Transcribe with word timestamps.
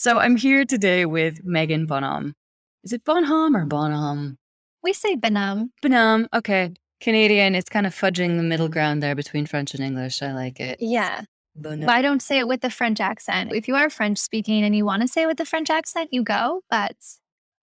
So 0.00 0.18
I'm 0.18 0.36
here 0.36 0.64
today 0.64 1.04
with 1.04 1.44
Meghan 1.44 1.86
Bonhomme. 1.86 2.32
Is 2.82 2.94
it 2.94 3.04
Bonhomme 3.04 3.54
or 3.54 3.66
Bonhomme? 3.66 4.38
We 4.82 4.94
say 4.94 5.14
Bonhomme. 5.14 5.72
Bonhomme, 5.82 6.26
okay. 6.32 6.72
Canadian, 7.02 7.54
it's 7.54 7.68
kind 7.68 7.86
of 7.86 7.94
fudging 7.94 8.38
the 8.38 8.42
middle 8.42 8.70
ground 8.70 9.02
there 9.02 9.14
between 9.14 9.44
French 9.44 9.74
and 9.74 9.84
English. 9.84 10.22
I 10.22 10.32
like 10.32 10.58
it. 10.58 10.78
Yeah. 10.80 11.24
Bonhomme. 11.54 11.84
But 11.84 11.92
I 11.92 12.00
don't 12.00 12.22
say 12.22 12.38
it 12.38 12.48
with 12.48 12.62
the 12.62 12.70
French 12.70 12.98
accent. 12.98 13.52
If 13.52 13.68
you 13.68 13.74
are 13.74 13.90
French 13.90 14.16
speaking 14.16 14.64
and 14.64 14.74
you 14.74 14.86
want 14.86 15.02
to 15.02 15.06
say 15.06 15.24
it 15.24 15.26
with 15.26 15.36
the 15.36 15.44
French 15.44 15.68
accent, 15.68 16.08
you 16.12 16.24
go. 16.24 16.62
But 16.70 16.96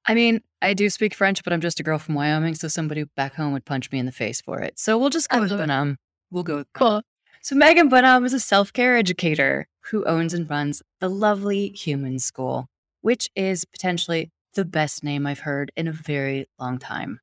I 0.05 0.13
mean, 0.13 0.41
I 0.61 0.75
do 0.75 0.91
speak 0.91 1.15
French, 1.15 1.43
but 1.43 1.53
I'm 1.53 1.61
just 1.61 1.79
a 1.79 1.83
girl 1.83 1.97
from 1.97 2.13
Wyoming, 2.13 2.53
so 2.53 2.67
somebody 2.67 3.05
back 3.15 3.33
home 3.33 3.51
would 3.53 3.65
punch 3.65 3.91
me 3.91 3.97
in 3.97 4.05
the 4.05 4.11
face 4.11 4.41
for 4.41 4.59
it. 4.59 4.77
So 4.77 4.99
we'll 4.99 5.09
just 5.09 5.29
go 5.29 5.39
with 5.39 5.49
Bonhomme. 5.49 5.97
We'll 6.29 6.43
go 6.43 6.57
with 6.57 6.67
Cool. 6.75 7.01
So 7.41 7.55
Meghan 7.55 7.89
Bonhomme 7.89 8.25
is 8.25 8.33
a 8.33 8.39
self-care 8.39 8.95
educator 8.95 9.67
who 9.91 10.05
owns 10.05 10.33
and 10.33 10.49
runs 10.49 10.81
the 10.99 11.09
Lovely 11.09 11.69
Human 11.69 12.19
School, 12.19 12.67
which 13.01 13.29
is 13.35 13.65
potentially 13.65 14.31
the 14.53 14.65
best 14.65 15.03
name 15.03 15.25
I've 15.25 15.39
heard 15.39 15.71
in 15.75 15.87
a 15.87 15.91
very 15.91 16.47
long 16.59 16.79
time. 16.79 17.19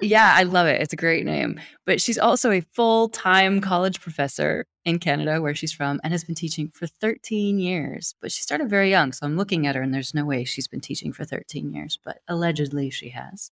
Yeah, 0.00 0.32
I 0.34 0.42
love 0.42 0.66
it. 0.66 0.80
It's 0.80 0.92
a 0.92 0.96
great 0.96 1.24
name. 1.24 1.60
But 1.86 2.00
she's 2.00 2.18
also 2.18 2.50
a 2.50 2.60
full 2.60 3.08
time 3.08 3.60
college 3.60 4.00
professor 4.00 4.66
in 4.84 4.98
Canada, 4.98 5.40
where 5.40 5.54
she's 5.54 5.72
from, 5.72 6.00
and 6.02 6.12
has 6.12 6.24
been 6.24 6.34
teaching 6.34 6.72
for 6.74 6.88
13 6.88 7.60
years. 7.60 8.14
But 8.20 8.32
she 8.32 8.42
started 8.42 8.68
very 8.68 8.90
young. 8.90 9.12
So 9.12 9.24
I'm 9.24 9.36
looking 9.36 9.66
at 9.66 9.76
her, 9.76 9.82
and 9.82 9.94
there's 9.94 10.12
no 10.12 10.24
way 10.24 10.42
she's 10.44 10.66
been 10.66 10.80
teaching 10.80 11.12
for 11.12 11.24
13 11.24 11.72
years, 11.72 11.98
but 12.04 12.18
allegedly 12.26 12.90
she 12.90 13.10
has. 13.10 13.52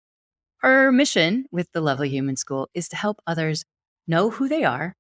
Her 0.58 0.92
mission 0.92 1.46
with 1.50 1.72
the 1.72 1.82
Lovely 1.82 2.10
Human 2.10 2.36
School 2.36 2.70
is 2.74 2.90
to 2.90 2.98
help 2.98 3.22
others 3.26 3.64
know 4.06 4.30
who 4.30 4.50
they 4.50 4.66
are 4.66 4.96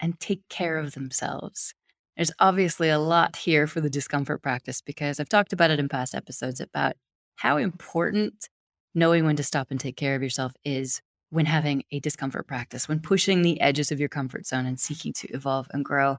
and 0.00 0.18
take 0.18 0.48
care 0.48 0.78
of 0.78 0.94
themselves. 0.94 1.74
There's 2.18 2.32
obviously 2.40 2.88
a 2.88 2.98
lot 2.98 3.36
here 3.36 3.68
for 3.68 3.80
the 3.80 3.88
discomfort 3.88 4.42
practice 4.42 4.80
because 4.80 5.20
I've 5.20 5.28
talked 5.28 5.52
about 5.52 5.70
it 5.70 5.78
in 5.78 5.88
past 5.88 6.16
episodes 6.16 6.60
about 6.60 6.94
how 7.36 7.58
important 7.58 8.48
knowing 8.92 9.24
when 9.24 9.36
to 9.36 9.44
stop 9.44 9.68
and 9.70 9.78
take 9.78 9.96
care 9.96 10.16
of 10.16 10.22
yourself 10.22 10.50
is 10.64 11.00
when 11.30 11.46
having 11.46 11.84
a 11.92 12.00
discomfort 12.00 12.48
practice, 12.48 12.88
when 12.88 12.98
pushing 12.98 13.42
the 13.42 13.60
edges 13.60 13.92
of 13.92 14.00
your 14.00 14.08
comfort 14.08 14.46
zone 14.46 14.66
and 14.66 14.80
seeking 14.80 15.12
to 15.12 15.28
evolve 15.28 15.68
and 15.70 15.84
grow. 15.84 16.16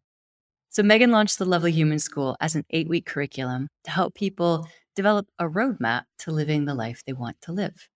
So, 0.70 0.84
Meghan 0.84 1.12
launched 1.12 1.38
the 1.38 1.44
Lovely 1.44 1.74
Human 1.74 2.00
School 2.00 2.38
as 2.40 2.56
an 2.56 2.64
eight 2.70 2.88
week 2.88 3.06
curriculum 3.06 3.68
to 3.84 3.92
help 3.92 4.16
people 4.16 4.70
develop 4.96 5.28
a 5.38 5.46
roadmap 5.46 6.04
to 6.20 6.32
living 6.32 6.64
the 6.64 6.76
life 6.76 7.04
they 7.06 7.14
want 7.14 7.42
to 7.42 7.52
live. 7.52 7.90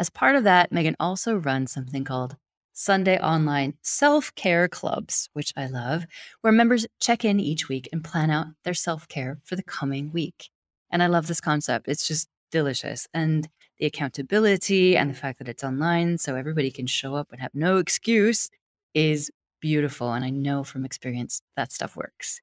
As 0.00 0.10
part 0.10 0.34
of 0.34 0.42
that, 0.42 0.72
Meghan 0.72 0.96
also 0.98 1.36
runs 1.36 1.70
something 1.70 2.02
called 2.02 2.36
Sunday 2.78 3.18
online 3.18 3.72
self 3.80 4.34
care 4.34 4.68
clubs, 4.68 5.30
which 5.32 5.50
I 5.56 5.66
love, 5.66 6.04
where 6.42 6.52
members 6.52 6.86
check 7.00 7.24
in 7.24 7.40
each 7.40 7.70
week 7.70 7.88
and 7.90 8.04
plan 8.04 8.30
out 8.30 8.48
their 8.64 8.74
self 8.74 9.08
care 9.08 9.38
for 9.44 9.56
the 9.56 9.62
coming 9.62 10.12
week. 10.12 10.50
And 10.90 11.02
I 11.02 11.06
love 11.06 11.26
this 11.26 11.40
concept. 11.40 11.88
It's 11.88 12.06
just 12.06 12.28
delicious. 12.52 13.08
And 13.14 13.48
the 13.78 13.86
accountability 13.86 14.94
and 14.94 15.08
the 15.08 15.14
fact 15.14 15.38
that 15.38 15.48
it's 15.48 15.64
online 15.64 16.18
so 16.18 16.36
everybody 16.36 16.70
can 16.70 16.86
show 16.86 17.14
up 17.14 17.28
and 17.32 17.40
have 17.40 17.54
no 17.54 17.78
excuse 17.78 18.50
is 18.92 19.30
beautiful. 19.60 20.12
And 20.12 20.22
I 20.22 20.28
know 20.28 20.62
from 20.62 20.84
experience 20.84 21.40
that 21.56 21.72
stuff 21.72 21.96
works. 21.96 22.42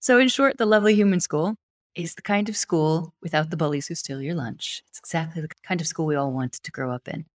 So, 0.00 0.18
in 0.18 0.28
short, 0.28 0.56
the 0.56 0.64
Lovely 0.64 0.94
Human 0.94 1.20
School 1.20 1.56
is 1.94 2.14
the 2.14 2.22
kind 2.22 2.48
of 2.48 2.56
school 2.56 3.12
without 3.20 3.50
the 3.50 3.56
bullies 3.58 3.88
who 3.88 3.94
steal 3.94 4.22
your 4.22 4.34
lunch. 4.34 4.82
It's 4.88 4.98
exactly 4.98 5.42
the 5.42 5.48
kind 5.62 5.82
of 5.82 5.86
school 5.86 6.06
we 6.06 6.16
all 6.16 6.32
want 6.32 6.54
to 6.54 6.70
grow 6.70 6.90
up 6.90 7.06
in 7.06 7.26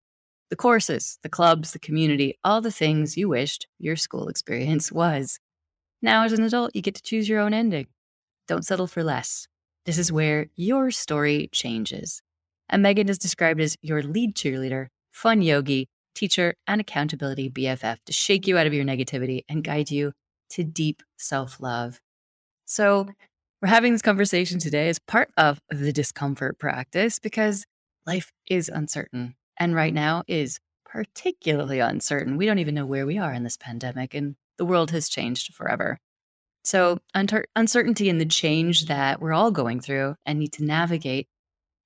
the 0.53 0.57
courses, 0.57 1.17
the 1.23 1.29
clubs, 1.29 1.71
the 1.71 1.79
community, 1.79 2.37
all 2.43 2.61
the 2.61 2.69
things 2.69 3.17
you 3.17 3.27
wished 3.27 3.65
your 3.79 3.95
school 3.95 4.27
experience 4.27 4.91
was. 4.91 5.39
Now, 5.99 6.25
as 6.25 6.31
an 6.31 6.43
adult, 6.43 6.75
you 6.75 6.83
get 6.83 6.93
to 6.93 7.01
choose 7.01 7.27
your 7.27 7.39
own 7.39 7.55
ending. 7.55 7.87
Don't 8.47 8.63
settle 8.63 8.85
for 8.85 9.03
less. 9.03 9.47
This 9.87 9.97
is 9.97 10.11
where 10.11 10.51
your 10.55 10.91
story 10.91 11.49
changes. 11.51 12.21
And 12.69 12.85
Meghan 12.85 13.09
is 13.09 13.17
described 13.17 13.61
as 13.61 13.77
your 13.81 14.03
lead 14.03 14.35
cheerleader, 14.35 14.89
fun 15.09 15.41
yogi, 15.41 15.89
teacher, 16.13 16.53
and 16.67 16.79
accountability 16.79 17.49
BFF 17.49 17.97
to 18.05 18.13
shake 18.13 18.45
you 18.45 18.55
out 18.59 18.67
of 18.67 18.75
your 18.75 18.85
negativity 18.85 19.41
and 19.49 19.63
guide 19.63 19.89
you 19.89 20.13
to 20.51 20.63
deep 20.63 21.01
self 21.17 21.59
love. 21.59 21.99
So, 22.65 23.07
we're 23.59 23.69
having 23.69 23.93
this 23.93 24.03
conversation 24.03 24.59
today 24.59 24.87
as 24.89 24.99
part 24.99 25.31
of 25.35 25.59
the 25.71 25.91
discomfort 25.91 26.59
practice 26.59 27.17
because 27.17 27.65
life 28.05 28.31
is 28.47 28.69
uncertain 28.69 29.33
and 29.59 29.75
right 29.75 29.93
now 29.93 30.23
is 30.27 30.59
particularly 30.85 31.79
uncertain. 31.79 32.37
We 32.37 32.45
don't 32.45 32.59
even 32.59 32.75
know 32.75 32.85
where 32.85 33.05
we 33.05 33.17
are 33.17 33.33
in 33.33 33.43
this 33.43 33.57
pandemic, 33.57 34.13
and 34.13 34.35
the 34.57 34.65
world 34.65 34.91
has 34.91 35.09
changed 35.09 35.53
forever. 35.53 35.99
So, 36.63 36.99
uncertainty 37.13 38.09
and 38.09 38.21
the 38.21 38.25
change 38.25 38.85
that 38.85 39.19
we're 39.19 39.33
all 39.33 39.51
going 39.51 39.81
through 39.81 40.15
and 40.25 40.39
need 40.39 40.53
to 40.53 40.63
navigate 40.63 41.27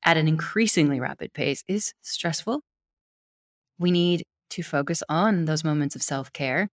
at 0.04 0.18
an 0.18 0.28
increasingly 0.28 1.00
rapid 1.00 1.34
pace 1.34 1.64
is 1.68 1.94
stressful. 2.02 2.62
We 3.80 3.92
need 3.92 4.24
to 4.52 4.64
focus 4.64 5.04
on 5.10 5.46
those 5.46 5.64
moments 5.64 5.96
of 5.96 6.04
self 6.04 6.32
care. 6.32 6.70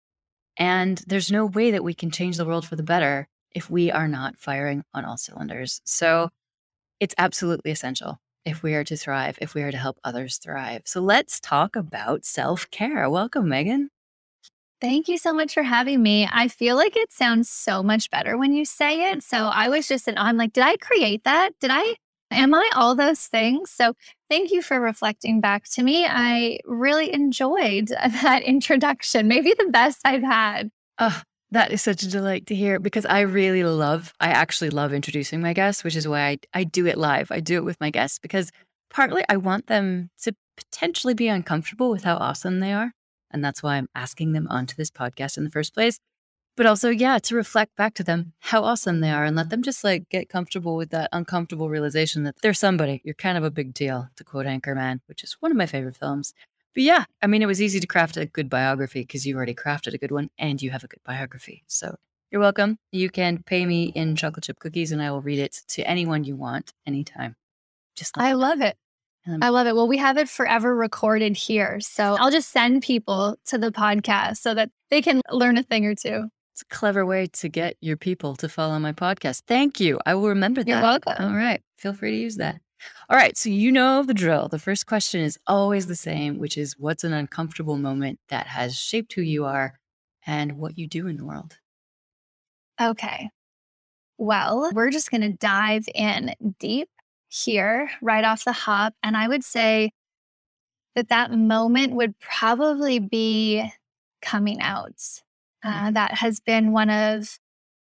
And 0.56 1.02
there's 1.06 1.32
no 1.32 1.46
way 1.46 1.70
that 1.70 1.84
we 1.84 1.94
can 1.94 2.10
change 2.10 2.36
the 2.36 2.44
world 2.44 2.66
for 2.66 2.76
the 2.76 2.82
better 2.82 3.28
if 3.52 3.70
we 3.70 3.90
are 3.90 4.08
not 4.08 4.36
firing 4.36 4.84
on 4.94 5.04
all 5.04 5.16
cylinders. 5.16 5.80
So, 5.84 6.30
it's 7.00 7.14
absolutely 7.18 7.70
essential 7.70 8.20
if 8.48 8.62
we 8.62 8.74
are 8.74 8.84
to 8.84 8.96
thrive, 8.96 9.38
if 9.40 9.54
we 9.54 9.62
are 9.62 9.70
to 9.70 9.76
help 9.76 9.98
others 10.02 10.38
thrive. 10.38 10.82
So 10.86 11.00
let's 11.00 11.38
talk 11.38 11.76
about 11.76 12.24
self 12.24 12.70
care. 12.70 13.08
Welcome, 13.10 13.46
Meghan. 13.46 13.88
Thank 14.80 15.08
you 15.08 15.18
so 15.18 15.32
much 15.32 15.54
for 15.54 15.64
having 15.64 16.02
me. 16.02 16.28
I 16.30 16.48
feel 16.48 16.76
like 16.76 16.96
it 16.96 17.12
sounds 17.12 17.50
so 17.50 17.82
much 17.82 18.10
better 18.10 18.38
when 18.38 18.52
you 18.52 18.64
say 18.64 19.10
it. 19.10 19.24
So 19.24 19.46
I 19.46 19.68
was 19.68 19.88
just, 19.88 20.08
I'm 20.16 20.36
like, 20.36 20.52
did 20.52 20.62
I 20.64 20.76
create 20.76 21.24
that? 21.24 21.50
Did 21.60 21.70
I, 21.72 21.96
am 22.30 22.54
I 22.54 22.70
all 22.76 22.94
those 22.94 23.26
things? 23.26 23.72
So 23.72 23.94
thank 24.30 24.52
you 24.52 24.62
for 24.62 24.80
reflecting 24.80 25.40
back 25.40 25.64
to 25.70 25.82
me. 25.82 26.06
I 26.06 26.60
really 26.64 27.12
enjoyed 27.12 27.88
that 28.22 28.42
introduction, 28.44 29.26
maybe 29.26 29.52
the 29.58 29.68
best 29.70 29.98
I've 30.04 30.22
had. 30.22 30.70
Oh, 31.00 31.22
that 31.50 31.72
is 31.72 31.82
such 31.82 32.02
a 32.02 32.10
delight 32.10 32.46
to 32.46 32.54
hear 32.54 32.78
because 32.78 33.06
I 33.06 33.20
really 33.20 33.64
love, 33.64 34.12
I 34.20 34.28
actually 34.28 34.70
love 34.70 34.92
introducing 34.92 35.40
my 35.40 35.52
guests, 35.52 35.82
which 35.82 35.96
is 35.96 36.06
why 36.06 36.20
I, 36.20 36.38
I 36.52 36.64
do 36.64 36.86
it 36.86 36.98
live. 36.98 37.30
I 37.30 37.40
do 37.40 37.56
it 37.56 37.64
with 37.64 37.80
my 37.80 37.90
guests 37.90 38.18
because 38.18 38.50
partly 38.90 39.24
I 39.28 39.36
want 39.36 39.66
them 39.66 40.10
to 40.22 40.34
potentially 40.56 41.14
be 41.14 41.28
uncomfortable 41.28 41.90
with 41.90 42.04
how 42.04 42.16
awesome 42.16 42.60
they 42.60 42.72
are. 42.72 42.92
And 43.30 43.44
that's 43.44 43.62
why 43.62 43.76
I'm 43.76 43.88
asking 43.94 44.32
them 44.32 44.46
onto 44.48 44.74
this 44.76 44.90
podcast 44.90 45.36
in 45.36 45.44
the 45.44 45.50
first 45.50 45.74
place. 45.74 45.98
But 46.56 46.66
also, 46.66 46.90
yeah, 46.90 47.18
to 47.20 47.36
reflect 47.36 47.76
back 47.76 47.94
to 47.94 48.02
them 48.02 48.32
how 48.40 48.64
awesome 48.64 49.00
they 49.00 49.10
are 49.10 49.24
and 49.24 49.36
let 49.36 49.48
them 49.48 49.62
just 49.62 49.84
like 49.84 50.08
get 50.08 50.28
comfortable 50.28 50.76
with 50.76 50.90
that 50.90 51.08
uncomfortable 51.12 51.68
realization 51.68 52.24
that 52.24 52.34
they're 52.42 52.52
somebody. 52.52 53.00
You're 53.04 53.14
kind 53.14 53.38
of 53.38 53.44
a 53.44 53.50
big 53.50 53.72
deal, 53.74 54.08
to 54.16 54.24
quote 54.24 54.46
Anchorman, 54.46 55.00
which 55.06 55.22
is 55.22 55.36
one 55.38 55.52
of 55.52 55.56
my 55.56 55.66
favorite 55.66 55.96
films. 55.96 56.34
But 56.78 56.84
yeah, 56.84 57.06
I 57.20 57.26
mean, 57.26 57.42
it 57.42 57.46
was 57.46 57.60
easy 57.60 57.80
to 57.80 57.88
craft 57.88 58.16
a 58.16 58.26
good 58.26 58.48
biography 58.48 59.00
because 59.00 59.26
you 59.26 59.34
already 59.34 59.52
crafted 59.52 59.94
a 59.94 59.98
good 59.98 60.12
one 60.12 60.30
and 60.38 60.62
you 60.62 60.70
have 60.70 60.84
a 60.84 60.86
good 60.86 61.00
biography. 61.04 61.64
So 61.66 61.96
you're 62.30 62.40
welcome. 62.40 62.78
You 62.92 63.10
can 63.10 63.42
pay 63.42 63.66
me 63.66 63.86
in 63.86 64.14
chocolate 64.14 64.44
chip 64.44 64.60
cookies 64.60 64.92
and 64.92 65.02
I 65.02 65.10
will 65.10 65.20
read 65.20 65.40
it 65.40 65.60
to 65.70 65.82
anyone 65.82 66.22
you 66.22 66.36
want 66.36 66.72
anytime. 66.86 67.34
Just 67.96 68.16
I 68.16 68.34
love 68.34 68.60
it. 68.60 68.76
I 69.42 69.48
love 69.48 69.66
it. 69.66 69.74
Well, 69.74 69.88
we 69.88 69.96
have 69.96 70.18
it 70.18 70.28
forever 70.28 70.72
recorded 70.72 71.36
here. 71.36 71.80
So 71.80 72.16
I'll 72.16 72.30
just 72.30 72.50
send 72.50 72.84
people 72.84 73.36
to 73.46 73.58
the 73.58 73.72
podcast 73.72 74.36
so 74.36 74.54
that 74.54 74.70
they 74.88 75.02
can 75.02 75.20
learn 75.32 75.58
a 75.58 75.64
thing 75.64 75.84
or 75.84 75.96
two. 75.96 76.28
It's 76.52 76.62
a 76.62 76.66
clever 76.66 77.04
way 77.04 77.26
to 77.26 77.48
get 77.48 77.76
your 77.80 77.96
people 77.96 78.36
to 78.36 78.48
follow 78.48 78.78
my 78.78 78.92
podcast. 78.92 79.42
Thank 79.48 79.80
you. 79.80 79.98
I 80.06 80.14
will 80.14 80.28
remember 80.28 80.62
that. 80.62 80.70
You're 80.70 80.80
welcome. 80.80 81.16
All 81.18 81.34
right. 81.34 81.60
Feel 81.76 81.92
free 81.92 82.12
to 82.12 82.16
use 82.16 82.36
that. 82.36 82.60
All 83.08 83.16
right, 83.16 83.36
so 83.36 83.48
you 83.48 83.72
know 83.72 84.02
the 84.02 84.14
drill. 84.14 84.48
The 84.48 84.58
first 84.58 84.86
question 84.86 85.20
is 85.20 85.38
always 85.46 85.86
the 85.86 85.96
same, 85.96 86.38
which 86.38 86.56
is 86.56 86.78
what's 86.78 87.04
an 87.04 87.12
uncomfortable 87.12 87.76
moment 87.76 88.20
that 88.28 88.46
has 88.46 88.76
shaped 88.76 89.14
who 89.14 89.22
you 89.22 89.44
are 89.44 89.78
and 90.26 90.58
what 90.58 90.78
you 90.78 90.86
do 90.86 91.06
in 91.06 91.16
the 91.16 91.24
world? 91.24 91.58
Okay. 92.80 93.30
Well, 94.18 94.70
we're 94.74 94.90
just 94.90 95.10
going 95.10 95.22
to 95.22 95.32
dive 95.32 95.86
in 95.94 96.34
deep 96.58 96.88
here 97.28 97.90
right 98.02 98.24
off 98.24 98.44
the 98.44 98.52
hop. 98.52 98.94
And 99.02 99.16
I 99.16 99.28
would 99.28 99.44
say 99.44 99.92
that 100.94 101.08
that 101.08 101.32
moment 101.32 101.94
would 101.94 102.18
probably 102.18 102.98
be 102.98 103.70
coming 104.20 104.60
out. 104.60 105.00
Uh, 105.64 105.72
mm-hmm. 105.72 105.92
that 105.94 106.14
has 106.14 106.38
been 106.38 106.72
one 106.72 106.90
of 106.90 107.38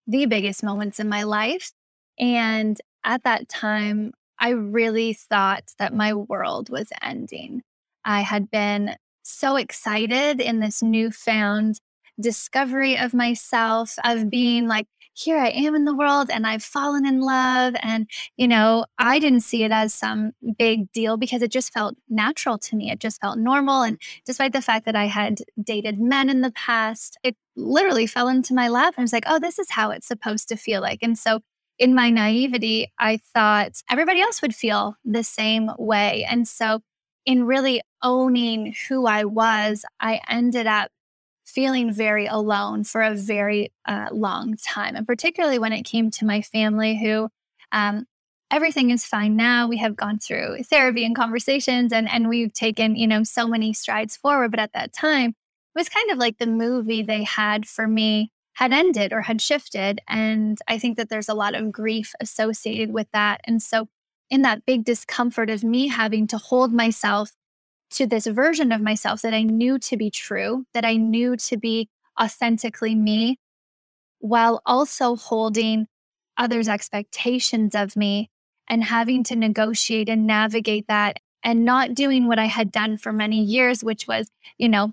the 0.06 0.26
biggest 0.26 0.62
moments 0.62 0.98
in 0.98 1.08
my 1.08 1.24
life. 1.24 1.72
And 2.18 2.80
at 3.04 3.24
that 3.24 3.48
time, 3.48 4.12
I 4.40 4.50
really 4.50 5.12
thought 5.12 5.72
that 5.78 5.94
my 5.94 6.14
world 6.14 6.70
was 6.70 6.88
ending. 7.02 7.62
I 8.04 8.22
had 8.22 8.50
been 8.50 8.96
so 9.22 9.56
excited 9.56 10.40
in 10.40 10.60
this 10.60 10.82
newfound 10.82 11.80
discovery 12.20 12.96
of 12.98 13.14
myself, 13.14 13.94
of 14.04 14.30
being 14.30 14.66
like, 14.66 14.86
here 15.14 15.38
I 15.38 15.48
am 15.48 15.74
in 15.74 15.84
the 15.84 15.94
world 15.94 16.30
and 16.30 16.46
I've 16.46 16.62
fallen 16.62 17.04
in 17.04 17.20
love. 17.20 17.74
And, 17.82 18.08
you 18.36 18.48
know, 18.48 18.86
I 18.98 19.18
didn't 19.18 19.40
see 19.40 19.64
it 19.64 19.72
as 19.72 19.92
some 19.92 20.32
big 20.58 20.90
deal 20.92 21.16
because 21.16 21.42
it 21.42 21.50
just 21.50 21.72
felt 21.72 21.96
natural 22.08 22.58
to 22.58 22.76
me. 22.76 22.90
It 22.90 23.00
just 23.00 23.20
felt 23.20 23.38
normal. 23.38 23.82
And 23.82 24.00
despite 24.24 24.52
the 24.52 24.62
fact 24.62 24.86
that 24.86 24.96
I 24.96 25.06
had 25.06 25.38
dated 25.62 26.00
men 26.00 26.30
in 26.30 26.40
the 26.40 26.52
past, 26.52 27.18
it 27.22 27.36
literally 27.56 28.06
fell 28.06 28.28
into 28.28 28.54
my 28.54 28.68
lap. 28.68 28.94
I 28.96 29.02
was 29.02 29.12
like, 29.12 29.24
oh, 29.26 29.38
this 29.38 29.58
is 29.58 29.70
how 29.70 29.90
it's 29.90 30.06
supposed 30.08 30.48
to 30.48 30.56
feel 30.56 30.80
like. 30.80 31.00
And 31.02 31.18
so 31.18 31.40
in 31.80 31.94
my 31.94 32.10
naivety, 32.10 32.92
I 32.98 33.16
thought 33.34 33.82
everybody 33.90 34.20
else 34.20 34.42
would 34.42 34.54
feel 34.54 34.96
the 35.02 35.24
same 35.24 35.70
way. 35.78 36.26
And 36.28 36.46
so 36.46 36.82
in 37.24 37.44
really 37.44 37.80
owning 38.02 38.74
who 38.88 39.06
I 39.06 39.24
was, 39.24 39.86
I 39.98 40.20
ended 40.28 40.66
up 40.66 40.90
feeling 41.46 41.90
very 41.90 42.26
alone 42.26 42.84
for 42.84 43.00
a 43.00 43.14
very 43.14 43.72
uh, 43.86 44.08
long 44.12 44.56
time. 44.56 44.94
And 44.94 45.06
particularly 45.06 45.58
when 45.58 45.72
it 45.72 45.84
came 45.84 46.10
to 46.12 46.26
my 46.26 46.42
family, 46.42 46.98
who 47.00 47.30
um, 47.72 48.04
everything 48.50 48.90
is 48.90 49.06
fine 49.06 49.34
now. 49.34 49.66
We 49.66 49.78
have 49.78 49.96
gone 49.96 50.18
through 50.18 50.62
therapy 50.64 51.04
and 51.04 51.16
conversations 51.16 51.94
and, 51.94 52.10
and 52.10 52.28
we've 52.28 52.52
taken, 52.52 52.94
you 52.94 53.06
know, 53.06 53.22
so 53.22 53.48
many 53.48 53.72
strides 53.72 54.18
forward. 54.18 54.50
But 54.50 54.60
at 54.60 54.74
that 54.74 54.92
time, 54.92 55.30
it 55.30 55.78
was 55.78 55.88
kind 55.88 56.10
of 56.10 56.18
like 56.18 56.36
the 56.36 56.46
movie 56.46 57.02
they 57.02 57.24
had 57.24 57.66
for 57.66 57.88
me 57.88 58.32
had 58.54 58.72
ended 58.72 59.12
or 59.12 59.22
had 59.22 59.40
shifted. 59.40 60.00
And 60.08 60.58
I 60.68 60.78
think 60.78 60.96
that 60.96 61.08
there's 61.08 61.28
a 61.28 61.34
lot 61.34 61.54
of 61.54 61.72
grief 61.72 62.12
associated 62.20 62.92
with 62.92 63.08
that. 63.12 63.40
And 63.46 63.62
so, 63.62 63.88
in 64.28 64.42
that 64.42 64.64
big 64.64 64.84
discomfort 64.84 65.50
of 65.50 65.64
me 65.64 65.88
having 65.88 66.26
to 66.28 66.38
hold 66.38 66.72
myself 66.72 67.32
to 67.90 68.06
this 68.06 68.26
version 68.26 68.70
of 68.70 68.80
myself 68.80 69.22
that 69.22 69.34
I 69.34 69.42
knew 69.42 69.78
to 69.80 69.96
be 69.96 70.10
true, 70.10 70.66
that 70.72 70.84
I 70.84 70.96
knew 70.96 71.36
to 71.36 71.56
be 71.56 71.88
authentically 72.20 72.94
me, 72.94 73.38
while 74.20 74.62
also 74.64 75.16
holding 75.16 75.86
others' 76.36 76.68
expectations 76.68 77.74
of 77.74 77.96
me 77.96 78.30
and 78.68 78.84
having 78.84 79.24
to 79.24 79.36
negotiate 79.36 80.08
and 80.08 80.26
navigate 80.26 80.86
that 80.86 81.18
and 81.42 81.64
not 81.64 81.94
doing 81.94 82.28
what 82.28 82.38
I 82.38 82.46
had 82.46 82.70
done 82.70 82.96
for 82.96 83.12
many 83.12 83.42
years, 83.42 83.82
which 83.82 84.06
was, 84.06 84.30
you 84.58 84.68
know, 84.68 84.92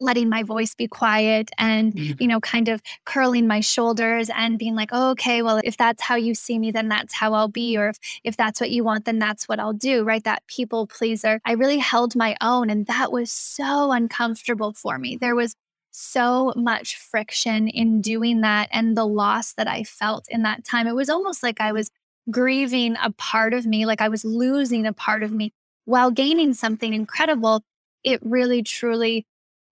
letting 0.00 0.28
my 0.28 0.42
voice 0.42 0.74
be 0.74 0.86
quiet 0.86 1.50
and 1.58 1.94
mm. 1.94 2.20
you 2.20 2.26
know 2.26 2.40
kind 2.40 2.68
of 2.68 2.82
curling 3.04 3.46
my 3.46 3.60
shoulders 3.60 4.30
and 4.34 4.58
being 4.58 4.74
like 4.74 4.90
oh, 4.92 5.10
okay 5.10 5.42
well 5.42 5.60
if 5.64 5.76
that's 5.76 6.02
how 6.02 6.14
you 6.16 6.34
see 6.34 6.58
me 6.58 6.70
then 6.70 6.88
that's 6.88 7.14
how 7.14 7.32
i'll 7.32 7.48
be 7.48 7.76
or 7.76 7.88
if 7.88 7.98
if 8.24 8.36
that's 8.36 8.60
what 8.60 8.70
you 8.70 8.84
want 8.84 9.04
then 9.04 9.18
that's 9.18 9.48
what 9.48 9.58
i'll 9.58 9.72
do 9.72 9.96
right? 10.06 10.24
That 10.24 10.46
people 10.46 10.86
pleaser. 10.86 11.40
I 11.44 11.52
really 11.52 11.78
held 11.78 12.16
my 12.16 12.36
own 12.40 12.70
and 12.70 12.86
that 12.86 13.12
was 13.12 13.30
so 13.30 13.92
uncomfortable 13.92 14.72
for 14.72 14.98
me. 14.98 15.16
There 15.16 15.34
was 15.34 15.54
so 15.90 16.52
much 16.56 16.96
friction 16.96 17.68
in 17.68 18.02
doing 18.02 18.42
that 18.42 18.68
and 18.70 18.96
the 18.96 19.06
loss 19.06 19.54
that 19.54 19.66
i 19.66 19.82
felt 19.82 20.26
in 20.28 20.42
that 20.42 20.64
time. 20.64 20.86
It 20.86 20.94
was 20.94 21.10
almost 21.10 21.42
like 21.42 21.60
i 21.60 21.72
was 21.72 21.90
grieving 22.30 22.96
a 23.02 23.10
part 23.12 23.54
of 23.54 23.66
me 23.66 23.86
like 23.86 24.00
i 24.00 24.08
was 24.08 24.24
losing 24.24 24.86
a 24.86 24.92
part 24.92 25.22
of 25.22 25.32
me. 25.32 25.52
While 25.84 26.10
gaining 26.10 26.54
something 26.54 26.92
incredible 26.94 27.62
it 28.04 28.20
really 28.22 28.62
truly 28.62 29.26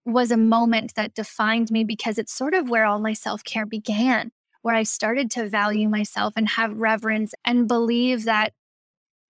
was 0.05 0.31
a 0.31 0.37
moment 0.37 0.93
that 0.95 1.15
defined 1.15 1.71
me 1.71 1.83
because 1.83 2.17
it's 2.17 2.33
sort 2.33 2.53
of 2.53 2.69
where 2.69 2.85
all 2.85 2.99
my 2.99 3.13
self 3.13 3.43
care 3.43 3.65
began, 3.65 4.31
where 4.61 4.75
I 4.75 4.83
started 4.83 5.31
to 5.31 5.49
value 5.49 5.89
myself 5.89 6.33
and 6.37 6.47
have 6.49 6.77
reverence 6.77 7.33
and 7.43 7.67
believe 7.67 8.25
that 8.25 8.53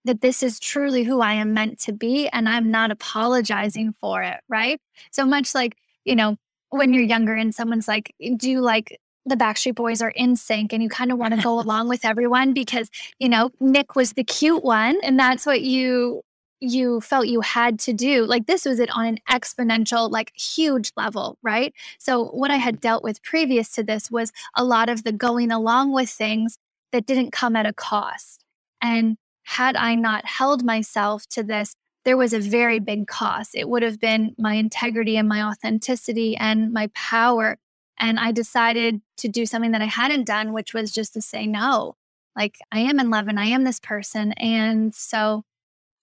that 0.03 0.21
this 0.21 0.43
is 0.43 0.59
truly 0.59 1.03
who 1.03 1.19
I 1.19 1.33
am 1.33 1.53
meant 1.53 1.79
to 1.79 1.91
be 1.91 2.27
and 2.29 2.47
I'm 2.47 2.69
not 2.69 2.91
apologizing 2.91 3.95
for 3.99 4.21
it, 4.21 4.39
right? 4.47 4.79
So 5.11 5.25
much 5.25 5.55
like, 5.55 5.77
you 6.03 6.15
know, 6.15 6.37
when 6.69 6.93
you're 6.93 7.03
younger 7.03 7.33
and 7.33 7.53
someone's 7.53 7.87
like, 7.87 8.13
do 8.37 8.49
you 8.49 8.61
like 8.61 8.99
the 9.25 9.35
Backstreet 9.35 9.73
Boys 9.73 10.03
are 10.03 10.13
NSYNC 10.19 10.73
and 10.73 10.83
you 10.83 10.89
kind 10.89 11.11
of 11.11 11.17
want 11.17 11.33
to 11.33 11.41
go 11.41 11.59
along 11.59 11.89
with 11.89 12.05
everyone 12.05 12.53
because, 12.53 12.89
you 13.17 13.27
know, 13.27 13.49
Nick 13.59 13.95
was 13.95 14.13
the 14.13 14.23
cute 14.23 14.63
one 14.63 14.99
and 15.03 15.19
that's 15.19 15.45
what 15.45 15.61
you 15.61 16.21
you 16.65 17.01
felt 17.01 17.27
you 17.27 17.41
had 17.41 17.79
to 17.79 17.93
do. 17.93 18.25
Like 18.25 18.47
this 18.47 18.65
was 18.65 18.79
it 18.79 18.89
on 18.91 19.05
an 19.05 19.19
exponential, 19.29 20.09
like 20.09 20.31
huge 20.35 20.91
level, 20.97 21.37
right? 21.41 21.73
So, 21.99 22.25
what 22.25 22.51
I 22.51 22.57
had 22.57 22.81
dealt 22.81 23.03
with 23.03 23.23
previous 23.23 23.73
to 23.73 23.83
this 23.83 24.11
was 24.11 24.31
a 24.55 24.63
lot 24.63 24.89
of 24.89 25.03
the 25.03 25.11
going 25.11 25.51
along 25.51 25.93
with 25.93 26.09
things 26.09 26.57
that 26.91 27.05
didn't 27.05 27.31
come 27.31 27.55
at 27.55 27.65
a 27.65 27.73
cost. 27.73 28.43
And 28.81 29.17
had 29.43 29.75
I 29.75 29.95
not 29.95 30.25
held 30.25 30.63
myself 30.63 31.27
to 31.27 31.43
this, 31.43 31.75
there 32.03 32.17
was 32.17 32.33
a 32.33 32.39
very 32.39 32.79
big 32.79 33.07
cost. 33.07 33.55
It 33.55 33.67
would 33.69 33.83
have 33.83 33.99
been 33.99 34.35
my 34.37 34.53
integrity 34.53 35.17
and 35.17 35.27
my 35.27 35.43
authenticity 35.43 36.37
and 36.37 36.71
my 36.71 36.87
power. 36.93 37.57
And 37.99 38.19
I 38.19 38.31
decided 38.31 39.01
to 39.17 39.27
do 39.27 39.45
something 39.45 39.71
that 39.71 39.81
I 39.81 39.85
hadn't 39.85 40.25
done, 40.25 40.53
which 40.53 40.73
was 40.73 40.91
just 40.91 41.13
to 41.13 41.21
say 41.21 41.47
no. 41.47 41.95
Like, 42.35 42.57
I 42.71 42.79
am 42.79 42.99
in 42.99 43.09
love 43.09 43.27
and 43.27 43.39
I 43.39 43.45
am 43.45 43.63
this 43.63 43.79
person. 43.79 44.33
And 44.33 44.93
so 44.93 45.43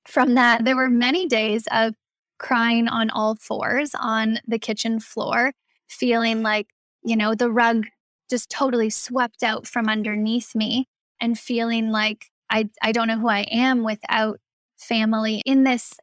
from 0.07 0.35
that, 0.35 0.65
there 0.65 0.77
were 0.77 0.91
many 0.91 1.27
days 1.27 1.65
of 1.71 1.95
crying 2.39 2.89
on 2.89 3.11
all 3.11 3.37
fours 3.37 3.93
on 3.99 4.39
the 4.47 4.59
kitchen 4.59 4.99
floor, 5.01 5.53
feeling 5.89 6.43
like, 6.43 6.69
you 7.05 7.17
know, 7.17 7.35
the 7.35 7.51
rug 7.51 7.87
just 8.29 8.51
totally 8.51 8.91
swept 8.91 9.43
out 9.43 9.67
from 9.67 9.89
underneath 9.89 10.55
me 10.55 10.89
and 11.21 11.39
feeling 11.39 11.91
like 11.91 12.27
I, 12.51 12.69
I 12.83 12.93
don't 12.93 13.09
know 13.09 13.19
who 13.19 13.29
I 13.29 13.43
am 13.51 13.85
without 13.85 14.41
family 14.77 15.43
in 15.47 15.65
this 15.65 15.95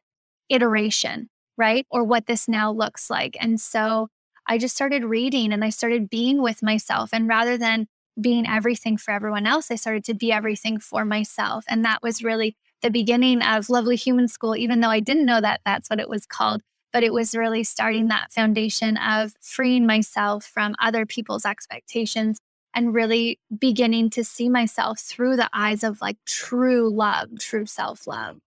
iteration, 0.48 1.28
right? 1.56 1.86
Or 1.90 2.04
what 2.04 2.26
this 2.26 2.48
now 2.48 2.72
looks 2.72 3.10
like. 3.10 3.36
And 3.40 3.60
so 3.60 4.08
I 4.46 4.58
just 4.58 4.74
started 4.74 5.04
reading 5.04 5.52
and 5.52 5.64
I 5.64 5.70
started 5.70 6.10
being 6.10 6.42
with 6.42 6.62
myself. 6.62 7.10
And 7.12 7.28
rather 7.28 7.56
than 7.58 7.86
being 8.20 8.46
everything 8.46 8.96
for 8.96 9.12
everyone 9.12 9.46
else, 9.46 9.70
I 9.70 9.76
started 9.76 10.04
to 10.04 10.14
be 10.14 10.32
everything 10.32 10.78
for 10.78 11.04
myself. 11.04 11.64
And 11.68 11.84
that 11.84 12.02
was 12.02 12.24
really 12.24 12.56
the 12.82 12.90
beginning 12.90 13.42
of 13.42 13.68
Lovely 13.68 13.96
Human 13.96 14.28
School, 14.28 14.56
even 14.56 14.80
though 14.80 14.88
I 14.88 15.00
didn't 15.00 15.26
know 15.26 15.40
that 15.40 15.60
that's 15.64 15.88
what 15.88 16.00
it 16.00 16.08
was 16.08 16.26
called. 16.26 16.62
But 16.92 17.04
it 17.04 17.12
was 17.12 17.36
really 17.36 17.62
starting 17.62 18.08
that 18.08 18.32
foundation 18.32 18.96
of 18.96 19.34
freeing 19.40 19.86
myself 19.86 20.44
from 20.44 20.74
other 20.80 21.06
people's 21.06 21.44
expectations 21.44 22.40
and 22.74 22.94
really 22.94 23.38
beginning 23.56 24.10
to 24.10 24.24
see 24.24 24.48
myself 24.48 24.98
through 24.98 25.36
the 25.36 25.48
eyes 25.52 25.84
of 25.84 26.00
like 26.00 26.16
true 26.26 26.90
love, 26.90 27.28
true 27.38 27.66
self 27.66 28.06
love. 28.06 28.38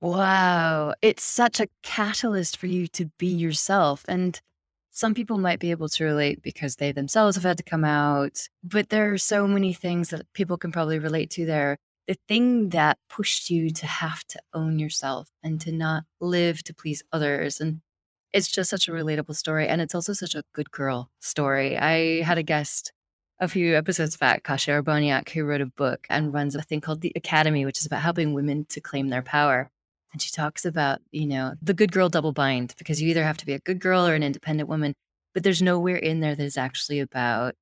Wow. 0.00 0.94
It's 1.02 1.24
such 1.24 1.60
a 1.60 1.68
catalyst 1.82 2.56
for 2.56 2.66
you 2.66 2.86
to 2.88 3.06
be 3.18 3.30
mm-hmm. 3.30 3.38
yourself. 3.38 4.04
And 4.08 4.40
some 4.90 5.14
people 5.14 5.38
might 5.38 5.60
be 5.60 5.70
able 5.70 5.88
to 5.90 6.04
relate 6.04 6.42
because 6.42 6.76
they 6.76 6.92
themselves 6.92 7.36
have 7.36 7.44
had 7.44 7.58
to 7.58 7.62
come 7.62 7.84
out, 7.84 8.48
but 8.62 8.88
there 8.88 9.12
are 9.12 9.18
so 9.18 9.46
many 9.46 9.72
things 9.72 10.10
that 10.10 10.32
people 10.32 10.56
can 10.56 10.72
probably 10.72 10.98
relate 10.98 11.30
to 11.30 11.46
there 11.46 11.78
the 12.10 12.16
thing 12.26 12.70
that 12.70 12.98
pushed 13.08 13.50
you 13.50 13.70
to 13.70 13.86
have 13.86 14.24
to 14.24 14.40
own 14.52 14.80
yourself 14.80 15.28
and 15.44 15.60
to 15.60 15.70
not 15.70 16.02
live 16.20 16.60
to 16.64 16.74
please 16.74 17.04
others. 17.12 17.60
And 17.60 17.82
it's 18.32 18.50
just 18.50 18.68
such 18.68 18.88
a 18.88 18.90
relatable 18.90 19.36
story. 19.36 19.68
And 19.68 19.80
it's 19.80 19.94
also 19.94 20.12
such 20.12 20.34
a 20.34 20.42
good 20.52 20.72
girl 20.72 21.08
story. 21.20 21.78
I 21.78 22.22
had 22.22 22.36
a 22.36 22.42
guest 22.42 22.90
a 23.38 23.46
few 23.46 23.76
episodes 23.76 24.16
back, 24.16 24.42
Kasia 24.42 24.82
Urbaniak, 24.82 25.28
who 25.28 25.44
wrote 25.44 25.60
a 25.60 25.66
book 25.66 26.04
and 26.10 26.34
runs 26.34 26.56
a 26.56 26.62
thing 26.62 26.80
called 26.80 27.00
The 27.00 27.12
Academy, 27.14 27.64
which 27.64 27.78
is 27.78 27.86
about 27.86 28.02
helping 28.02 28.34
women 28.34 28.66
to 28.70 28.80
claim 28.80 29.10
their 29.10 29.22
power. 29.22 29.70
And 30.12 30.20
she 30.20 30.32
talks 30.32 30.64
about, 30.64 30.98
you 31.12 31.28
know, 31.28 31.54
the 31.62 31.74
good 31.74 31.92
girl 31.92 32.08
double 32.08 32.32
bind, 32.32 32.74
because 32.76 33.00
you 33.00 33.08
either 33.08 33.22
have 33.22 33.36
to 33.36 33.46
be 33.46 33.54
a 33.54 33.60
good 33.60 33.78
girl 33.78 34.04
or 34.04 34.16
an 34.16 34.24
independent 34.24 34.68
woman, 34.68 34.94
but 35.32 35.44
there's 35.44 35.62
nowhere 35.62 35.94
in 35.94 36.18
there 36.18 36.34
that 36.34 36.42
is 36.42 36.58
actually 36.58 36.98
about 36.98 37.54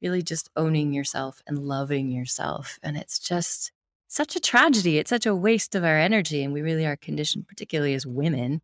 really 0.00 0.22
just 0.22 0.48
owning 0.56 0.94
yourself 0.94 1.42
and 1.46 1.58
loving 1.58 2.10
yourself. 2.10 2.78
And 2.82 2.96
it's 2.96 3.18
just 3.18 3.72
such 4.14 4.36
a 4.36 4.40
tragedy. 4.40 4.98
It's 4.98 5.10
such 5.10 5.26
a 5.26 5.34
waste 5.34 5.74
of 5.74 5.84
our 5.84 5.98
energy. 5.98 6.44
And 6.44 6.52
we 6.52 6.62
really 6.62 6.86
are 6.86 6.96
conditioned, 6.96 7.48
particularly 7.48 7.94
as 7.94 8.06
women, 8.06 8.60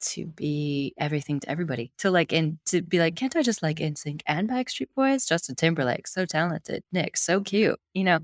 to 0.00 0.26
be 0.26 0.92
everything 0.98 1.40
to 1.40 1.50
everybody. 1.50 1.92
To 1.98 2.10
like, 2.10 2.32
and 2.32 2.58
to 2.66 2.82
be 2.82 2.98
like, 2.98 3.14
can't 3.14 3.36
I 3.36 3.42
just 3.42 3.62
like 3.62 3.78
NSYNC 3.78 4.22
and 4.26 4.48
Backstreet 4.48 4.88
Boys? 4.96 5.24
Justin 5.24 5.54
Timberlake, 5.54 6.06
so 6.08 6.26
talented. 6.26 6.82
Nick, 6.92 7.16
so 7.16 7.40
cute. 7.40 7.78
You 7.94 8.04
know? 8.04 8.18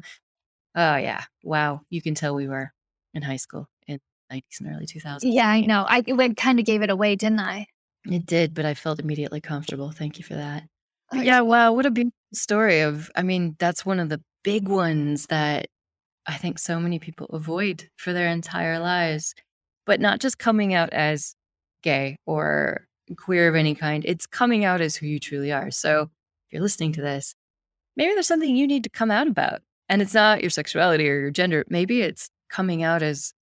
Oh, 0.74 0.96
yeah. 0.96 1.24
Wow. 1.44 1.82
You 1.90 2.02
can 2.02 2.14
tell 2.14 2.34
we 2.34 2.48
were 2.48 2.72
in 3.14 3.22
high 3.22 3.36
school 3.36 3.68
in 3.86 4.00
90s 4.32 4.60
and 4.60 4.74
early 4.74 4.86
2000s. 4.86 5.20
Yeah, 5.22 5.48
I 5.48 5.60
know. 5.60 5.84
I 5.88 6.02
kind 6.36 6.58
of 6.58 6.64
gave 6.64 6.82
it 6.82 6.90
away, 6.90 7.14
didn't 7.14 7.40
I? 7.40 7.66
It 8.04 8.26
did, 8.26 8.52
but 8.52 8.66
I 8.66 8.74
felt 8.74 8.98
immediately 8.98 9.40
comfortable. 9.40 9.92
Thank 9.92 10.18
you 10.18 10.24
for 10.24 10.34
that. 10.34 10.64
Uh, 11.14 11.20
yeah, 11.20 11.40
wow, 11.40 11.72
what 11.72 11.86
a 11.86 11.90
beautiful 11.90 12.14
story 12.32 12.80
of 12.80 13.10
I 13.14 13.22
mean, 13.22 13.54
that's 13.58 13.86
one 13.86 14.00
of 14.00 14.08
the 14.08 14.20
big 14.42 14.68
ones 14.68 15.26
that 15.26 15.68
I 16.26 16.36
think 16.36 16.58
so 16.58 16.80
many 16.80 16.98
people 16.98 17.26
avoid 17.26 17.88
for 17.96 18.12
their 18.12 18.28
entire 18.28 18.78
lives. 18.78 19.34
But 19.86 20.00
not 20.00 20.20
just 20.20 20.38
coming 20.38 20.72
out 20.72 20.90
as 20.92 21.36
gay 21.82 22.16
or 22.24 22.86
queer 23.18 23.48
of 23.48 23.54
any 23.54 23.74
kind, 23.74 24.02
it's 24.06 24.26
coming 24.26 24.64
out 24.64 24.80
as 24.80 24.96
who 24.96 25.06
you 25.06 25.18
truly 25.18 25.52
are. 25.52 25.70
So 25.70 26.02
if 26.02 26.52
you're 26.52 26.62
listening 26.62 26.92
to 26.94 27.02
this, 27.02 27.34
maybe 27.96 28.14
there's 28.14 28.26
something 28.26 28.56
you 28.56 28.66
need 28.66 28.84
to 28.84 28.90
come 28.90 29.10
out 29.10 29.28
about. 29.28 29.60
And 29.88 30.00
it's 30.00 30.14
not 30.14 30.40
your 30.40 30.50
sexuality 30.50 31.08
or 31.08 31.20
your 31.20 31.30
gender. 31.30 31.64
Maybe 31.68 32.00
it's 32.00 32.30
coming 32.48 32.82
out 32.82 33.02
as 33.02 33.34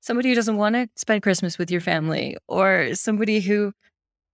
somebody 0.00 0.28
who 0.28 0.34
doesn't 0.34 0.58
want 0.58 0.74
to 0.74 0.88
spend 0.96 1.22
Christmas 1.22 1.56
with 1.56 1.70
your 1.70 1.80
family 1.80 2.36
or 2.46 2.94
somebody 2.94 3.40
who 3.40 3.72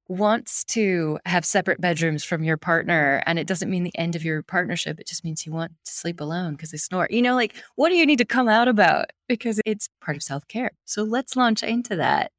wants 0.08 0.64
to 0.64 1.18
have 1.24 1.44
separate 1.44 1.80
bedrooms 1.80 2.24
from 2.24 2.44
your 2.44 2.56
partner 2.56 3.22
and 3.26 3.38
it 3.38 3.46
doesn't 3.46 3.70
mean 3.70 3.84
the 3.84 3.96
end 3.96 4.16
of 4.16 4.24
your 4.24 4.42
partnership 4.42 4.98
it 4.98 5.06
just 5.06 5.24
means 5.24 5.46
you 5.46 5.52
want 5.52 5.72
to 5.84 5.92
sleep 5.92 6.20
alone 6.20 6.52
because 6.52 6.70
they 6.70 6.78
snore. 6.78 7.06
You 7.10 7.22
know 7.22 7.34
like 7.34 7.54
what 7.76 7.88
do 7.88 7.96
you 7.96 8.06
need 8.06 8.18
to 8.18 8.24
come 8.24 8.48
out 8.48 8.68
about? 8.68 9.10
Because 9.28 9.60
it's 9.64 9.88
part 10.00 10.16
of 10.16 10.22
self-care. 10.22 10.72
So 10.84 11.02
let's 11.02 11.36
launch 11.36 11.62
into 11.62 11.96
that. 11.96 12.32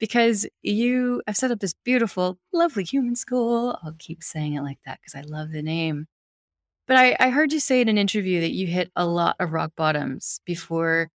Because 0.00 0.46
you 0.62 1.22
have 1.26 1.36
set 1.36 1.50
up 1.50 1.60
this 1.60 1.74
beautiful 1.84 2.38
lovely 2.52 2.84
human 2.84 3.16
school. 3.16 3.78
I'll 3.82 3.94
keep 3.98 4.22
saying 4.22 4.54
it 4.54 4.62
like 4.62 4.78
that 4.84 4.98
because 5.00 5.14
i 5.14 5.22
love 5.22 5.52
the 5.52 5.62
name. 5.62 6.06
But 6.86 6.96
I, 6.98 7.16
I 7.18 7.30
heard 7.30 7.52
you 7.52 7.60
say 7.60 7.80
in 7.80 7.88
an 7.88 7.96
interview 7.96 8.40
that 8.40 8.52
you 8.52 8.66
hit 8.66 8.90
a 8.96 9.06
lot 9.06 9.36
of 9.40 9.52
rock 9.52 9.72
bottoms 9.76 10.40
before 10.44 11.10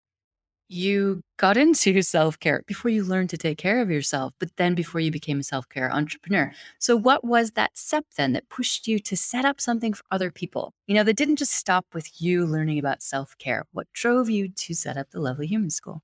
you 0.68 1.22
got 1.36 1.56
into 1.56 2.02
self 2.02 2.38
care 2.38 2.62
before 2.66 2.90
you 2.90 3.04
learned 3.04 3.30
to 3.30 3.36
take 3.36 3.58
care 3.58 3.80
of 3.80 3.90
yourself, 3.90 4.32
but 4.38 4.56
then 4.56 4.74
before 4.74 5.00
you 5.00 5.10
became 5.10 5.40
a 5.40 5.44
self 5.44 5.68
care 5.68 5.92
entrepreneur. 5.92 6.52
So, 6.78 6.96
what 6.96 7.24
was 7.24 7.52
that 7.52 7.76
step 7.76 8.04
then 8.16 8.32
that 8.32 8.48
pushed 8.48 8.86
you 8.86 8.98
to 9.00 9.16
set 9.16 9.44
up 9.44 9.60
something 9.60 9.92
for 9.94 10.04
other 10.10 10.30
people? 10.30 10.74
You 10.86 10.94
know, 10.94 11.04
that 11.04 11.16
didn't 11.16 11.36
just 11.36 11.52
stop 11.52 11.86
with 11.92 12.20
you 12.20 12.44
learning 12.46 12.78
about 12.78 13.02
self 13.02 13.36
care. 13.38 13.64
What 13.72 13.86
drove 13.92 14.28
you 14.30 14.48
to 14.48 14.74
set 14.74 14.96
up 14.96 15.10
the 15.10 15.20
Lovely 15.20 15.46
Human 15.46 15.70
School? 15.70 16.02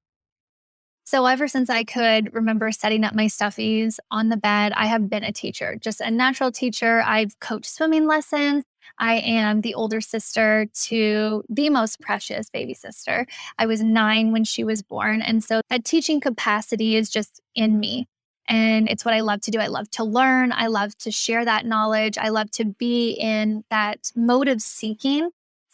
So, 1.05 1.27
ever 1.27 1.49
since 1.49 1.69
I 1.69 1.85
could 1.85 2.33
remember 2.33 2.71
setting 2.73 3.05
up 3.05 3.15
my 3.15 3.27
stuffies 3.27 3.99
on 4.11 4.29
the 4.29 4.37
bed, 4.37 4.73
I 4.77 4.87
have 4.87 5.11
been 5.11 5.25
a 5.25 5.33
teacher, 5.33 5.77
just 5.81 6.01
a 6.01 6.11
natural 6.11 6.53
teacher. 6.53 7.03
I've 7.03 7.39
coached 7.41 7.67
swimming 7.67 8.07
lessons. 8.07 8.65
I 8.99 9.15
am 9.15 9.61
the 9.61 9.75
older 9.75 10.01
sister 10.01 10.67
to 10.85 11.45
the 11.49 11.71
most 11.71 12.01
precious 12.01 12.51
baby 12.51 12.75
sister. 12.75 13.27
I 13.59 13.67
was 13.67 13.83
nine 13.83 14.33
when 14.33 14.45
she 14.45 14.65
was 14.65 14.83
born. 14.83 15.23
And 15.23 15.43
so 15.43 15.61
that 15.71 15.85
teaching 15.85 16.21
capacity 16.21 16.97
is 16.97 17.11
just 17.11 17.41
in 17.55 17.79
me. 17.81 18.09
And 18.49 18.89
it's 18.89 19.05
what 19.05 19.15
I 19.15 19.21
love 19.21 19.41
to 19.43 19.51
do. 19.51 19.59
I 19.61 19.69
love 19.69 19.91
to 19.93 20.05
learn. 20.05 20.53
I 20.53 20.67
love 20.67 20.97
to 20.99 21.11
share 21.11 21.45
that 21.45 21.65
knowledge. 21.65 22.19
I 22.19 22.29
love 22.29 22.51
to 22.53 22.65
be 22.65 23.13
in 23.13 23.65
that 23.71 24.11
mode 24.17 24.49
of 24.49 24.61
seeking 24.61 25.31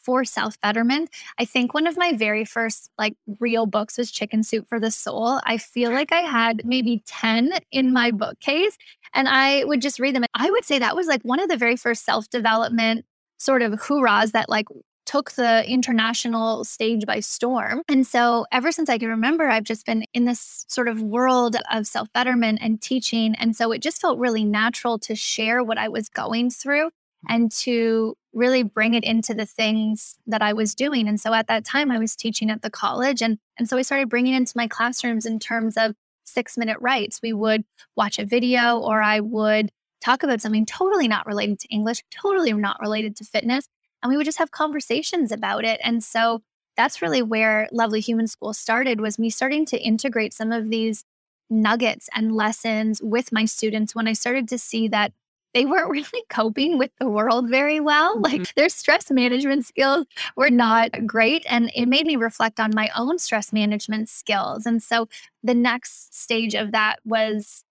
for 0.08 0.24
self 0.24 0.58
betterment. 0.62 1.10
I 1.38 1.44
think 1.44 1.74
one 1.74 1.86
of 1.86 1.98
my 1.98 2.14
very 2.14 2.46
first 2.46 2.88
like 2.96 3.12
real 3.40 3.66
books 3.66 3.98
was 3.98 4.10
Chicken 4.10 4.42
Soup 4.42 4.66
for 4.66 4.80
the 4.80 4.90
Soul. 4.90 5.38
I 5.44 5.58
feel 5.58 5.92
like 5.92 6.12
I 6.12 6.22
had 6.22 6.62
maybe 6.64 7.02
10 7.04 7.50
in 7.72 7.92
my 7.92 8.10
bookcase 8.10 8.78
and 9.12 9.28
I 9.28 9.64
would 9.64 9.82
just 9.82 10.00
read 10.00 10.14
them. 10.14 10.24
I 10.32 10.50
would 10.50 10.64
say 10.64 10.78
that 10.78 10.96
was 10.96 11.08
like 11.08 11.20
one 11.24 11.40
of 11.40 11.50
the 11.50 11.58
very 11.58 11.76
first 11.76 12.06
self 12.06 12.30
development 12.30 13.04
sort 13.36 13.60
of 13.60 13.72
hoorahs 13.72 14.32
that 14.32 14.48
like 14.48 14.64
took 15.04 15.32
the 15.32 15.62
international 15.68 16.64
stage 16.64 17.04
by 17.04 17.20
storm. 17.20 17.82
And 17.86 18.06
so, 18.06 18.46
ever 18.50 18.72
since 18.72 18.88
I 18.88 18.96
can 18.96 19.10
remember, 19.10 19.46
I've 19.46 19.64
just 19.64 19.84
been 19.84 20.04
in 20.14 20.24
this 20.24 20.64
sort 20.68 20.88
of 20.88 21.02
world 21.02 21.54
of 21.70 21.86
self 21.86 22.10
betterment 22.14 22.60
and 22.62 22.80
teaching. 22.80 23.34
And 23.34 23.54
so, 23.54 23.72
it 23.72 23.82
just 23.82 24.00
felt 24.00 24.18
really 24.18 24.44
natural 24.44 24.98
to 25.00 25.14
share 25.14 25.62
what 25.62 25.76
I 25.76 25.88
was 25.88 26.08
going 26.08 26.48
through 26.48 26.88
and 27.28 27.50
to 27.52 28.16
really 28.38 28.62
bring 28.62 28.94
it 28.94 29.04
into 29.04 29.34
the 29.34 29.44
things 29.44 30.16
that 30.26 30.40
I 30.40 30.52
was 30.52 30.74
doing. 30.74 31.08
And 31.08 31.20
so, 31.20 31.34
at 31.34 31.48
that 31.48 31.64
time, 31.64 31.90
I 31.90 31.98
was 31.98 32.16
teaching 32.16 32.50
at 32.50 32.62
the 32.62 32.70
college. 32.70 33.20
And, 33.20 33.38
and 33.58 33.68
so, 33.68 33.76
I 33.76 33.82
started 33.82 34.08
bringing 34.08 34.34
into 34.34 34.54
my 34.56 34.66
classrooms 34.66 35.26
in 35.26 35.38
terms 35.38 35.76
of 35.76 35.94
six 36.24 36.56
minute 36.56 36.78
writes. 36.80 37.20
We 37.22 37.32
would 37.32 37.64
watch 37.96 38.18
a 38.18 38.24
video 38.24 38.78
or 38.78 39.02
I 39.02 39.20
would 39.20 39.70
talk 40.02 40.22
about 40.22 40.40
something 40.40 40.66
totally 40.66 41.08
not 41.08 41.26
related 41.26 41.58
to 41.60 41.68
English, 41.68 42.04
totally 42.10 42.52
not 42.52 42.80
related 42.80 43.16
to 43.16 43.24
fitness. 43.24 43.68
And 44.02 44.10
we 44.10 44.16
would 44.16 44.26
just 44.26 44.38
have 44.38 44.50
conversations 44.50 45.32
about 45.32 45.64
it. 45.64 45.80
And 45.82 46.04
so 46.04 46.42
that's 46.76 47.02
really 47.02 47.22
where 47.22 47.68
Lovely 47.72 48.00
Human 48.00 48.28
School 48.28 48.54
started 48.54 49.00
was 49.00 49.18
me 49.18 49.30
starting 49.30 49.66
to 49.66 49.78
integrate 49.78 50.32
some 50.32 50.52
of 50.52 50.70
these 50.70 51.04
nuggets 51.50 52.08
and 52.14 52.32
lessons 52.32 53.00
with 53.02 53.32
my 53.32 53.44
students 53.44 53.94
when 53.94 54.06
I 54.06 54.12
started 54.12 54.48
to 54.48 54.58
see 54.58 54.86
that 54.88 55.12
they 55.58 55.66
weren't 55.66 55.90
really 56.12 56.24
coping 56.30 56.78
with 56.78 56.92
the 57.00 57.08
world 57.08 57.48
very 57.48 57.80
well. 57.80 58.14
Mm-hmm. 58.14 58.22
Like 58.22 58.54
their 58.54 58.68
stress 58.68 59.10
management 59.10 59.66
skills 59.66 60.06
were 60.36 60.50
not 60.50 61.06
great. 61.06 61.44
And 61.48 61.70
it 61.74 61.86
made 61.86 62.06
me 62.06 62.16
reflect 62.16 62.60
on 62.60 62.70
my 62.74 62.90
own 62.96 63.18
stress 63.18 63.52
management 63.52 64.08
skills. 64.08 64.66
And 64.66 64.82
so 64.82 65.08
the 65.42 65.54
next 65.54 66.14
stage 66.14 66.54
of 66.54 66.72
that 66.72 67.00
was 67.04 67.64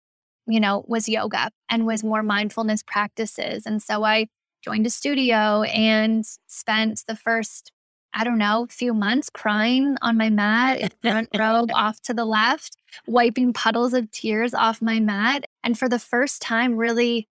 you 0.47 0.59
know, 0.59 0.85
was 0.87 1.09
yoga 1.09 1.49
and 1.69 1.87
was 1.87 2.03
more 2.03 2.21
mindfulness 2.21 2.83
practices. 2.83 3.65
And 3.65 3.81
so 3.81 4.03
I 4.03 4.27
joined 4.61 4.85
a 4.85 4.91
studio 4.91 5.63
and 5.63 6.23
spent 6.45 7.03
the 7.07 7.15
first, 7.15 7.71
I 8.13 8.23
don't 8.23 8.37
know, 8.37 8.67
few 8.69 8.93
months 8.93 9.31
crying 9.31 9.97
on 10.03 10.17
my 10.17 10.29
mat, 10.29 10.93
front 11.01 11.29
row 11.37 11.65
off 11.73 11.99
to 12.01 12.13
the 12.13 12.25
left, 12.25 12.77
wiping 13.07 13.53
puddles 13.53 13.95
of 13.95 14.11
tears 14.11 14.53
off 14.53 14.83
my 14.83 14.99
mat. 14.99 15.45
And 15.63 15.79
for 15.79 15.89
the 15.89 15.97
first 15.97 16.43
time, 16.43 16.75
really 16.75 17.27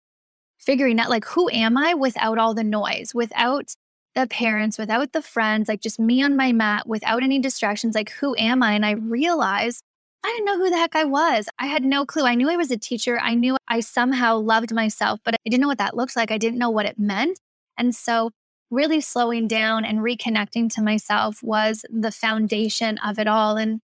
figuring 0.61 0.99
out 0.99 1.09
like, 1.09 1.25
who 1.25 1.49
am 1.49 1.77
I 1.77 1.93
without 1.93 2.37
all 2.37 2.53
the 2.53 2.63
noise, 2.63 3.13
without 3.13 3.75
the 4.15 4.27
parents, 4.27 4.77
without 4.77 5.13
the 5.13 5.21
friends, 5.21 5.67
like 5.67 5.81
just 5.81 5.99
me 5.99 6.21
on 6.23 6.35
my 6.35 6.51
mat, 6.51 6.87
without 6.87 7.23
any 7.23 7.39
distractions, 7.39 7.95
like, 7.95 8.11
who 8.11 8.35
am 8.37 8.61
I? 8.61 8.73
And 8.73 8.85
I 8.85 8.91
realized 8.91 9.83
I 10.23 10.27
didn't 10.29 10.45
know 10.45 10.57
who 10.57 10.69
the 10.69 10.77
heck 10.77 10.95
I 10.95 11.03
was. 11.03 11.49
I 11.57 11.65
had 11.65 11.83
no 11.83 12.05
clue. 12.05 12.25
I 12.25 12.35
knew 12.35 12.49
I 12.49 12.57
was 12.57 12.69
a 12.69 12.77
teacher. 12.77 13.19
I 13.19 13.33
knew 13.33 13.57
I 13.67 13.79
somehow 13.79 14.37
loved 14.37 14.71
myself, 14.71 15.19
but 15.23 15.33
I 15.33 15.49
didn't 15.49 15.61
know 15.61 15.67
what 15.67 15.79
that 15.79 15.95
looks 15.95 16.15
like. 16.15 16.29
I 16.29 16.37
didn't 16.37 16.59
know 16.59 16.69
what 16.69 16.85
it 16.85 16.99
meant. 16.99 17.39
And 17.77 17.95
so, 17.95 18.31
really 18.69 19.01
slowing 19.01 19.47
down 19.47 19.83
and 19.83 19.99
reconnecting 19.99 20.73
to 20.75 20.81
myself 20.81 21.41
was 21.43 21.83
the 21.89 22.11
foundation 22.11 22.97
of 22.99 23.19
it 23.19 23.27
all. 23.27 23.57
And 23.57 23.81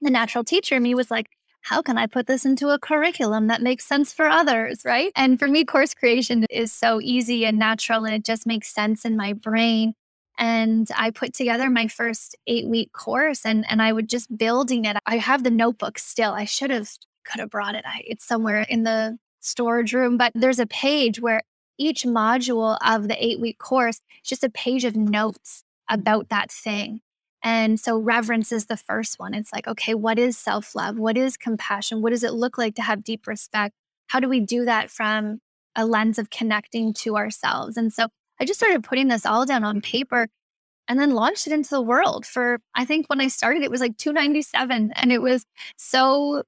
the 0.00 0.10
natural 0.10 0.44
teacher 0.44 0.78
me 0.78 0.94
was 0.94 1.10
like, 1.10 1.26
how 1.62 1.82
can 1.82 1.96
I 1.96 2.06
put 2.06 2.26
this 2.26 2.44
into 2.44 2.68
a 2.68 2.78
curriculum 2.78 3.46
that 3.46 3.62
makes 3.62 3.86
sense 3.86 4.12
for 4.12 4.26
others? 4.26 4.82
Right. 4.84 5.12
And 5.16 5.38
for 5.38 5.48
me, 5.48 5.64
course 5.64 5.94
creation 5.94 6.44
is 6.50 6.72
so 6.72 7.00
easy 7.00 7.44
and 7.46 7.58
natural, 7.58 8.04
and 8.04 8.14
it 8.14 8.24
just 8.24 8.46
makes 8.46 8.68
sense 8.68 9.04
in 9.04 9.16
my 9.16 9.32
brain 9.32 9.94
and 10.38 10.88
I 10.96 11.10
put 11.10 11.34
together 11.34 11.70
my 11.70 11.88
first 11.88 12.36
eight 12.46 12.66
week 12.68 12.92
course 12.92 13.44
and, 13.44 13.64
and 13.68 13.82
I 13.82 13.92
would 13.92 14.08
just 14.08 14.36
building 14.36 14.84
it. 14.84 14.96
I 15.06 15.18
have 15.18 15.44
the 15.44 15.50
notebook 15.50 15.98
still. 15.98 16.32
I 16.32 16.44
should 16.44 16.70
have 16.70 16.90
could 17.24 17.40
have 17.40 17.50
brought 17.50 17.74
it. 17.74 17.84
I, 17.86 18.02
it's 18.04 18.24
somewhere 18.24 18.62
in 18.62 18.82
the 18.82 19.18
storage 19.40 19.92
room, 19.92 20.16
but 20.16 20.32
there's 20.34 20.58
a 20.58 20.66
page 20.66 21.20
where 21.20 21.42
each 21.78 22.02
module 22.02 22.76
of 22.84 23.08
the 23.08 23.24
eight 23.24 23.40
week 23.40 23.58
course 23.58 24.00
is 24.22 24.28
just 24.28 24.44
a 24.44 24.50
page 24.50 24.84
of 24.84 24.96
notes 24.96 25.64
about 25.88 26.28
that 26.30 26.50
thing. 26.50 27.00
And 27.42 27.80
so 27.80 27.98
reverence 27.98 28.52
is 28.52 28.66
the 28.66 28.76
first 28.76 29.18
one. 29.18 29.34
It's 29.34 29.52
like, 29.52 29.66
okay, 29.66 29.94
what 29.94 30.18
is 30.18 30.38
self 30.38 30.74
love? 30.74 30.98
What 30.98 31.16
is 31.16 31.36
compassion? 31.36 32.02
What 32.02 32.10
does 32.10 32.22
it 32.24 32.34
look 32.34 32.58
like 32.58 32.74
to 32.76 32.82
have 32.82 33.04
deep 33.04 33.26
respect? 33.26 33.74
How 34.08 34.20
do 34.20 34.28
we 34.28 34.40
do 34.40 34.64
that 34.64 34.90
from 34.90 35.40
a 35.74 35.86
lens 35.86 36.18
of 36.18 36.30
connecting 36.30 36.92
to 36.94 37.16
ourselves? 37.16 37.76
And 37.76 37.92
so 37.92 38.08
I 38.40 38.44
just 38.44 38.60
started 38.60 38.84
putting 38.84 39.08
this 39.08 39.26
all 39.26 39.46
down 39.46 39.64
on 39.64 39.80
paper 39.80 40.28
and 40.88 40.98
then 40.98 41.14
launched 41.14 41.46
it 41.46 41.52
into 41.52 41.70
the 41.70 41.82
world 41.82 42.26
for 42.26 42.58
I 42.74 42.84
think 42.84 43.08
when 43.08 43.20
I 43.20 43.28
started 43.28 43.62
it 43.62 43.70
was 43.70 43.80
like 43.80 43.96
297 43.96 44.92
and 44.94 45.12
it 45.12 45.22
was 45.22 45.44
so 45.76 46.42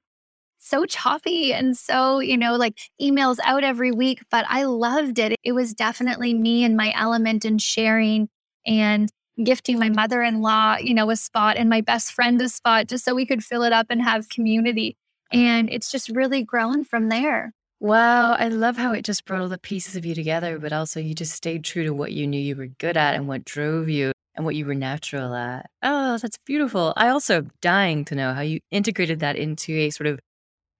so 0.59 0.87
choppy 0.87 1.53
and 1.53 1.77
so, 1.77 2.21
you 2.21 2.39
know, 2.39 2.57
like 2.57 2.79
emails 3.01 3.39
out 3.45 3.65
every 3.65 3.93
week, 3.93 4.23
but 4.31 4.47
I 4.49 4.65
loved 4.65 5.19
it. 5.19 5.37
It 5.45 5.53
was 5.53 5.75
definitely 5.75 6.33
me 6.33 6.65
and 6.65 6.75
my 6.77 6.93
element 6.97 7.45
and 7.45 7.61
sharing 7.61 8.29
and 8.67 9.11
gifting 9.43 9.79
my 9.79 9.89
mother-in-law, 9.89 10.79
you 10.79 10.95
know, 10.95 11.11
a 11.11 11.17
spot 11.17 11.57
and 11.57 11.69
my 11.69 11.81
best 11.81 12.13
friend 12.13 12.41
a 12.41 12.49
spot 12.49 12.87
just 12.87 13.05
so 13.05 13.15
we 13.15 13.27
could 13.27 13.43
fill 13.43 13.63
it 13.63 13.73
up 13.73 13.87
and 13.91 14.03
have 14.03 14.29
community. 14.29 14.97
And 15.33 15.69
it's 15.71 15.91
just 15.91 16.09
really 16.09 16.43
grown 16.43 16.85
from 16.85 17.09
there. 17.09 17.53
Wow, 17.81 18.35
I 18.35 18.49
love 18.49 18.77
how 18.77 18.93
it 18.93 19.05
just 19.05 19.25
brought 19.25 19.41
all 19.43 19.49
the 19.49 19.59
pieces 19.59 19.97
of 19.97 20.07
you 20.07 20.15
together, 20.15 20.59
but 20.59 20.73
also 20.73 21.01
you 21.01 21.15
just 21.15 21.33
stayed 21.33 21.65
true 21.65 21.85
to 21.85 21.93
what 21.93 22.13
you 22.13 22.27
knew 22.27 22.41
you 22.41 22.57
were 22.57 22.69
good 22.69 22.97
at 22.97 23.15
and 23.15 23.27
what 23.27 23.45
drove 23.45 23.89
you 23.89 24.13
and 24.37 24.45
what 24.45 24.55
you 24.55 24.65
were 24.65 24.75
natural 24.75 25.35
at. 25.35 25.69
Oh, 25.83 26.17
that's 26.19 26.39
beautiful. 26.47 26.95
I 26.97 27.09
also 27.09 27.39
am 27.39 27.51
dying 27.61 28.05
to 28.07 28.15
know 28.15 28.33
how 28.33 28.41
you 28.41 28.61
integrated 28.71 29.21
that 29.21 29.37
into 29.37 29.73
a 29.73 29.91
sort 29.91 30.07
of 30.07 30.21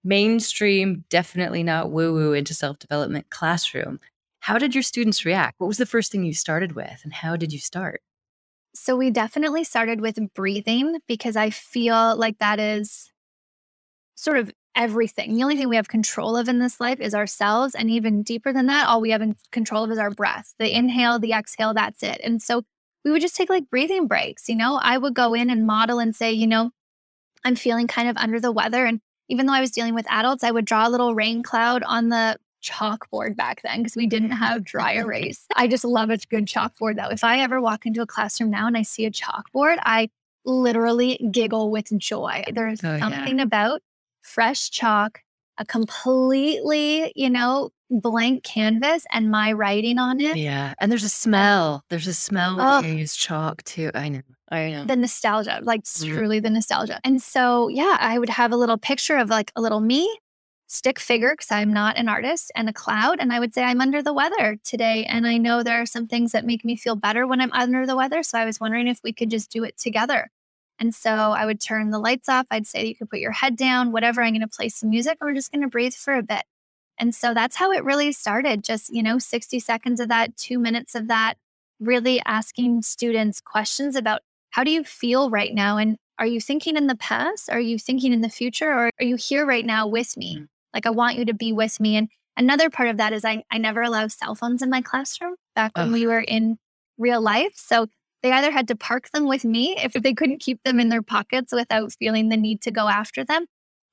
mainstream, 0.03 1.03
definitely 1.09 1.63
not 1.63 1.91
woo 1.91 2.13
woo 2.13 2.33
into 2.33 2.53
self 2.53 2.79
development 2.79 3.29
classroom. 3.29 3.99
How 4.39 4.57
did 4.57 4.73
your 4.73 4.83
students 4.83 5.25
react? 5.25 5.55
What 5.57 5.67
was 5.67 5.77
the 5.77 5.85
first 5.85 6.11
thing 6.11 6.23
you 6.23 6.33
started 6.33 6.73
with, 6.73 7.01
and 7.03 7.13
how 7.13 7.35
did 7.35 7.51
you 7.51 7.59
start? 7.59 8.01
So, 8.75 8.95
we 8.95 9.09
definitely 9.09 9.63
started 9.63 10.01
with 10.01 10.19
breathing 10.33 10.99
because 11.07 11.35
I 11.35 11.49
feel 11.49 12.15
like 12.17 12.39
that 12.39 12.59
is 12.59 13.11
sort 14.15 14.37
of 14.37 14.51
everything. 14.75 15.35
The 15.35 15.43
only 15.43 15.55
thing 15.55 15.69
we 15.69 15.77
have 15.77 15.87
control 15.87 16.35
of 16.35 16.49
in 16.49 16.59
this 16.59 16.81
life 16.81 16.99
is 16.99 17.15
ourselves. 17.15 17.75
And 17.75 17.89
even 17.89 18.23
deeper 18.23 18.51
than 18.51 18.65
that, 18.65 18.87
all 18.87 18.99
we 18.99 19.11
have 19.11 19.21
in 19.21 19.37
control 19.51 19.83
of 19.85 19.91
is 19.91 19.97
our 19.97 20.11
breath. 20.11 20.53
The 20.59 20.75
inhale, 20.75 21.19
the 21.19 21.31
exhale, 21.31 21.73
that's 21.73 22.03
it. 22.03 22.19
And 22.23 22.41
so 22.41 22.63
we 23.05 23.11
would 23.11 23.21
just 23.21 23.35
take 23.35 23.49
like 23.49 23.69
breathing 23.69 24.07
breaks. 24.07 24.49
You 24.49 24.55
know, 24.55 24.79
I 24.81 24.97
would 24.97 25.13
go 25.13 25.33
in 25.33 25.49
and 25.49 25.65
model 25.65 25.99
and 25.99 26.15
say, 26.15 26.33
you 26.33 26.47
know, 26.47 26.71
I'm 27.45 27.55
feeling 27.55 27.87
kind 27.87 28.09
of 28.09 28.17
under 28.17 28.39
the 28.39 28.51
weather. 28.51 28.85
And 28.85 28.99
even 29.29 29.45
though 29.45 29.53
I 29.53 29.61
was 29.61 29.71
dealing 29.71 29.95
with 29.95 30.05
adults, 30.09 30.43
I 30.43 30.51
would 30.51 30.65
draw 30.65 30.87
a 30.87 30.89
little 30.89 31.15
rain 31.15 31.43
cloud 31.43 31.83
on 31.83 32.09
the 32.09 32.37
chalkboard 32.65 33.35
back 33.35 33.61
then 33.61 33.79
because 33.79 33.95
we 33.95 34.07
didn't 34.07 34.31
have 34.31 34.63
dry 34.63 34.93
erase. 34.93 35.45
I 35.55 35.67
just 35.67 35.85
love 35.85 36.09
a 36.09 36.17
good 36.17 36.45
chalkboard 36.45 36.97
though. 36.97 37.09
If 37.09 37.23
I 37.23 37.39
ever 37.39 37.61
walk 37.61 37.85
into 37.85 38.01
a 38.01 38.07
classroom 38.07 38.49
now 38.49 38.67
and 38.67 38.77
I 38.77 38.81
see 38.81 39.05
a 39.05 39.11
chalkboard, 39.11 39.77
I 39.83 40.09
literally 40.45 41.19
giggle 41.31 41.71
with 41.71 41.87
joy. 41.97 42.43
There's 42.51 42.83
oh, 42.83 42.99
something 42.99 43.37
yeah. 43.37 43.43
about 43.43 43.81
fresh 44.21 44.69
chalk, 44.69 45.19
a 45.57 45.65
completely, 45.65 47.11
you 47.15 47.29
know, 47.29 47.69
blank 47.89 48.43
canvas 48.43 49.05
and 49.11 49.29
my 49.29 49.51
writing 49.51 49.99
on 49.99 50.19
it. 50.19 50.37
Yeah. 50.37 50.73
And 50.79 50.91
there's 50.91 51.03
a 51.03 51.09
smell. 51.09 51.83
There's 51.89 52.07
a 52.07 52.13
smell 52.13 52.59
oh. 52.59 52.81
when 52.81 52.91
you 52.91 52.99
use 52.99 53.15
chalk 53.15 53.63
too. 53.63 53.91
I 53.93 54.09
know. 54.09 54.21
I 54.49 54.71
know. 54.71 54.85
The 54.85 54.95
nostalgia, 54.95 55.59
like 55.63 55.83
mm-hmm. 55.83 56.15
truly 56.15 56.39
the 56.39 56.49
nostalgia. 56.49 56.99
And 57.03 57.21
so, 57.21 57.67
yeah, 57.67 57.97
I 57.99 58.19
would 58.19 58.29
have 58.29 58.51
a 58.51 58.55
little 58.55 58.77
picture 58.77 59.17
of 59.17 59.29
like 59.29 59.51
a 59.55 59.61
little 59.61 59.79
me, 59.79 60.07
stick 60.67 60.99
figure, 60.99 61.33
because 61.33 61.51
I'm 61.51 61.71
not 61.73 61.97
an 61.97 62.09
artist, 62.09 62.51
and 62.55 62.67
a 62.69 62.73
cloud. 62.73 63.19
And 63.19 63.31
I 63.31 63.39
would 63.39 63.53
say, 63.53 63.63
I'm 63.63 63.81
under 63.81 64.01
the 64.01 64.13
weather 64.13 64.57
today. 64.63 65.05
And 65.05 65.27
I 65.27 65.37
know 65.37 65.63
there 65.63 65.81
are 65.81 65.85
some 65.85 66.07
things 66.07 66.31
that 66.31 66.45
make 66.45 66.65
me 66.65 66.75
feel 66.75 66.95
better 66.95 67.27
when 67.27 67.41
I'm 67.41 67.51
under 67.53 67.85
the 67.85 67.95
weather. 67.95 68.23
So 68.23 68.37
I 68.37 68.45
was 68.45 68.59
wondering 68.59 68.87
if 68.87 69.01
we 69.03 69.13
could 69.13 69.29
just 69.29 69.51
do 69.51 69.63
it 69.63 69.77
together. 69.77 70.29
And 70.79 70.93
so 70.93 71.11
I 71.11 71.45
would 71.45 71.61
turn 71.61 71.91
the 71.91 71.99
lights 71.99 72.27
off. 72.27 72.47
I'd 72.51 72.67
say 72.67 72.85
you 72.85 72.95
could 72.95 73.09
put 73.09 73.19
your 73.19 73.31
head 73.31 73.55
down, 73.55 73.91
whatever. 73.91 74.21
I'm 74.21 74.33
going 74.33 74.41
to 74.41 74.47
play 74.47 74.69
some 74.69 74.89
music. 74.89 75.17
We're 75.21 75.33
just 75.33 75.51
going 75.51 75.61
to 75.61 75.67
breathe 75.67 75.93
for 75.93 76.15
a 76.15 76.23
bit. 76.23 76.43
And 76.97 77.13
so 77.13 77.33
that's 77.33 77.55
how 77.55 77.71
it 77.71 77.83
really 77.83 78.11
started. 78.11 78.63
Just, 78.63 78.93
you 78.93 79.03
know, 79.03 79.19
60 79.19 79.59
seconds 79.59 79.99
of 79.99 80.09
that, 80.09 80.35
two 80.37 80.59
minutes 80.59 80.95
of 80.95 81.07
that, 81.07 81.35
really 81.79 82.21
asking 82.25 82.81
students 82.81 83.41
questions 83.41 83.95
about 83.95 84.21
how 84.51 84.63
do 84.63 84.71
you 84.71 84.83
feel 84.83 85.29
right 85.29 85.53
now? 85.53 85.77
And 85.77 85.97
are 86.17 86.25
you 86.25 86.39
thinking 86.39 86.77
in 86.77 86.87
the 86.87 86.95
past? 86.95 87.49
Are 87.49 87.59
you 87.59 87.77
thinking 87.77 88.13
in 88.13 88.21
the 88.21 88.29
future? 88.29 88.69
Or 88.69 88.89
are 88.99 89.05
you 89.05 89.17
here 89.17 89.45
right 89.45 89.65
now 89.65 89.87
with 89.87 90.15
me? 90.15 90.35
Mm-hmm. 90.35 90.45
Like, 90.75 90.85
I 90.85 90.91
want 90.91 91.17
you 91.17 91.25
to 91.25 91.33
be 91.33 91.53
with 91.53 91.79
me. 91.79 91.95
And 91.95 92.09
another 92.37 92.69
part 92.69 92.89
of 92.89 92.97
that 92.97 93.13
is 93.13 93.25
I, 93.25 93.43
I 93.49 93.57
never 93.57 93.81
allowed 93.81 94.11
cell 94.11 94.35
phones 94.35 94.61
in 94.61 94.69
my 94.69 94.81
classroom 94.81 95.35
back 95.55 95.75
when 95.75 95.91
we 95.91 96.05
were 96.05 96.19
in 96.19 96.59
real 96.97 97.21
life. 97.21 97.53
So 97.55 97.87
they 98.21 98.31
either 98.31 98.51
had 98.51 98.67
to 98.67 98.75
park 98.75 99.09
them 99.11 99.27
with 99.27 99.45
me 99.45 99.75
if 99.77 99.93
they 99.93 100.13
couldn't 100.13 100.41
keep 100.41 100.61
them 100.63 100.79
in 100.79 100.89
their 100.89 101.01
pockets 101.01 101.53
without 101.53 101.93
feeling 101.93 102.29
the 102.29 102.37
need 102.37 102.61
to 102.63 102.71
go 102.71 102.87
after 102.87 103.23
them. 103.23 103.45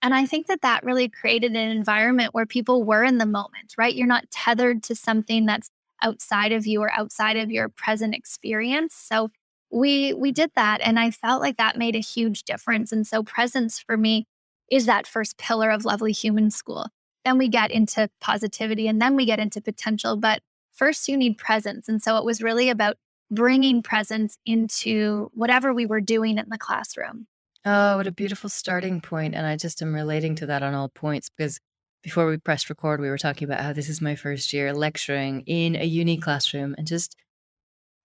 And 0.03 0.15
I 0.15 0.27
think 0.27 0.49
that 0.49 0.63
that 0.63 0.83
really 0.83 1.09
created 1.09 1.53
an 1.53 1.71
environment 1.71 2.35
where 2.35 2.47
people 2.47 2.83
were 2.83 3.05
in 3.05 3.19
the 3.19 3.27
moment, 3.27 3.75
right? 3.79 3.95
You're 3.95 4.09
not 4.09 4.31
tethered 4.31 4.83
to 4.85 4.97
something 4.97 5.47
that's 5.47 5.71
outside 6.03 6.51
of 6.51 6.67
you 6.67 6.83
or 6.83 6.91
outside 6.91 7.37
of 7.37 7.51
your 7.51 7.69
present 7.69 8.15
experience. 8.15 8.95
So 8.95 9.31
we 9.71 10.13
we 10.13 10.33
did 10.33 10.51
that 10.55 10.81
and 10.83 10.99
I 10.99 11.11
felt 11.11 11.41
like 11.41 11.57
that 11.57 11.79
made 11.79 11.95
a 11.95 12.01
huge 12.01 12.43
difference. 12.43 12.91
And 12.91 13.07
so 13.07 13.23
presence 13.23 13.79
for 13.79 13.97
me 13.97 14.27
is 14.71 14.87
that 14.87 15.07
first 15.07 15.39
pillar 15.39 15.71
of 15.71 15.85
lovely 15.85 16.13
human 16.13 16.51
school. 16.51 16.89
Then 17.25 17.39
we 17.39 17.49
get 17.49 17.71
into 17.71 18.09
positivity 18.21 18.89
and 18.89 19.01
then 19.01 19.17
we 19.17 19.27
get 19.27 19.39
into 19.39 19.61
potential, 19.61 20.17
but 20.17 20.43
first 20.73 21.09
you 21.09 21.17
need 21.17 21.39
presence. 21.39 21.89
And 21.89 22.03
so 22.03 22.17
it 22.17 22.25
was 22.25 22.43
really 22.43 22.69
about 22.69 22.97
bringing 23.31 23.83
presence 23.83 24.37
into 24.45 25.31
whatever 25.35 25.73
we 25.73 25.87
were 25.87 26.01
doing 26.01 26.39
in 26.39 26.49
the 26.49 26.59
classroom. 26.59 27.27
Oh, 27.65 27.97
what 27.97 28.07
a 28.07 28.13
beautiful 28.13 28.51
starting 28.51 29.01
point. 29.01 29.35
And 29.35 29.47
I 29.47 29.57
just 29.57 29.81
am 29.83 29.95
relating 29.95 30.35
to 30.37 30.47
that 30.47 30.63
on 30.63 30.75
all 30.75 30.89
points 30.89 31.31
because 31.31 31.61
before 32.03 32.27
we 32.27 32.37
pressed 32.37 32.69
record, 32.69 33.01
we 33.01 33.09
were 33.09 33.19
talking 33.19 33.47
about 33.47 33.61
how 33.61 33.73
this 33.73 33.89
is 33.89 34.01
my 34.01 34.17
first 34.17 34.53
year 34.53 34.75
lecturing 34.75 35.43
in 35.47 35.77
a 35.77 35.85
uni 35.85 36.19
classroom 36.19 36.75
and 36.77 36.87
just 36.87 37.15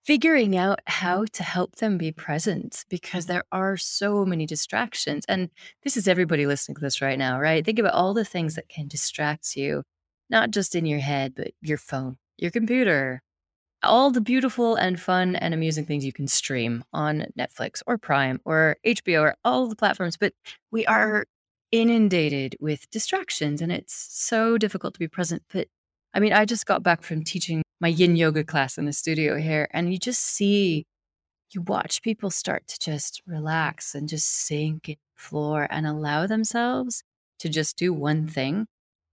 figuring 0.08 0.56
out 0.56 0.80
how 0.86 1.18
mm-hmm. 1.18 1.24
to 1.26 1.42
help 1.42 1.76
them 1.76 1.98
be 1.98 2.10
present 2.10 2.86
because 2.88 3.26
there 3.26 3.44
are 3.52 3.76
so 3.76 4.24
many 4.24 4.46
distractions. 4.46 5.22
And 5.28 5.50
this 5.84 5.98
is 5.98 6.08
everybody 6.08 6.46
listening 6.46 6.76
to 6.76 6.80
this 6.80 7.02
right 7.02 7.18
now, 7.18 7.38
right? 7.38 7.62
Think 7.62 7.78
about 7.78 7.92
all 7.92 8.14
the 8.14 8.24
things 8.24 8.54
that 8.54 8.70
can 8.70 8.88
distract 8.88 9.54
you, 9.54 9.82
not 10.30 10.50
just 10.50 10.74
in 10.74 10.86
your 10.86 11.00
head, 11.00 11.34
but 11.36 11.48
your 11.60 11.76
phone, 11.76 12.16
your 12.38 12.50
computer, 12.50 13.20
all 13.82 14.10
the 14.10 14.22
beautiful 14.22 14.76
and 14.76 14.98
fun 14.98 15.36
and 15.36 15.52
amusing 15.52 15.84
things 15.84 16.06
you 16.06 16.12
can 16.14 16.26
stream 16.26 16.84
on 16.90 17.26
Netflix 17.38 17.82
or 17.86 17.98
Prime 17.98 18.40
or 18.46 18.78
HBO 18.86 19.20
or 19.20 19.34
all 19.44 19.68
the 19.68 19.76
platforms, 19.76 20.16
but 20.16 20.32
we 20.70 20.86
are 20.86 21.26
inundated 21.70 22.56
with 22.60 22.90
distractions 22.90 23.60
and 23.60 23.70
it's 23.70 24.08
so 24.10 24.56
difficult 24.56 24.94
to 24.94 25.00
be 25.00 25.06
present. 25.06 25.42
But 25.52 25.68
I 26.14 26.20
mean, 26.20 26.32
I 26.32 26.46
just 26.46 26.64
got 26.64 26.82
back 26.82 27.02
from 27.02 27.24
teaching 27.24 27.62
my 27.80 27.88
yin 27.88 28.16
yoga 28.16 28.44
class 28.44 28.78
in 28.78 28.86
the 28.86 28.92
studio 28.92 29.36
here, 29.36 29.68
and 29.72 29.92
you 29.92 29.98
just 29.98 30.22
see, 30.22 30.86
you 31.52 31.62
watch 31.62 32.02
people 32.02 32.30
start 32.30 32.66
to 32.68 32.78
just 32.78 33.22
relax 33.26 33.94
and 33.94 34.08
just 34.08 34.28
sink 34.28 34.88
in 34.88 34.96
the 35.16 35.22
floor 35.22 35.66
and 35.70 35.86
allow 35.86 36.26
themselves 36.26 37.02
to 37.38 37.48
just 37.48 37.76
do 37.76 37.92
one 37.92 38.26
thing 38.26 38.66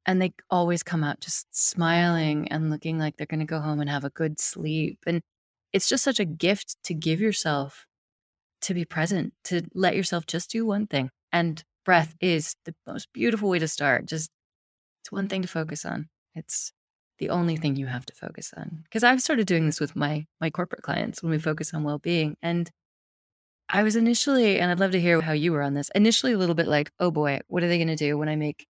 and 0.06 0.22
they 0.22 0.34
always 0.50 0.84
come 0.84 1.04
out 1.04 1.20
just 1.20 1.48
smiling 1.52 2.48
and 2.50 2.70
looking 2.70 3.00
like 3.00 3.18
they're 3.18 3.28
going 3.28 3.40
to 3.40 3.46
go 3.46 3.60
home 3.60 3.80
and 3.80 3.90
have 3.90 4.04
a 4.04 4.10
good 4.12 4.40
sleep 4.40 5.00
and 5.08 5.22
it's 5.74 5.90
just 5.90 6.04
such 6.04 6.20
a 6.20 6.26
gift 6.26 6.78
to 6.84 6.94
give 6.94 7.20
yourself 7.20 7.86
to 8.62 8.74
be 8.74 8.86
present 8.86 9.34
to 9.44 9.62
let 9.74 9.96
yourself 9.96 10.26
just 10.26 10.50
do 10.50 10.66
one 10.66 10.88
thing 10.88 11.10
and 11.32 11.64
breath 11.84 12.16
is 12.20 12.56
the 12.66 12.74
most 12.88 13.12
beautiful 13.14 13.50
way 13.50 13.60
to 13.60 13.68
start 13.68 14.06
just 14.06 14.30
it's 15.02 15.12
one 15.12 15.28
thing 15.28 15.42
to 15.42 15.48
focus 15.48 15.86
on 15.86 16.08
it's 16.34 16.72
the 17.18 17.30
only 17.30 17.56
thing 17.56 17.76
you 17.76 17.88
have 17.88 18.06
to 18.06 18.14
focus 18.14 18.54
on 18.58 18.80
because 18.84 19.04
i've 19.04 19.22
started 19.22 19.48
doing 19.48 19.66
this 19.66 19.80
with 19.80 19.96
my 19.96 20.26
my 20.42 20.50
corporate 20.50 20.82
clients 20.84 21.22
when 21.22 21.32
we 21.32 21.40
focus 21.40 21.74
on 21.74 21.84
well-being 21.84 22.36
and 22.42 22.72
i 23.70 23.84
was 23.84 23.96
initially 23.96 24.60
and 24.60 24.72
i'd 24.72 24.80
love 24.80 24.92
to 24.92 25.02
hear 25.02 25.22
how 25.22 25.34
you 25.34 25.52
were 25.52 25.62
on 25.62 25.74
this 25.74 25.90
initially 25.96 26.34
a 26.34 26.38
little 26.38 26.56
bit 26.56 26.68
like 26.68 26.92
oh 27.00 27.12
boy 27.12 27.40
what 27.48 27.64
are 27.64 27.68
they 27.68 27.78
going 27.78 27.88
to 27.88 27.96
do 27.96 28.18
when 28.18 28.30
i 28.30 28.36
make 28.36 28.68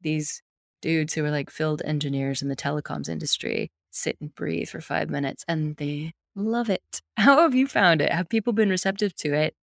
these 0.00 0.42
dudes 0.80 1.14
who 1.14 1.24
are 1.24 1.30
like 1.30 1.50
field 1.50 1.80
engineers 1.84 2.42
in 2.42 2.48
the 2.48 2.56
telecoms 2.56 3.08
industry 3.08 3.70
sit 3.90 4.16
and 4.20 4.34
breathe 4.34 4.68
for 4.68 4.80
five 4.80 5.10
minutes 5.10 5.44
and 5.46 5.76
they 5.76 6.12
love 6.34 6.70
it. 6.70 7.02
How 7.16 7.42
have 7.42 7.54
you 7.54 7.66
found 7.66 8.00
it? 8.00 8.12
Have 8.12 8.28
people 8.28 8.52
been 8.52 8.70
receptive 8.70 9.14
to 9.16 9.34
it 9.34 9.54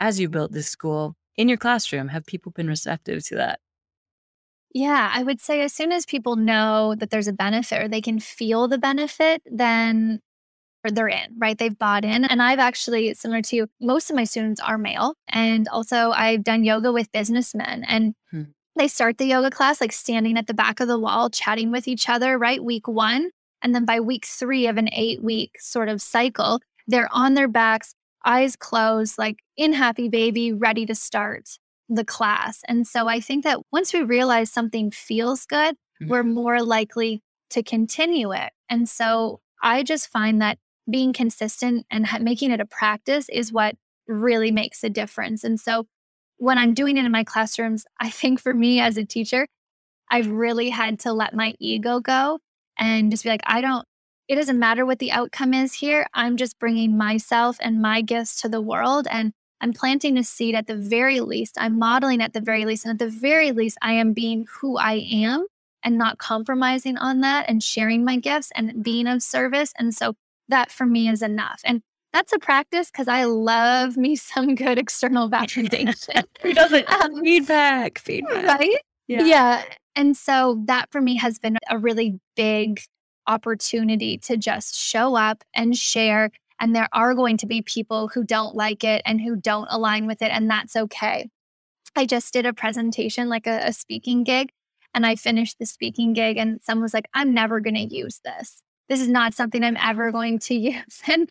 as 0.00 0.20
you 0.20 0.28
built 0.28 0.52
this 0.52 0.68
school 0.68 1.14
in 1.36 1.48
your 1.48 1.58
classroom? 1.58 2.08
Have 2.08 2.26
people 2.26 2.52
been 2.52 2.68
receptive 2.68 3.24
to 3.28 3.36
that? 3.36 3.60
Yeah, 4.74 5.10
I 5.12 5.22
would 5.22 5.40
say 5.40 5.62
as 5.62 5.72
soon 5.72 5.92
as 5.92 6.04
people 6.04 6.36
know 6.36 6.94
that 6.96 7.10
there's 7.10 7.28
a 7.28 7.32
benefit 7.32 7.82
or 7.82 7.88
they 7.88 8.02
can 8.02 8.20
feel 8.20 8.68
the 8.68 8.78
benefit, 8.78 9.42
then 9.46 10.20
they're 10.84 11.08
in, 11.08 11.34
right? 11.38 11.58
They've 11.58 11.76
bought 11.76 12.04
in. 12.04 12.24
And 12.24 12.40
I've 12.42 12.58
actually, 12.58 13.12
similar 13.14 13.42
to 13.42 13.56
you, 13.56 13.66
most 13.80 14.10
of 14.10 14.16
my 14.16 14.24
students 14.24 14.60
are 14.60 14.78
male. 14.78 15.14
And 15.28 15.68
also, 15.68 16.12
I've 16.12 16.44
done 16.44 16.64
yoga 16.64 16.92
with 16.92 17.12
businessmen. 17.12 17.84
And 17.84 18.14
hmm. 18.30 18.42
They 18.78 18.86
start 18.86 19.18
the 19.18 19.26
yoga 19.26 19.50
class 19.50 19.80
like 19.80 19.90
standing 19.90 20.38
at 20.38 20.46
the 20.46 20.54
back 20.54 20.78
of 20.78 20.86
the 20.86 21.00
wall, 21.00 21.30
chatting 21.30 21.72
with 21.72 21.88
each 21.88 22.08
other, 22.08 22.38
right? 22.38 22.62
Week 22.62 22.86
one. 22.86 23.30
And 23.60 23.74
then 23.74 23.84
by 23.84 23.98
week 23.98 24.24
three 24.24 24.68
of 24.68 24.76
an 24.76 24.88
eight 24.92 25.20
week 25.20 25.56
sort 25.58 25.88
of 25.88 26.00
cycle, 26.00 26.60
they're 26.86 27.12
on 27.12 27.34
their 27.34 27.48
backs, 27.48 27.96
eyes 28.24 28.54
closed, 28.54 29.18
like 29.18 29.40
in 29.56 29.72
happy 29.72 30.08
baby, 30.08 30.52
ready 30.52 30.86
to 30.86 30.94
start 30.94 31.58
the 31.88 32.04
class. 32.04 32.60
And 32.68 32.86
so 32.86 33.08
I 33.08 33.20
think 33.20 33.44
that 33.44 33.60
once 33.72 33.92
we 33.92 34.02
realize 34.02 34.50
something 34.50 34.90
feels 34.90 35.46
good, 35.46 35.74
mm-hmm. 35.74 36.08
we're 36.08 36.22
more 36.22 36.62
likely 36.62 37.22
to 37.50 37.62
continue 37.62 38.32
it. 38.32 38.52
And 38.68 38.88
so 38.88 39.40
I 39.62 39.82
just 39.82 40.08
find 40.08 40.40
that 40.42 40.58
being 40.90 41.12
consistent 41.12 41.86
and 41.90 42.06
ha- 42.06 42.18
making 42.18 42.50
it 42.50 42.60
a 42.60 42.66
practice 42.66 43.28
is 43.30 43.52
what 43.52 43.76
really 44.06 44.50
makes 44.50 44.82
a 44.84 44.90
difference. 44.90 45.44
And 45.44 45.58
so 45.60 45.86
when 46.38 46.58
I'm 46.58 46.74
doing 46.74 46.96
it 46.96 47.04
in 47.04 47.12
my 47.12 47.24
classrooms, 47.24 47.84
I 48.00 48.10
think 48.10 48.40
for 48.40 48.54
me 48.54 48.80
as 48.80 48.96
a 48.96 49.04
teacher, 49.04 49.46
I've 50.10 50.28
really 50.28 50.70
had 50.70 51.00
to 51.00 51.12
let 51.12 51.34
my 51.34 51.54
ego 51.58 52.00
go 52.00 52.38
and 52.78 53.10
just 53.10 53.24
be 53.24 53.28
like, 53.28 53.42
I 53.44 53.60
don't, 53.60 53.86
it 54.28 54.36
doesn't 54.36 54.58
matter 54.58 54.86
what 54.86 54.98
the 54.98 55.12
outcome 55.12 55.52
is 55.52 55.74
here. 55.74 56.06
I'm 56.14 56.36
just 56.36 56.58
bringing 56.58 56.96
myself 56.96 57.58
and 57.60 57.82
my 57.82 58.00
gifts 58.02 58.40
to 58.42 58.48
the 58.48 58.60
world. 58.60 59.06
And 59.10 59.32
I'm 59.60 59.72
planting 59.72 60.16
a 60.16 60.24
seed 60.24 60.54
at 60.54 60.66
the 60.66 60.76
very 60.76 61.20
least. 61.20 61.56
I'm 61.58 61.78
modeling 61.78 62.22
at 62.22 62.32
the 62.32 62.40
very 62.40 62.64
least. 62.64 62.84
And 62.84 62.92
at 62.92 63.04
the 63.04 63.10
very 63.10 63.52
least, 63.52 63.78
I 63.82 63.92
am 63.92 64.12
being 64.12 64.46
who 64.60 64.76
I 64.76 65.06
am 65.10 65.46
and 65.82 65.98
not 65.98 66.18
compromising 66.18 66.96
on 66.96 67.20
that 67.20 67.48
and 67.48 67.62
sharing 67.62 68.04
my 68.04 68.16
gifts 68.16 68.50
and 68.54 68.82
being 68.82 69.06
of 69.06 69.22
service. 69.22 69.72
And 69.78 69.94
so 69.94 70.14
that 70.48 70.70
for 70.70 70.86
me 70.86 71.08
is 71.08 71.22
enough. 71.22 71.60
And 71.64 71.82
that's 72.12 72.32
a 72.32 72.38
practice 72.38 72.90
because 72.90 73.08
I 73.08 73.24
love 73.24 73.96
me 73.96 74.16
some 74.16 74.54
good 74.54 74.78
external 74.78 75.30
validation. 75.30 76.24
Who 76.42 76.52
doesn't? 76.52 76.90
Um, 76.90 77.20
feedback, 77.22 77.98
feedback. 77.98 78.60
Right? 78.60 78.80
Yeah. 79.06 79.24
yeah. 79.24 79.64
And 79.96 80.16
so 80.16 80.62
that 80.66 80.90
for 80.92 81.00
me 81.00 81.16
has 81.16 81.38
been 81.38 81.56
a 81.70 81.78
really 81.78 82.20
big 82.36 82.80
opportunity 83.26 84.18
to 84.18 84.36
just 84.36 84.74
show 84.74 85.16
up 85.16 85.42
and 85.54 85.76
share. 85.76 86.30
And 86.60 86.74
there 86.74 86.88
are 86.92 87.14
going 87.14 87.36
to 87.38 87.46
be 87.46 87.62
people 87.62 88.08
who 88.08 88.24
don't 88.24 88.54
like 88.54 88.84
it 88.84 89.02
and 89.06 89.20
who 89.20 89.36
don't 89.36 89.68
align 89.70 90.06
with 90.06 90.22
it, 90.22 90.30
and 90.32 90.50
that's 90.50 90.76
okay. 90.76 91.30
I 91.96 92.06
just 92.06 92.32
did 92.32 92.46
a 92.46 92.52
presentation, 92.52 93.28
like 93.28 93.46
a, 93.46 93.60
a 93.66 93.72
speaking 93.72 94.24
gig, 94.24 94.50
and 94.94 95.06
I 95.06 95.16
finished 95.16 95.58
the 95.58 95.66
speaking 95.66 96.12
gig, 96.12 96.36
and 96.36 96.60
someone 96.62 96.82
was 96.82 96.94
like, 96.94 97.08
I'm 97.14 97.32
never 97.34 97.60
going 97.60 97.74
to 97.74 97.94
use 97.94 98.20
this. 98.24 98.62
This 98.88 99.00
is 99.00 99.08
not 99.08 99.34
something 99.34 99.62
I'm 99.62 99.76
ever 99.76 100.10
going 100.12 100.38
to 100.40 100.54
use. 100.56 101.02
And 101.06 101.30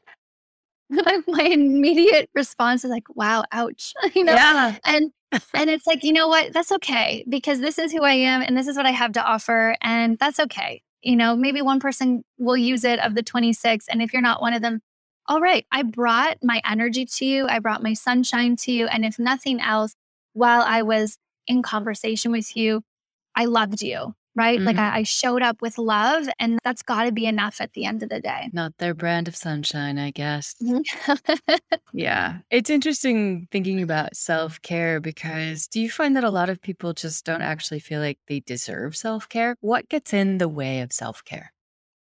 my 1.28 1.44
immediate 1.44 2.30
response 2.34 2.84
is 2.84 2.92
like, 2.92 3.04
wow, 3.16 3.44
ouch. 3.52 3.94
you 4.16 4.24
know? 4.24 4.34
Yeah. 4.34 4.78
And 4.86 5.12
and 5.54 5.70
it's 5.70 5.86
like, 5.86 6.04
you 6.04 6.14
know 6.14 6.30
what? 6.30 6.54
That's 6.54 6.72
okay 6.72 7.26
because 7.28 7.60
this 7.60 7.78
is 7.78 7.92
who 7.92 8.04
I 8.04 8.14
am 8.14 8.42
and 8.42 8.56
this 8.56 8.68
is 8.68 8.78
what 8.78 8.86
I 8.86 8.92
have 8.92 9.12
to 9.14 9.24
offer. 9.24 9.76
And 9.82 10.18
that's 10.18 10.40
okay. 10.40 10.82
You 11.02 11.18
know, 11.18 11.36
maybe 11.36 11.62
one 11.62 11.82
person 11.82 12.24
will 12.38 12.56
use 12.56 12.86
it 12.86 13.00
of 13.00 13.14
the 13.14 13.24
26. 13.24 13.88
And 13.90 14.02
if 14.02 14.14
you're 14.14 14.22
not 14.22 14.42
one 14.42 14.54
of 14.54 14.62
them, 14.62 14.82
all 15.28 15.42
right, 15.42 15.66
I 15.72 15.84
brought 15.84 16.38
my 16.44 16.62
energy 16.70 17.06
to 17.06 17.26
you. 17.26 17.48
I 17.48 17.60
brought 17.60 17.84
my 17.84 17.94
sunshine 17.94 18.56
to 18.58 18.72
you. 18.72 18.88
And 18.88 19.06
if 19.06 19.20
nothing 19.20 19.60
else, 19.62 19.94
while 20.34 20.62
I 20.62 20.84
was 20.84 21.18
in 21.48 21.62
conversation 21.62 22.32
with 22.32 22.56
you, 22.56 22.82
I 23.36 23.46
loved 23.46 23.82
you 23.82 24.14
right? 24.38 24.60
Mm-hmm. 24.60 24.68
Like 24.68 24.78
I, 24.78 25.00
I, 25.00 25.04
showed 25.04 25.42
up 25.42 25.62
with 25.64 25.80
love, 25.80 26.30
and 26.40 26.60
that's 26.64 26.84
got 26.84 27.06
to 27.06 27.12
be 27.12 27.26
enough 27.26 27.60
at 27.60 27.74
the 27.74 27.86
end 27.86 28.04
of 28.04 28.10
the 28.10 28.22
day. 28.22 28.50
Not 28.54 28.78
their 28.78 28.94
brand 28.94 29.28
of 29.28 29.36
sunshine, 29.36 29.98
I 29.98 30.12
guess. 30.12 30.54
Mm-hmm. 30.62 31.56
yeah. 31.94 32.38
It's 32.52 32.70
interesting 32.70 33.48
thinking 33.52 33.82
about 33.82 34.16
self 34.16 34.62
care 34.62 35.02
because 35.02 35.68
do 35.68 35.82
you 35.82 35.90
find 35.90 36.16
that 36.16 36.24
a 36.24 36.30
lot 36.30 36.50
of 36.50 36.62
people 36.62 36.94
just 36.94 37.26
don't 37.26 37.42
actually 37.42 37.80
feel 37.80 38.00
like 38.00 38.20
they 38.28 38.40
deserve 38.42 38.96
self 38.96 39.28
care? 39.28 39.56
What 39.60 39.90
gets 39.90 40.14
in 40.14 40.38
the 40.38 40.48
way 40.48 40.82
of 40.82 40.94
self 40.94 41.26
care? 41.26 41.52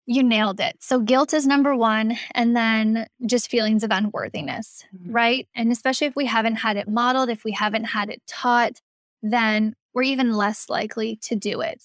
You 0.07 0.23
nailed 0.23 0.59
it. 0.59 0.77
So, 0.79 0.99
guilt 0.99 1.33
is 1.33 1.45
number 1.45 1.75
one, 1.75 2.17
and 2.33 2.55
then 2.55 3.07
just 3.25 3.51
feelings 3.51 3.83
of 3.83 3.91
unworthiness, 3.91 4.83
mm-hmm. 4.95 5.11
right? 5.11 5.47
And 5.53 5.71
especially 5.71 6.07
if 6.07 6.15
we 6.15 6.25
haven't 6.25 6.55
had 6.55 6.77
it 6.77 6.87
modeled, 6.87 7.29
if 7.29 7.43
we 7.43 7.51
haven't 7.51 7.83
had 7.83 8.09
it 8.09 8.21
taught, 8.25 8.81
then 9.21 9.75
we're 9.93 10.03
even 10.03 10.31
less 10.31 10.69
likely 10.69 11.17
to 11.17 11.35
do 11.35 11.61
it 11.61 11.81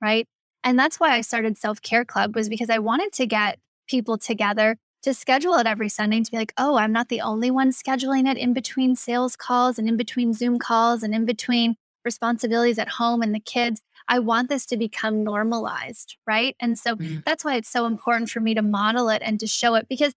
right? 0.00 0.26
And 0.64 0.78
that's 0.78 1.00
why 1.00 1.12
I 1.12 1.20
started 1.20 1.56
Self 1.56 1.80
Care 1.82 2.04
Club 2.04 2.34
was 2.34 2.48
because 2.48 2.70
I 2.70 2.78
wanted 2.78 3.12
to 3.14 3.26
get 3.26 3.58
people 3.88 4.18
together 4.18 4.76
to 5.02 5.14
schedule 5.14 5.54
it 5.54 5.66
every 5.66 5.88
Sunday 5.88 6.20
to 6.20 6.30
be 6.30 6.36
like, 6.36 6.52
oh, 6.58 6.76
I'm 6.76 6.92
not 6.92 7.08
the 7.08 7.22
only 7.22 7.50
one 7.50 7.70
scheduling 7.70 8.30
it 8.30 8.36
in 8.36 8.52
between 8.52 8.96
sales 8.96 9.34
calls 9.36 9.78
and 9.78 9.88
in 9.88 9.96
between 9.96 10.34
Zoom 10.34 10.58
calls 10.58 11.02
and 11.02 11.14
in 11.14 11.24
between 11.24 11.76
responsibilities 12.04 12.78
at 12.78 12.88
home 12.88 13.22
and 13.22 13.34
the 13.34 13.40
kids. 13.40 13.80
I 14.10 14.18
want 14.18 14.48
this 14.48 14.66
to 14.66 14.76
become 14.76 15.22
normalized, 15.22 16.16
right? 16.26 16.56
And 16.58 16.76
so 16.76 16.96
mm. 16.96 17.24
that's 17.24 17.44
why 17.44 17.54
it's 17.54 17.70
so 17.70 17.86
important 17.86 18.28
for 18.28 18.40
me 18.40 18.54
to 18.54 18.62
model 18.62 19.08
it 19.08 19.22
and 19.24 19.38
to 19.38 19.46
show 19.46 19.76
it 19.76 19.88
because 19.88 20.14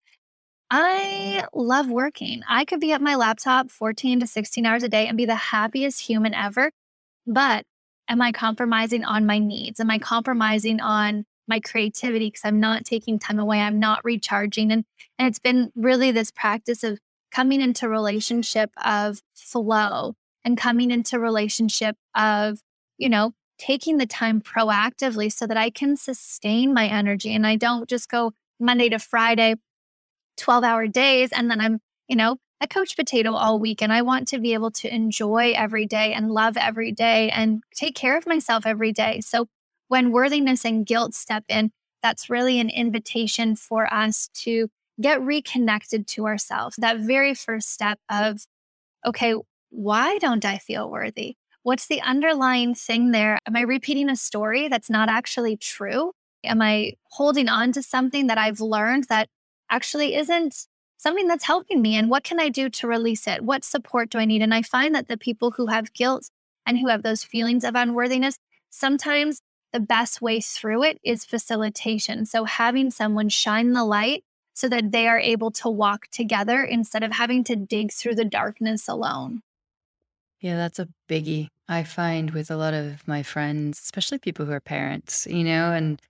I 0.72 1.46
love 1.54 1.88
working. 1.88 2.42
I 2.50 2.66
could 2.66 2.80
be 2.80 2.92
at 2.92 3.02
my 3.02 3.14
laptop 3.14 3.70
14 3.70 4.22
to 4.22 4.28
16 4.28 4.66
hours 4.66 4.82
a 4.82 4.90
day 4.90 5.08
and 5.08 5.16
be 5.16 5.26
the 5.26 5.36
happiest 5.36 6.02
human 6.02 6.34
ever. 6.34 6.72
But 7.28 7.66
am 8.10 8.20
I 8.20 8.32
compromising 8.32 9.06
on 9.06 9.28
my 9.28 9.38
needs? 9.38 9.80
Am 9.80 9.92
I 9.92 10.00
compromising 10.00 10.82
on 10.82 11.26
my 11.48 11.60
creativity 11.60 12.28
because 12.28 12.46
I'm 12.46 12.60
not 12.60 12.86
taking 12.86 13.20
time 13.20 13.38
away? 13.38 13.60
I'm 13.60 13.80
not 13.80 14.04
recharging. 14.04 14.72
And, 14.72 14.86
and 15.20 15.28
it's 15.28 15.40
been 15.40 15.72
really 15.76 16.10
this 16.10 16.32
practice 16.32 16.84
of 16.84 16.98
coming 17.32 17.62
into 17.62 17.88
relationship 17.88 18.72
of 18.84 19.22
flow 19.36 20.16
and 20.44 20.58
coming 20.58 20.90
into 20.90 21.20
relationship 21.20 21.96
of, 22.16 22.60
you 22.98 23.10
know, 23.10 23.34
taking 23.66 23.98
the 23.98 24.06
time 24.06 24.42
proactively 24.42 25.32
so 25.32 25.48
that 25.48 25.56
I 25.56 25.70
can 25.70 25.96
sustain 25.96 26.74
my 26.74 26.86
energy 26.86 27.34
and 27.34 27.48
I 27.48 27.56
don't 27.56 27.88
just 27.88 28.10
go 28.10 28.34
Monday 28.60 28.90
to 28.90 29.00
Friday, 29.00 29.56
12 30.38 30.64
hour 30.66 30.88
days, 30.88 31.30
and 31.32 31.50
then 31.50 31.62
I'm, 31.62 31.80
you 32.10 32.18
know, 32.18 32.38
a 32.60 32.68
couch 32.68 32.98
potato 32.98 33.34
all 33.34 33.60
week 33.60 33.82
and 33.82 33.94
I 33.94 34.02
want 34.02 34.28
to 34.30 34.40
be 34.40 34.54
able 34.54 34.72
to 34.72 34.94
enjoy 34.94 35.54
every 35.56 35.86
day 35.86 36.14
and 36.14 36.30
love 36.32 36.58
every 36.58 36.92
day 36.92 37.30
and 37.30 37.64
take 37.74 37.96
care 37.96 38.18
of 38.18 38.28
myself 38.28 38.66
every 38.66 38.92
day. 38.92 39.22
So 39.22 39.48
when 39.88 40.12
worthiness 40.12 40.66
and 40.66 40.86
guilt 40.86 41.14
step 41.14 41.46
in, 41.48 41.72
that's 42.02 42.30
really 42.30 42.60
an 42.60 42.70
invitation 42.70 43.56
for 43.56 43.92
us 43.94 44.30
to 44.44 44.68
get 45.00 45.22
reconnected 45.22 46.06
to 46.08 46.26
ourselves. 46.26 46.76
That 46.78 47.00
very 47.00 47.34
first 47.34 47.72
step 47.72 48.00
of, 48.10 48.46
okay, 49.06 49.36
why 49.70 50.18
don't 50.18 50.44
I 50.44 50.58
feel 50.58 50.90
worthy? 50.90 51.38
What's 51.64 51.88
the 51.88 52.02
underlying 52.02 52.76
thing 52.76 53.12
there? 53.12 53.40
Am 53.48 53.56
I 53.56 53.62
repeating 53.62 54.10
a 54.10 54.18
story 54.18 54.68
that's 54.68 54.90
not 54.90 55.08
actually 55.08 55.56
true? 55.56 56.12
Am 56.44 56.62
I 56.62 56.94
holding 57.06 57.48
on 57.48 57.72
to 57.72 57.82
something 57.82 58.28
that 58.28 58.38
I've 58.38 58.60
learned 58.60 59.06
that 59.06 59.30
actually 59.70 60.16
isn't 60.16 60.68
something 60.98 61.28
that's 61.28 61.46
helping 61.46 61.82
me 61.82 61.96
and 61.96 62.10
what 62.10 62.26
can 62.26 62.40
I 62.40 62.50
do 62.50 62.70
to 62.70 62.88
release 62.88 63.28
it? 63.28 63.44
What 63.44 63.64
support 63.64 64.10
do 64.10 64.18
I 64.18 64.26
need? 64.26 64.42
And 64.42 64.54
I 64.54 64.62
find 64.62 64.94
that 64.94 65.08
the 65.08 65.18
people 65.18 65.52
who 65.52 65.68
have 65.68 65.94
guilt 65.94 66.30
and 66.66 66.78
who 66.78 66.90
have 66.90 67.02
those 67.02 67.24
feelings 67.24 67.64
of 67.64 67.76
unworthiness, 67.76 68.38
sometimes 68.70 69.42
the 69.72 69.80
best 69.80 70.22
way 70.22 70.42
through 70.42 70.84
it 70.84 70.98
is 71.02 71.26
facilitation. 71.26 72.26
So 72.26 72.44
having 72.44 72.92
someone 72.92 73.30
shine 73.30 73.72
the 73.72 73.86
light 73.86 74.24
so 74.54 74.68
that 74.68 74.92
they 74.92 75.08
are 75.08 75.20
able 75.20 75.52
to 75.52 75.70
walk 75.70 76.08
together 76.12 76.62
instead 76.62 77.04
of 77.04 77.14
having 77.14 77.44
to 77.46 77.56
dig 77.56 77.92
through 77.92 78.16
the 78.16 78.26
darkness 78.26 78.88
alone. 78.88 79.42
Yeah, 80.44 80.58
that's 80.58 80.78
a 80.78 80.90
biggie. 81.10 81.48
I 81.70 81.84
find 81.86 82.32
with 82.32 82.52
a 82.52 82.58
lot 82.58 82.74
of 82.74 83.08
my 83.08 83.24
friends, 83.24 83.80
especially 83.80 84.20
people 84.20 84.46
who 84.46 84.52
are 84.52 84.60
parents, 84.60 85.26
you 85.26 85.46
know, 85.46 85.72
and 85.72 86.02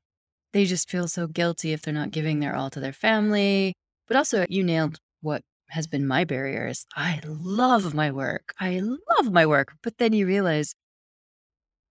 they 0.54 0.66
just 0.66 0.90
feel 0.90 1.08
so 1.08 1.28
guilty 1.28 1.74
if 1.74 1.84
they're 1.84 1.94
not 1.94 2.12
giving 2.12 2.40
their 2.40 2.56
all 2.56 2.70
to 2.72 2.80
their 2.82 2.94
family 2.94 3.74
but 4.08 4.18
also, 4.18 4.46
you 4.50 4.64
nailed 4.64 5.00
what 5.22 5.44
has 5.70 5.88
been 5.88 6.08
my 6.08 6.26
barriers. 6.26 6.86
I 6.96 7.22
love 7.26 7.94
my 7.94 8.12
work. 8.12 8.54
I 8.60 8.82
love 8.82 9.32
my 9.32 9.46
work. 9.46 9.74
But 9.84 9.98
then 10.00 10.14
you 10.14 10.28
realize 10.28 10.76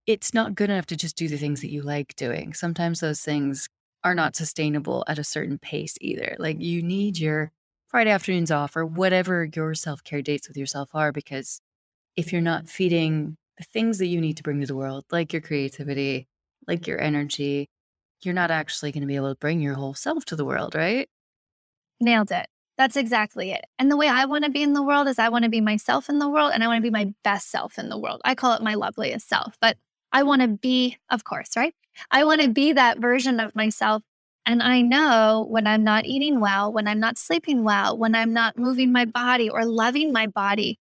it's 0.06 0.34
not 0.34 0.54
good 0.54 0.70
enough 0.70 0.86
to 0.86 0.96
just 0.96 1.16
do 1.16 1.28
the 1.28 1.36
things 1.38 1.60
that 1.60 1.70
you 1.70 1.82
like 1.82 2.14
doing. 2.16 2.54
Sometimes 2.54 3.00
those 3.00 3.20
things 3.20 3.68
are 4.04 4.14
not 4.14 4.34
sustainable 4.36 5.04
at 5.06 5.18
a 5.18 5.24
certain 5.24 5.58
pace 5.58 5.96
either. 6.00 6.36
Like 6.38 6.60
you 6.60 6.82
need 6.82 7.18
your 7.18 7.52
Friday 7.88 8.10
afternoons 8.10 8.50
off 8.50 8.74
or 8.74 8.84
whatever 8.84 9.48
your 9.54 9.74
self 9.74 10.02
care 10.02 10.22
dates 10.22 10.48
with 10.48 10.56
yourself 10.56 10.90
are, 10.94 11.12
because 11.12 11.60
if 12.16 12.32
you're 12.32 12.42
not 12.42 12.68
feeding 12.68 13.36
the 13.58 13.64
things 13.64 13.98
that 13.98 14.06
you 14.06 14.20
need 14.20 14.36
to 14.36 14.42
bring 14.42 14.60
to 14.60 14.66
the 14.66 14.76
world, 14.76 15.04
like 15.10 15.32
your 15.32 15.42
creativity, 15.42 16.26
like 16.66 16.86
your 16.86 17.00
energy, 17.00 17.68
you're 18.22 18.34
not 18.34 18.50
actually 18.50 18.92
going 18.92 19.02
to 19.02 19.06
be 19.06 19.16
able 19.16 19.32
to 19.32 19.38
bring 19.38 19.60
your 19.60 19.74
whole 19.74 19.94
self 19.94 20.24
to 20.26 20.36
the 20.36 20.44
world, 20.44 20.74
right? 20.74 21.08
Nailed 22.00 22.30
it. 22.30 22.46
That's 22.78 22.96
exactly 22.96 23.52
it. 23.52 23.64
And 23.78 23.90
the 23.90 23.96
way 23.96 24.08
I 24.08 24.24
want 24.24 24.44
to 24.44 24.50
be 24.50 24.62
in 24.62 24.72
the 24.72 24.82
world 24.82 25.06
is 25.06 25.18
I 25.18 25.28
want 25.28 25.44
to 25.44 25.50
be 25.50 25.60
myself 25.60 26.08
in 26.08 26.18
the 26.18 26.28
world 26.28 26.52
and 26.54 26.64
I 26.64 26.66
want 26.66 26.78
to 26.78 26.82
be 26.82 26.90
my 26.90 27.12
best 27.22 27.50
self 27.50 27.78
in 27.78 27.88
the 27.88 27.98
world. 27.98 28.20
I 28.24 28.34
call 28.34 28.54
it 28.54 28.62
my 28.62 28.74
loveliest 28.74 29.28
self, 29.28 29.56
but 29.60 29.76
I 30.10 30.22
want 30.22 30.42
to 30.42 30.48
be, 30.48 30.96
of 31.10 31.24
course, 31.24 31.56
right? 31.56 31.74
I 32.10 32.24
want 32.24 32.40
to 32.40 32.48
be 32.48 32.72
that 32.72 32.98
version 32.98 33.40
of 33.40 33.54
myself. 33.54 34.02
And 34.46 34.62
I 34.62 34.80
know 34.80 35.46
when 35.48 35.66
I'm 35.66 35.84
not 35.84 36.06
eating 36.06 36.40
well, 36.40 36.72
when 36.72 36.88
I'm 36.88 36.98
not 36.98 37.18
sleeping 37.18 37.62
well, 37.62 37.96
when 37.96 38.14
I'm 38.14 38.32
not 38.32 38.58
moving 38.58 38.90
my 38.90 39.04
body 39.04 39.48
or 39.48 39.64
loving 39.64 40.12
my 40.12 40.26
body, 40.26 40.78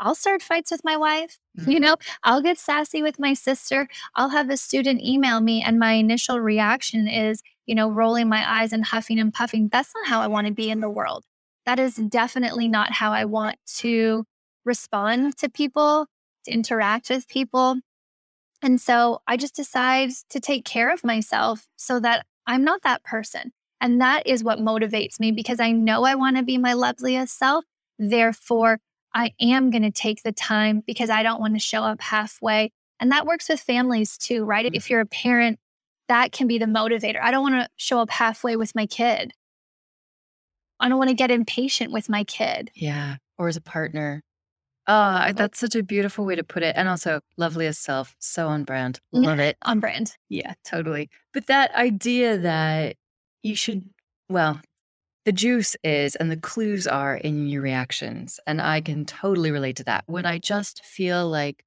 I'll 0.00 0.14
start 0.14 0.42
fights 0.42 0.70
with 0.70 0.80
my 0.82 0.96
wife. 0.96 1.38
Mm-hmm. 1.58 1.70
You 1.70 1.80
know, 1.80 1.96
I'll 2.24 2.42
get 2.42 2.58
sassy 2.58 3.02
with 3.02 3.18
my 3.18 3.34
sister. 3.34 3.86
I'll 4.16 4.30
have 4.30 4.50
a 4.50 4.56
student 4.56 5.02
email 5.02 5.40
me, 5.40 5.62
and 5.62 5.78
my 5.78 5.92
initial 5.92 6.40
reaction 6.40 7.06
is, 7.06 7.42
you 7.66 7.74
know, 7.74 7.90
rolling 7.90 8.28
my 8.28 8.60
eyes 8.60 8.72
and 8.72 8.84
huffing 8.84 9.20
and 9.20 9.32
puffing. 9.32 9.68
That's 9.70 9.92
not 9.94 10.08
how 10.08 10.20
I 10.20 10.26
want 10.26 10.46
to 10.46 10.52
be 10.52 10.70
in 10.70 10.80
the 10.80 10.90
world. 10.90 11.24
That 11.66 11.78
is 11.78 11.96
definitely 11.96 12.66
not 12.66 12.92
how 12.92 13.12
I 13.12 13.26
want 13.26 13.56
to 13.76 14.24
respond 14.64 15.36
to 15.38 15.48
people, 15.48 16.06
to 16.44 16.50
interact 16.50 17.10
with 17.10 17.28
people. 17.28 17.76
And 18.62 18.80
so 18.80 19.22
I 19.26 19.36
just 19.36 19.54
decide 19.54 20.10
to 20.30 20.40
take 20.40 20.64
care 20.64 20.92
of 20.92 21.04
myself 21.04 21.66
so 21.76 22.00
that 22.00 22.26
I'm 22.46 22.64
not 22.64 22.82
that 22.82 23.04
person. 23.04 23.52
And 23.80 24.00
that 24.00 24.26
is 24.26 24.44
what 24.44 24.58
motivates 24.58 25.18
me 25.18 25.32
because 25.32 25.60
I 25.60 25.72
know 25.72 26.04
I 26.04 26.14
want 26.14 26.36
to 26.36 26.42
be 26.42 26.58
my 26.58 26.74
loveliest 26.74 27.38
self. 27.38 27.64
Therefore, 27.98 28.80
I 29.14 29.32
am 29.40 29.70
going 29.70 29.82
to 29.82 29.90
take 29.90 30.22
the 30.22 30.32
time 30.32 30.82
because 30.86 31.10
I 31.10 31.22
don't 31.22 31.40
want 31.40 31.54
to 31.54 31.60
show 31.60 31.82
up 31.82 32.00
halfway. 32.00 32.72
And 33.00 33.10
that 33.12 33.26
works 33.26 33.48
with 33.48 33.60
families 33.60 34.16
too, 34.18 34.44
right? 34.44 34.66
Mm-hmm. 34.66 34.74
If 34.74 34.90
you're 34.90 35.00
a 35.00 35.06
parent 35.06 35.58
that 36.10 36.32
can 36.32 36.48
be 36.48 36.58
the 36.58 36.66
motivator. 36.66 37.20
I 37.22 37.30
don't 37.30 37.42
want 37.42 37.62
to 37.62 37.68
show 37.76 38.00
up 38.00 38.10
halfway 38.10 38.56
with 38.56 38.74
my 38.74 38.84
kid. 38.84 39.32
I 40.80 40.88
don't 40.88 40.98
want 40.98 41.10
to 41.10 41.14
get 41.14 41.30
impatient 41.30 41.92
with 41.92 42.08
my 42.08 42.24
kid. 42.24 42.72
Yeah. 42.74 43.16
Or 43.38 43.46
as 43.46 43.56
a 43.56 43.60
partner. 43.60 44.20
Oh, 44.88 45.30
that's 45.32 45.60
such 45.60 45.76
a 45.76 45.84
beautiful 45.84 46.24
way 46.24 46.34
to 46.34 46.42
put 46.42 46.64
it. 46.64 46.74
And 46.76 46.88
also, 46.88 47.20
loveliest 47.36 47.84
self. 47.84 48.16
So 48.18 48.48
on 48.48 48.64
brand. 48.64 48.98
Love 49.12 49.38
it. 49.38 49.56
on 49.62 49.78
brand. 49.78 50.16
Yeah, 50.28 50.54
totally. 50.64 51.10
But 51.32 51.46
that 51.46 51.72
idea 51.76 52.36
that 52.38 52.96
you 53.44 53.54
should, 53.54 53.88
well, 54.28 54.60
the 55.24 55.32
juice 55.32 55.76
is 55.84 56.16
and 56.16 56.30
the 56.30 56.36
clues 56.36 56.86
are 56.86 57.16
in 57.16 57.46
your 57.46 57.62
reactions. 57.62 58.40
And 58.46 58.60
I 58.60 58.80
can 58.80 59.04
totally 59.04 59.50
relate 59.50 59.76
to 59.76 59.84
that. 59.84 60.04
When 60.06 60.26
I 60.26 60.38
just 60.38 60.84
feel 60.84 61.28
like 61.28 61.64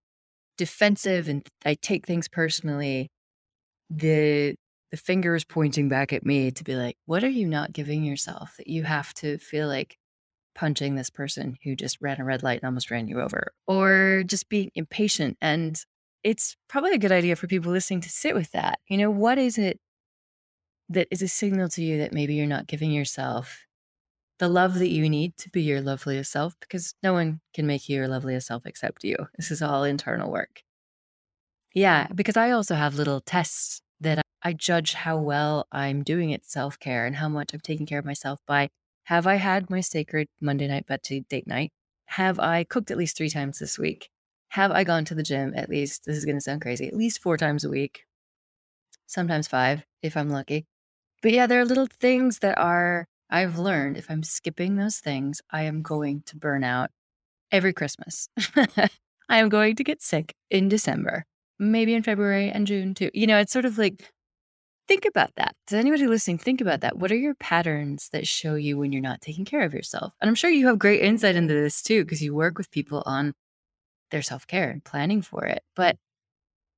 defensive 0.58 1.28
and 1.28 1.48
I 1.66 1.76
take 1.76 2.06
things 2.06 2.28
personally, 2.28 3.10
the 3.89 4.56
the 4.92 4.98
finger 4.98 5.34
is 5.34 5.44
pointing 5.44 5.89
back 5.89 6.13
at 6.13 6.24
me 6.24 6.52
to 6.52 6.63
be 6.63 6.76
like, 6.76 6.96
what 7.08 7.24
are 7.24 7.30
you 7.30 7.48
not 7.48 7.74
giving 7.74 8.04
yourself 8.04 8.54
that 8.58 8.68
you 8.68 8.84
have 8.84 9.12
to 9.16 9.39
feel 9.39 9.68
like 9.68 9.98
punching 10.54 10.94
this 10.94 11.10
person 11.10 11.58
who 11.63 11.76
just 11.76 11.98
ran 12.00 12.22
a 12.22 12.24
red 12.24 12.44
light 12.44 12.60
and 12.62 12.68
almost 12.68 12.92
ran 12.92 13.08
you 13.08 13.20
over, 13.20 13.54
or 13.66 14.22
just 14.28 14.50
being 14.50 14.70
impatient? 14.76 15.36
And 15.42 15.80
it's 16.24 16.56
probably 16.70 16.92
a 16.92 17.00
good 17.00 17.12
idea 17.12 17.36
for 17.36 17.48
people 17.48 17.72
listening 17.72 18.02
to 18.02 18.10
sit 18.10 18.36
with 18.36 18.52
that. 18.52 18.78
You 18.88 18.98
know, 18.98 19.10
what 19.10 19.39
is 19.39 19.58
it 19.58 19.80
that 20.93 21.08
is 21.12 21.21
a 21.21 21.27
signal 21.27 21.69
to 21.69 21.84
you 21.84 21.97
that 21.99 22.13
maybe 22.13 22.36
you're 22.36 22.47
not 22.47 22.67
giving 22.67 22.91
yourself 22.91 23.65
the 24.39 24.47
love 24.47 24.75
that 24.79 24.89
you 24.89 25.10
need 25.10 25.38
to 25.38 25.49
be 25.49 25.62
your 25.62 25.82
loveliest 25.82 26.32
self? 26.32 26.56
Because 26.60 26.95
no 27.03 27.13
one 27.13 27.41
can 27.53 27.67
make 27.67 27.88
you 27.89 27.97
your 27.97 28.08
loveliest 28.08 28.47
self 28.47 28.65
except 28.65 29.03
you. 29.03 29.15
This 29.38 29.51
is 29.51 29.62
all 29.62 29.84
internal 29.84 30.32
work. 30.32 30.63
Yeah, 31.73 32.08
mm. 32.08 32.15
because 32.15 32.38
I 32.38 32.51
also 32.51 32.75
have 32.75 32.95
little 32.95 33.21
tests 33.21 33.82
that 33.99 34.21
I 34.41 34.53
judge 34.53 34.93
how 34.93 35.17
well 35.17 35.67
I'm 35.71 36.03
doing 36.03 36.32
it 36.32 36.45
self 36.45 36.79
care 36.79 37.06
and 37.06 37.15
how 37.15 37.29
much 37.29 37.53
I'm 37.53 37.60
taking 37.60 37.86
care 37.86 37.99
of 37.99 38.06
myself 38.06 38.39
by 38.47 38.69
have 39.06 39.27
I 39.27 39.36
had 39.36 39.69
my 39.69 39.82
sacred 39.82 40.27
Monday 40.39 40.67
night 40.67 40.86
bet 40.86 41.03
date 41.03 41.47
night? 41.47 41.71
Have 42.06 42.39
I 42.39 42.63
cooked 42.63 42.91
at 42.91 42.97
least 42.97 43.17
three 43.17 43.29
times 43.29 43.60
this 43.60 43.77
week? 43.77 44.10
Have 44.49 44.71
I 44.71 44.84
gone 44.84 45.03
to 45.06 45.15
the 45.15 45.23
gym 45.23 45.53
at 45.56 45.69
least, 45.69 46.06
this 46.06 46.15
is 46.15 46.25
going 46.25 46.38
to 46.38 46.41
sound 46.41 46.62
crazy, 46.62 46.88
at 46.88 46.95
least 46.95 47.21
four 47.21 47.38
times 47.38 47.63
a 47.63 47.69
week? 47.69 48.06
Sometimes 49.08 49.47
five 49.47 49.84
if 50.01 50.15
I'm 50.15 50.29
lucky. 50.29 50.67
But 51.23 51.31
yeah, 51.31 51.47
there 51.47 51.62
are 51.62 51.65
little 51.65 51.88
things 51.88 52.39
that 52.39 52.57
are, 52.57 53.07
I've 53.29 53.57
learned 53.57 53.97
if 53.97 54.12
I'm 54.12 54.23
skipping 54.23 54.75
those 54.75 54.97
things, 54.97 55.41
I 55.49 55.63
am 55.63 55.81
going 55.81 56.21
to 56.27 56.36
burn 56.36 56.65
out 56.65 56.91
every 57.49 57.71
Christmas. 57.71 58.27
I 59.29 59.38
am 59.38 59.47
going 59.47 59.77
to 59.77 59.86
get 59.86 60.01
sick 60.01 60.36
in 60.51 60.67
December, 60.67 61.25
maybe 61.57 61.93
in 61.93 62.03
February 62.03 62.49
and 62.51 62.67
June 62.67 62.93
too. 62.93 63.09
You 63.13 63.25
know, 63.25 63.39
it's 63.39 63.53
sort 63.53 63.63
of 63.63 63.77
like, 63.77 64.12
think 64.86 65.05
about 65.05 65.31
that. 65.38 65.55
Does 65.65 65.79
anybody 65.79 66.07
listening 66.07 66.39
think 66.39 66.59
about 66.59 66.81
that? 66.81 66.97
What 66.97 67.09
are 67.09 67.15
your 67.15 67.36
patterns 67.36 68.09
that 68.12 68.27
show 68.27 68.55
you 68.55 68.77
when 68.77 68.91
you're 68.91 69.01
not 69.01 69.21
taking 69.21 69.45
care 69.45 69.62
of 69.62 69.73
yourself? 69.73 70.13
And 70.19 70.27
I'm 70.27 70.36
sure 70.36 70.49
you 70.49 70.67
have 70.67 70.77
great 70.77 71.01
insight 71.01 71.38
into 71.38 71.53
this 71.53 71.81
too, 71.81 72.03
because 72.03 72.21
you 72.21 72.36
work 72.36 72.57
with 72.57 72.69
people 72.69 73.01
on 73.05 73.33
their 74.12 74.21
self 74.21 74.45
care 74.45 74.69
and 74.69 74.83
planning 74.83 75.21
for 75.21 75.45
it. 75.45 75.63
But 75.73 75.95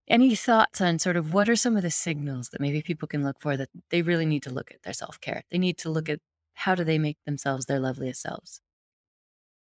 any 0.07 0.35
thoughts 0.35 0.81
on 0.81 0.99
sort 0.99 1.17
of 1.17 1.33
what 1.33 1.49
are 1.49 1.55
some 1.55 1.75
of 1.75 1.81
the 1.81 1.91
signals 1.91 2.49
that 2.49 2.61
maybe 2.61 2.81
people 2.81 3.07
can 3.07 3.23
look 3.23 3.37
for 3.39 3.57
that 3.57 3.69
they 3.89 4.01
really 4.01 4.25
need 4.25 4.43
to 4.43 4.53
look 4.53 4.71
at 4.71 4.83
their 4.83 4.93
self 4.93 5.19
care? 5.19 5.43
They 5.51 5.57
need 5.57 5.77
to 5.79 5.89
look 5.89 6.09
at 6.09 6.19
how 6.53 6.75
do 6.75 6.83
they 6.83 6.99
make 6.99 7.17
themselves 7.25 7.65
their 7.65 7.79
loveliest 7.79 8.21
selves? 8.21 8.61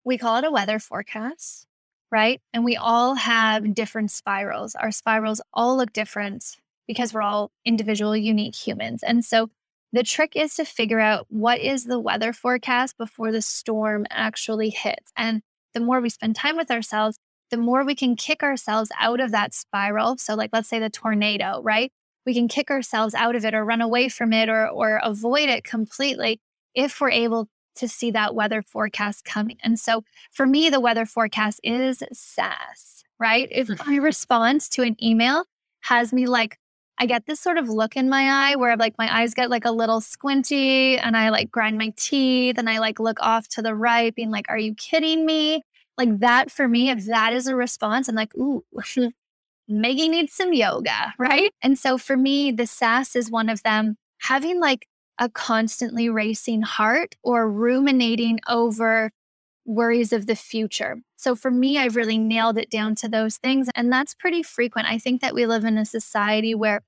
We 0.04 0.17
call 0.17 0.38
it 0.38 0.46
a 0.46 0.52
weather 0.52 0.80
forecast, 0.80 1.67
right? 2.12 2.41
And 2.54 2.65
we 2.65 2.76
all 2.76 3.15
have 3.15 3.74
different 3.76 4.12
spirals. 4.12 4.74
Our 4.76 4.91
spirals 4.91 5.41
all 5.54 5.78
look 5.78 5.94
different 5.94 6.58
because 6.88 7.13
we're 7.13 7.22
all 7.22 7.52
individual, 7.63 8.17
unique 8.17 8.56
humans. 8.56 9.04
And 9.04 9.24
so 9.24 9.50
the 9.94 10.04
trick 10.04 10.36
is 10.36 10.56
to 10.56 10.65
figure 10.65 11.00
out 11.00 11.28
what 11.30 11.60
is 11.60 11.86
the 11.86 12.00
weather 12.00 12.34
forecast 12.34 12.98
before 12.98 13.32
the 13.32 13.41
storm 13.41 14.06
actually 14.10 14.70
hits. 14.70 15.12
And 15.15 15.41
the 15.74 15.82
more 15.82 16.02
we 16.02 16.10
spend 16.10 16.36
time 16.36 16.58
with 16.58 16.72
ourselves, 16.72 17.17
the 17.52 17.58
more 17.58 17.86
we 17.86 17.96
can 17.96 18.16
kick 18.16 18.42
ourselves 18.42 18.90
out 19.00 19.20
of 19.20 19.32
that 19.32 19.54
spiral. 19.54 20.18
So, 20.18 20.34
like, 20.36 20.50
let's 20.54 20.70
say 20.70 20.80
the 20.80 20.90
tornado, 20.90 21.62
right? 21.62 21.92
We 22.26 22.34
can 22.34 22.48
kick 22.48 22.72
ourselves 22.72 23.14
out 23.14 23.36
of 23.36 23.46
it 23.46 23.54
or 23.54 23.64
run 23.66 23.82
away 23.82 24.10
from 24.10 24.34
it 24.34 24.50
or, 24.50 24.68
or 24.68 25.00
avoid 25.04 25.50
it 25.50 25.64
completely 25.64 26.40
if 26.74 27.00
we're 27.02 27.12
able 27.12 27.48
to 27.76 27.88
see 27.88 28.12
that 28.12 28.36
weather 28.36 28.62
forecast 28.62 29.26
coming. 29.26 29.58
And 29.64 29.80
so, 29.80 30.04
for 30.32 30.46
me, 30.46 30.70
the 30.70 30.80
weather 30.80 31.06
forecast 31.06 31.60
is 31.64 32.02
sass, 32.14 33.04
right? 33.20 33.48
If 33.52 33.70
my 33.88 33.98
response 33.98 34.70
to 34.70 34.84
an 34.84 34.96
email 35.04 35.44
has 35.82 36.14
me 36.14 36.26
like, 36.28 36.58
I 37.00 37.08
get 37.08 37.26
this 37.26 37.40
sort 37.40 37.58
of 37.58 37.68
look 37.68 37.98
in 37.98 38.10
my 38.10 38.52
eye 38.52 38.56
where 38.56 38.78
like 38.78 38.96
my 39.00 39.22
eyes 39.22 39.34
get 39.34 39.50
like 39.50 39.66
a 39.66 39.72
little 39.72 40.02
squinty 40.02 41.00
and 41.00 41.18
I 41.18 41.30
like 41.30 41.50
grind 41.50 41.78
my 41.80 41.92
teeth 41.98 42.60
and 42.60 42.70
I 42.70 42.78
like 42.78 43.00
look 43.00 43.18
off 43.22 43.48
to 43.50 43.62
the 43.64 43.74
right, 43.74 44.14
being 44.14 44.30
like, 44.30 44.46
Are 44.50 44.58
you 44.58 44.76
kidding 44.76 45.26
me? 45.26 45.64
Like 45.97 46.19
that 46.19 46.51
for 46.51 46.67
me, 46.67 46.89
if 46.89 47.06
that 47.06 47.34
is 47.34 47.47
a 47.47 47.56
response, 47.56 48.08
I'm 48.08 48.15
like, 48.15 48.36
ooh, 48.36 48.63
Maggie 49.67 50.10
needs 50.10 50.34
some 50.34 50.54
yoga, 50.54 51.13
right? 51.17 51.51
And 51.62 51.77
so 51.77 51.97
for 51.97 52.17
me, 52.17 52.51
the 52.51 52.67
sass 52.67 53.15
is 53.15 53.32
one 53.32 53.49
of 53.49 53.63
them. 53.63 53.97
Having 54.21 54.60
like 54.60 54.88
a 55.17 55.30
constantly 55.30 56.10
racing 56.10 56.62
heart 56.63 57.15
or 57.23 57.49
ruminating 57.49 58.39
over 58.47 59.12
worries 59.65 60.12
of 60.12 60.25
the 60.25 60.36
future. 60.36 60.97
So 61.15 61.36
for 61.36 61.51
me, 61.51 61.77
I've 61.77 61.95
really 61.95 62.17
nailed 62.17 62.58
it 62.58 62.69
down 62.69 62.95
to 62.95 63.08
those 63.08 63.38
things. 63.38 63.69
And 63.75 63.91
that's 63.91 64.15
pretty 64.15 64.43
frequent. 64.43 64.88
I 64.88 64.97
think 64.97 65.21
that 65.21 65.36
we 65.36 65.45
live 65.45 65.63
in 65.63 65.77
a 65.77 65.86
society 65.86 66.56
where 66.56 66.82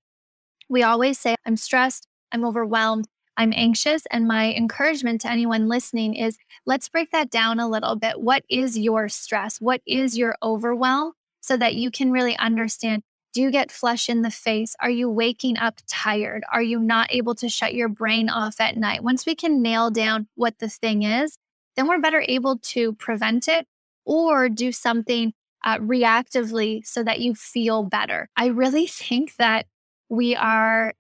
we 0.70 0.82
always 0.84 1.20
say, 1.20 1.36
I'm 1.46 1.58
stressed, 1.58 2.08
I'm 2.32 2.44
overwhelmed, 2.44 3.08
I'm 3.38 3.54
anxious. 3.56 4.06
And 4.12 4.28
my 4.28 4.54
encouragement 4.54 5.22
to 5.22 5.32
anyone 5.32 5.68
listening 5.68 6.16
is 6.16 6.38
let's 6.66 6.90
break 6.90 7.12
that 7.12 7.30
down 7.30 7.60
a 7.60 7.68
little 7.68 7.96
bit. 7.96 8.22
What 8.22 8.44
is 8.50 8.78
your 8.78 9.10
stress? 9.10 9.60
What 9.60 9.82
is 9.86 10.18
your 10.18 10.36
overwhelm? 10.42 11.14
So 11.42 11.58
that 11.58 11.76
you 11.76 11.92
can 11.92 12.12
really 12.12 12.38
understand 12.38 13.04
do 13.34 13.42
you 13.42 13.50
get 13.50 13.72
flush 13.72 14.10
in 14.10 14.22
the 14.22 14.30
face? 14.30 14.76
Are 14.80 14.92
you 14.92 15.10
waking 15.10 15.58
up 15.58 15.80
tired? 15.88 16.44
Are 16.54 16.62
you 16.62 16.80
not 16.80 17.12
able 17.12 17.34
to 17.36 17.50
shut 17.50 17.74
your 17.74 17.90
brain 17.90 18.30
off 18.30 18.62
at 18.62 18.78
night? 18.78 19.04
Once 19.04 19.26
we 19.26 19.34
can 19.34 19.62
nail 19.62 19.90
down 19.90 20.28
what 20.36 20.60
the 20.60 20.70
thing 20.70 21.02
is, 21.02 21.38
then 21.76 21.88
we're 21.88 22.00
better 22.00 22.24
able 22.28 22.60
to 22.60 22.94
prevent 22.94 23.48
it 23.48 23.66
or 24.06 24.50
do 24.50 24.72
something 24.72 25.34
uh, 25.64 25.80
reactively 25.80 26.86
so 26.86 27.04
that 27.04 27.22
you 27.22 27.34
feel 27.34 27.84
better. 27.84 28.30
I 28.38 28.48
really 28.48 28.86
think 28.88 29.36
that 29.38 29.66
we 30.10 30.36
are 30.36 30.94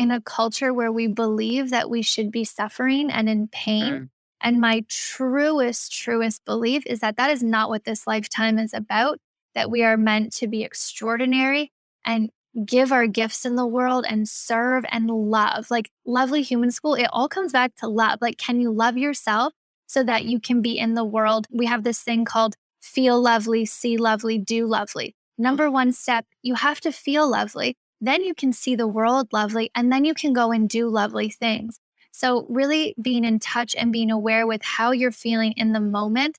in 0.00 0.10
a 0.10 0.20
culture 0.22 0.72
where 0.72 0.90
we 0.90 1.06
believe 1.06 1.68
that 1.68 1.90
we 1.90 2.00
should 2.00 2.32
be 2.32 2.42
suffering 2.42 3.10
and 3.10 3.28
in 3.28 3.46
pain. 3.48 3.92
Mm. 3.92 4.08
And 4.40 4.58
my 4.58 4.82
truest, 4.88 5.92
truest 5.92 6.42
belief 6.46 6.86
is 6.86 7.00
that 7.00 7.18
that 7.18 7.30
is 7.30 7.42
not 7.42 7.68
what 7.68 7.84
this 7.84 8.06
lifetime 8.06 8.58
is 8.58 8.72
about, 8.72 9.18
that 9.54 9.70
we 9.70 9.82
are 9.82 9.98
meant 9.98 10.32
to 10.36 10.48
be 10.48 10.64
extraordinary 10.64 11.70
and 12.02 12.30
give 12.64 12.92
our 12.92 13.06
gifts 13.06 13.44
in 13.44 13.56
the 13.56 13.66
world 13.66 14.06
and 14.08 14.26
serve 14.26 14.86
and 14.90 15.10
love. 15.10 15.70
Like 15.70 15.90
lovely 16.06 16.40
human 16.40 16.70
school, 16.70 16.94
it 16.94 17.08
all 17.12 17.28
comes 17.28 17.52
back 17.52 17.74
to 17.76 17.86
love. 17.86 18.20
Like, 18.22 18.38
can 18.38 18.58
you 18.58 18.72
love 18.72 18.96
yourself 18.96 19.52
so 19.86 20.02
that 20.04 20.24
you 20.24 20.40
can 20.40 20.62
be 20.62 20.78
in 20.78 20.94
the 20.94 21.04
world? 21.04 21.46
We 21.50 21.66
have 21.66 21.84
this 21.84 22.00
thing 22.00 22.24
called 22.24 22.54
feel 22.80 23.20
lovely, 23.20 23.66
see 23.66 23.98
lovely, 23.98 24.38
do 24.38 24.66
lovely. 24.66 25.14
Number 25.36 25.70
one 25.70 25.92
step, 25.92 26.24
you 26.40 26.54
have 26.54 26.80
to 26.80 26.90
feel 26.90 27.30
lovely 27.30 27.76
then 28.00 28.22
you 28.22 28.34
can 28.34 28.52
see 28.52 28.74
the 28.74 28.86
world 28.86 29.32
lovely 29.32 29.70
and 29.74 29.92
then 29.92 30.04
you 30.04 30.14
can 30.14 30.32
go 30.32 30.52
and 30.52 30.68
do 30.68 30.88
lovely 30.88 31.28
things. 31.28 31.80
So, 32.12 32.46
really 32.48 32.94
being 33.00 33.24
in 33.24 33.38
touch 33.38 33.74
and 33.76 33.92
being 33.92 34.10
aware 34.10 34.46
with 34.46 34.62
how 34.62 34.90
you're 34.90 35.12
feeling 35.12 35.52
in 35.56 35.72
the 35.72 35.80
moment, 35.80 36.38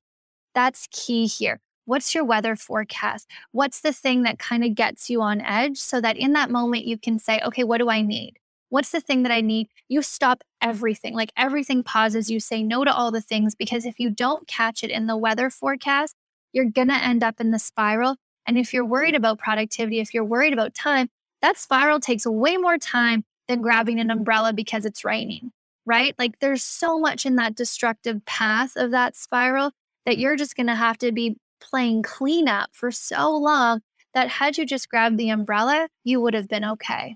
that's 0.54 0.88
key 0.92 1.28
here. 1.28 1.62
What's 1.86 2.14
your 2.14 2.24
weather 2.24 2.56
forecast? 2.56 3.28
What's 3.52 3.82
the 3.82 3.94
thing 3.94 4.24
that 4.24 4.38
kind 4.38 4.64
of 4.64 4.76
gets 4.76 5.10
you 5.10 5.22
on 5.22 5.42
edge 5.42 5.78
so 5.78 6.02
that 6.02 6.18
in 6.18 6.34
that 6.34 6.52
moment 6.52 6.86
you 6.86 6.98
can 6.98 7.20
say, 7.20 7.42
okay, 7.44 7.64
what 7.64 7.80
do 7.80 7.90
I 7.90 8.02
need? 8.02 8.38
What's 8.70 8.92
the 8.92 9.02
thing 9.02 9.24
that 9.24 9.32
I 9.32 9.42
need? 9.42 9.68
You 9.90 10.02
stop 10.02 10.44
everything, 10.62 11.14
like 11.14 11.34
everything 11.36 11.84
pauses. 11.84 12.30
You 12.30 12.40
say 12.40 12.64
no 12.64 12.86
to 12.86 12.94
all 12.94 13.12
the 13.12 13.22
things 13.22 13.56
because 13.56 13.86
if 13.86 14.00
you 14.00 14.10
don't 14.10 14.48
catch 14.48 14.84
it 14.84 14.92
in 14.92 15.08
the 15.08 15.18
weather 15.18 15.50
forecast, 15.50 16.16
you're 16.54 16.70
going 16.70 16.88
to 16.88 17.04
end 17.04 17.24
up 17.24 17.42
in 17.42 17.52
the 17.52 17.60
spiral. 17.60 18.16
And 18.46 18.58
if 18.58 18.74
you're 18.74 18.86
worried 18.86 19.16
about 19.16 19.40
productivity, 19.40 20.00
if 20.00 20.14
you're 20.14 20.24
worried 20.24 20.54
about 20.54 20.74
time, 20.74 21.10
that 21.42 21.58
spiral 21.58 22.00
takes 22.00 22.26
way 22.26 22.58
more 22.58 22.78
time 22.78 23.24
than 23.48 23.62
grabbing 23.62 24.00
an 24.00 24.12
umbrella 24.12 24.54
because 24.54 24.86
it's 24.86 25.04
raining, 25.04 25.52
right? 25.86 26.16
Like 26.18 26.40
there's 26.40 26.64
so 26.64 27.00
much 27.00 27.26
in 27.26 27.36
that 27.36 27.56
destructive 27.56 28.26
path 28.26 28.76
of 28.76 28.92
that 28.92 29.16
spiral 29.16 29.72
that 30.06 30.18
you're 30.18 30.36
just 30.36 30.56
going 30.56 30.68
to 30.68 30.76
have 30.76 30.98
to 31.00 31.12
be 31.12 31.38
playing 31.60 32.04
cleanup 32.04 32.70
for 32.72 32.92
so 32.92 33.36
long 33.36 33.82
that 34.14 34.28
had 34.28 34.58
you 34.58 34.66
just 34.66 34.90
grabbed 34.90 35.18
the 35.18 35.30
umbrella, 35.30 35.88
you 36.04 36.20
would 36.20 36.34
have 36.34 36.48
been 36.48 36.66
okay. 36.66 37.16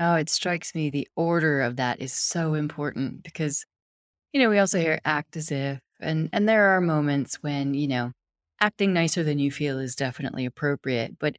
Oh, 0.00 0.14
it 0.14 0.28
strikes 0.28 0.74
me 0.74 0.90
the 0.90 1.08
order 1.16 1.60
of 1.60 1.76
that 1.76 2.00
is 2.00 2.12
so 2.12 2.54
important 2.54 3.22
because, 3.22 3.64
you 4.32 4.40
know, 4.40 4.50
we 4.50 4.58
also 4.58 4.78
hear 4.78 5.00
act 5.04 5.36
as 5.36 5.50
if, 5.50 5.78
and 6.00 6.28
and 6.32 6.48
there 6.48 6.70
are 6.70 6.80
moments 6.80 7.36
when 7.42 7.74
you 7.74 7.86
know 7.86 8.12
acting 8.60 8.92
nicer 8.92 9.22
than 9.22 9.38
you 9.38 9.52
feel 9.52 9.78
is 9.78 9.94
definitely 9.94 10.44
appropriate, 10.44 11.18
but 11.18 11.36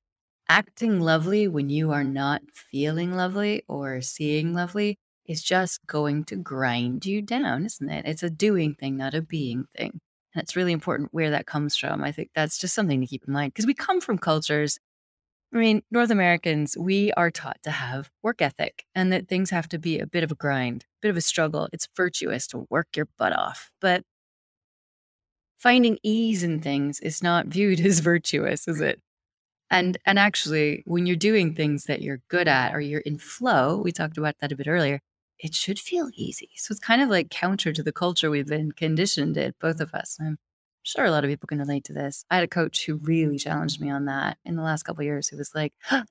acting 0.50 1.00
lovely 1.00 1.48
when 1.48 1.70
you 1.70 1.92
are 1.92 2.04
not 2.04 2.42
feeling 2.54 3.16
lovely 3.16 3.64
or 3.68 4.02
seeing 4.02 4.54
lovely 4.54 4.98
is 5.26 5.42
just 5.42 5.86
going 5.88 6.24
to 6.26 6.36
grind 6.36 7.06
you 7.06 7.22
down, 7.22 7.66
isn't 7.66 7.90
it? 7.90 8.06
It's 8.06 8.24
a 8.24 8.30
doing 8.30 8.76
thing, 8.76 8.98
not 8.98 9.14
a 9.14 9.22
being 9.22 9.66
thing. 9.76 10.00
And 10.34 10.44
it's 10.44 10.56
really 10.56 10.74
important 10.74 11.10
where 11.14 11.32
that 11.32 11.48
comes 11.48 11.76
from. 11.76 12.04
I 12.04 12.12
think 12.12 12.30
that's 12.36 12.58
just 12.58 12.76
something 12.76 13.02
to 13.02 13.08
keep 13.08 13.24
in 13.28 13.34
mind 13.34 13.54
because 13.54 13.66
we 13.66 13.74
come 13.74 14.02
from 14.02 14.18
cultures. 14.18 14.78
I 15.54 15.58
mean, 15.58 15.82
North 15.90 16.12
Americans, 16.12 16.76
we 16.78 17.12
are 17.14 17.32
taught 17.32 17.58
to 17.64 17.72
have 17.72 18.10
work 18.22 18.42
ethic 18.42 18.86
and 18.94 19.12
that 19.14 19.28
things 19.28 19.50
have 19.52 19.70
to 19.70 19.80
be 19.80 20.00
a 20.00 20.08
bit 20.08 20.24
of 20.24 20.32
a 20.32 20.36
grind, 20.36 20.84
a 20.84 21.02
bit 21.02 21.10
of 21.10 21.18
a 21.18 21.22
struggle. 21.22 21.70
It's 21.72 21.88
virtuous 21.96 22.48
to 22.48 22.68
work 22.70 22.88
your 22.96 23.08
butt 23.18 23.34
off. 23.34 23.72
But 23.80 24.04
finding 25.58 25.98
ease 26.04 26.44
in 26.44 26.60
things 26.60 27.00
is 27.00 27.24
not 27.24 27.48
viewed 27.48 27.80
as 27.86 28.00
virtuous, 28.00 28.68
is 28.68 28.82
it? 28.82 29.02
And 29.72 29.98
and 30.06 30.20
actually, 30.20 30.84
when 30.86 31.06
you're 31.06 31.16
doing 31.16 31.54
things 31.54 31.86
that 31.86 32.02
you're 32.02 32.22
good 32.30 32.48
at 32.48 32.74
or 32.74 32.80
you're 32.82 33.02
in 33.02 33.18
flow, 33.18 33.78
we 33.78 33.92
talked 33.92 34.18
about 34.18 34.36
that 34.42 34.52
a 34.52 34.56
bit 34.56 34.68
earlier, 34.68 35.00
it 35.40 35.54
should 35.56 35.80
feel 35.80 36.10
easy. 36.16 36.50
So 36.56 36.72
it's 36.72 36.80
kind 36.80 37.02
of 37.02 37.10
like 37.10 37.30
counter 37.30 37.74
to 37.74 37.84
the 37.84 37.92
culture 37.92 38.30
we've 38.30 38.48
been 38.48 38.72
conditioned 38.72 39.38
in, 39.38 39.54
both 39.60 39.80
of 39.82 39.94
us. 39.94 40.18
I'm 40.22 40.38
sure 40.84 41.06
a 41.06 41.12
lot 41.12 41.24
of 41.24 41.30
people 41.30 41.48
can 41.48 41.60
relate 41.60 41.84
to 41.86 41.94
this. 41.94 42.26
I 42.30 42.36
had 42.36 42.44
a 42.44 42.48
coach 42.48 42.86
who 42.86 42.98
really 42.98 43.38
challenged 43.38 43.82
me 43.82 43.90
on 43.90 44.06
that 44.06 44.38
in 44.46 44.56
the 44.56 44.64
last 44.64 44.84
couple 44.84 45.04
years 45.04 45.28
who 45.28 45.38
was 45.38 45.52
like, 45.56 45.74
huh, 45.82 46.04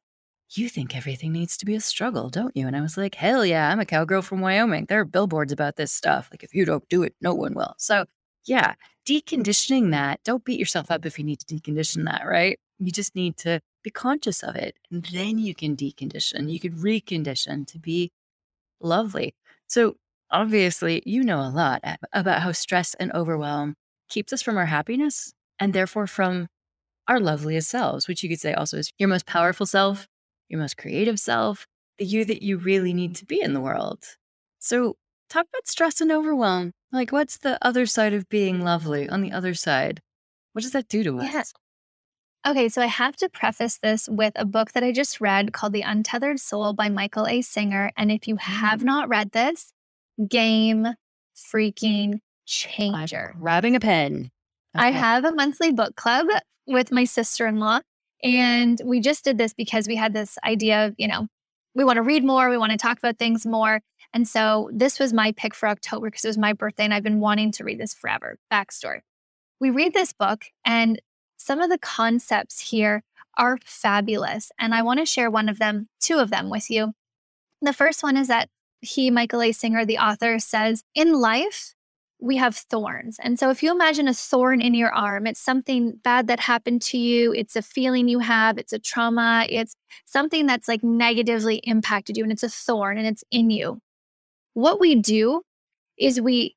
you 0.50 0.68
think 0.68 0.96
everything 0.96 1.32
needs 1.32 1.56
to 1.58 1.66
be 1.66 1.74
a 1.74 1.80
struggle, 1.80 2.28
don't 2.28 2.56
you? 2.56 2.66
And 2.66 2.76
I 2.76 2.80
was 2.80 2.96
like, 2.96 3.14
hell 3.14 3.44
yeah, 3.44 3.70
I'm 3.70 3.80
a 3.80 3.86
cowgirl 3.86 4.22
from 4.22 4.40
Wyoming. 4.40 4.86
There 4.88 5.00
are 5.00 5.04
billboards 5.04 5.52
about 5.52 5.76
this 5.76 5.92
stuff. 5.92 6.28
Like, 6.30 6.42
if 6.42 6.54
you 6.54 6.64
don't 6.64 6.88
do 6.88 7.02
it, 7.02 7.14
no 7.20 7.34
one 7.34 7.54
will. 7.54 7.74
So, 7.78 8.04
yeah, 8.46 8.74
deconditioning 9.08 9.90
that, 9.92 10.20
don't 10.24 10.44
beat 10.44 10.60
yourself 10.60 10.90
up 10.90 11.06
if 11.06 11.18
you 11.18 11.24
need 11.24 11.40
to 11.40 11.54
decondition 11.54 12.04
that, 12.04 12.22
right? 12.26 12.58
You 12.78 12.90
just 12.90 13.14
need 13.14 13.36
to 13.38 13.60
be 13.82 13.90
conscious 13.90 14.42
of 14.42 14.56
it. 14.56 14.76
And 14.90 15.04
then 15.12 15.38
you 15.38 15.54
can 15.54 15.76
decondition, 15.76 16.50
you 16.50 16.60
could 16.60 16.74
recondition 16.74 17.66
to 17.68 17.78
be 17.78 18.10
lovely. 18.80 19.34
So, 19.66 19.96
obviously, 20.30 21.02
you 21.06 21.22
know 21.22 21.40
a 21.40 21.50
lot 21.50 21.82
about 22.12 22.42
how 22.42 22.52
stress 22.52 22.94
and 22.94 23.12
overwhelm 23.12 23.74
keeps 24.08 24.32
us 24.32 24.42
from 24.42 24.56
our 24.56 24.66
happiness 24.66 25.32
and 25.58 25.72
therefore 25.72 26.06
from 26.06 26.48
our 27.08 27.20
loveliest 27.20 27.68
selves, 27.68 28.08
which 28.08 28.22
you 28.22 28.28
could 28.28 28.40
say 28.40 28.54
also 28.54 28.78
is 28.78 28.92
your 28.98 29.08
most 29.08 29.26
powerful 29.26 29.66
self, 29.66 30.06
your 30.48 30.60
most 30.60 30.76
creative 30.76 31.20
self, 31.20 31.66
the 31.98 32.04
you 32.04 32.24
that 32.24 32.42
you 32.42 32.56
really 32.56 32.92
need 32.92 33.14
to 33.16 33.26
be 33.26 33.40
in 33.40 33.54
the 33.54 33.60
world. 33.60 34.04
So, 34.58 34.96
talk 35.28 35.46
about 35.52 35.68
stress 35.68 36.00
and 36.00 36.10
overwhelm. 36.10 36.72
Like, 36.92 37.12
what's 37.12 37.38
the 37.38 37.58
other 37.60 37.86
side 37.86 38.12
of 38.14 38.28
being 38.28 38.62
lovely 38.62 39.08
on 39.08 39.20
the 39.20 39.32
other 39.32 39.54
side? 39.54 40.00
What 40.52 40.62
does 40.62 40.72
that 40.72 40.88
do 40.88 41.02
to 41.04 41.18
us? 41.20 41.32
Yeah. 41.32 41.42
Okay, 42.46 42.68
so 42.68 42.82
I 42.82 42.86
have 42.86 43.16
to 43.16 43.30
preface 43.30 43.78
this 43.78 44.06
with 44.06 44.34
a 44.36 44.44
book 44.44 44.72
that 44.72 44.84
I 44.84 44.92
just 44.92 45.18
read 45.18 45.54
called 45.54 45.72
The 45.72 45.80
Untethered 45.80 46.38
Soul 46.38 46.74
by 46.74 46.90
Michael 46.90 47.26
A. 47.26 47.40
Singer. 47.40 47.90
And 47.96 48.12
if 48.12 48.28
you 48.28 48.36
have 48.36 48.80
mm. 48.80 48.84
not 48.84 49.08
read 49.08 49.32
this, 49.32 49.72
game 50.28 50.88
freaking 51.34 52.20
changer. 52.44 53.32
I'm 53.34 53.40
grabbing 53.40 53.76
a 53.76 53.80
pen. 53.80 54.30
Okay. 54.76 54.86
I 54.86 54.90
have 54.90 55.24
a 55.24 55.32
monthly 55.32 55.72
book 55.72 55.96
club 55.96 56.26
with 56.66 56.92
my 56.92 57.04
sister 57.04 57.46
in 57.46 57.60
law. 57.60 57.80
And 58.22 58.78
we 58.84 59.00
just 59.00 59.24
did 59.24 59.38
this 59.38 59.54
because 59.54 59.86
we 59.86 59.96
had 59.96 60.12
this 60.12 60.36
idea 60.44 60.86
of, 60.86 60.94
you 60.98 61.08
know, 61.08 61.28
we 61.74 61.82
want 61.82 61.96
to 61.96 62.02
read 62.02 62.24
more, 62.24 62.50
we 62.50 62.58
want 62.58 62.72
to 62.72 62.78
talk 62.78 62.98
about 62.98 63.18
things 63.18 63.46
more. 63.46 63.80
And 64.12 64.28
so 64.28 64.70
this 64.72 64.98
was 64.98 65.14
my 65.14 65.32
pick 65.32 65.54
for 65.54 65.68
October 65.68 66.08
because 66.08 66.24
it 66.24 66.28
was 66.28 66.38
my 66.38 66.52
birthday 66.52 66.84
and 66.84 66.92
I've 66.92 67.02
been 67.02 67.20
wanting 67.20 67.52
to 67.52 67.64
read 67.64 67.80
this 67.80 67.94
forever. 67.94 68.36
Backstory. 68.52 69.00
We 69.60 69.70
read 69.70 69.94
this 69.94 70.12
book 70.12 70.44
and 70.64 71.00
some 71.44 71.60
of 71.60 71.68
the 71.68 71.76
concepts 71.76 72.70
here 72.70 73.02
are 73.36 73.58
fabulous. 73.66 74.50
And 74.58 74.74
I 74.74 74.80
want 74.80 75.00
to 75.00 75.04
share 75.04 75.30
one 75.30 75.50
of 75.50 75.58
them, 75.58 75.88
two 76.00 76.16
of 76.18 76.30
them 76.30 76.48
with 76.48 76.70
you. 76.70 76.94
The 77.60 77.74
first 77.74 78.02
one 78.02 78.16
is 78.16 78.28
that 78.28 78.48
he, 78.80 79.10
Michael 79.10 79.42
A. 79.42 79.52
Singer, 79.52 79.84
the 79.84 79.98
author, 79.98 80.38
says 80.38 80.84
in 80.94 81.12
life, 81.12 81.74
we 82.18 82.38
have 82.38 82.56
thorns. 82.56 83.18
And 83.22 83.38
so 83.38 83.50
if 83.50 83.62
you 83.62 83.70
imagine 83.70 84.08
a 84.08 84.14
thorn 84.14 84.62
in 84.62 84.72
your 84.72 84.90
arm, 84.94 85.26
it's 85.26 85.40
something 85.40 86.00
bad 86.02 86.28
that 86.28 86.40
happened 86.40 86.80
to 86.82 86.96
you, 86.96 87.34
it's 87.34 87.56
a 87.56 87.62
feeling 87.62 88.08
you 88.08 88.20
have, 88.20 88.56
it's 88.56 88.72
a 88.72 88.78
trauma, 88.78 89.46
it's 89.50 89.76
something 90.06 90.46
that's 90.46 90.66
like 90.66 90.82
negatively 90.82 91.56
impacted 91.64 92.16
you, 92.16 92.22
and 92.22 92.32
it's 92.32 92.42
a 92.42 92.48
thorn 92.48 92.96
and 92.96 93.06
it's 93.06 93.24
in 93.30 93.50
you. 93.50 93.80
What 94.54 94.80
we 94.80 94.94
do 94.94 95.42
is 95.98 96.22
we 96.22 96.56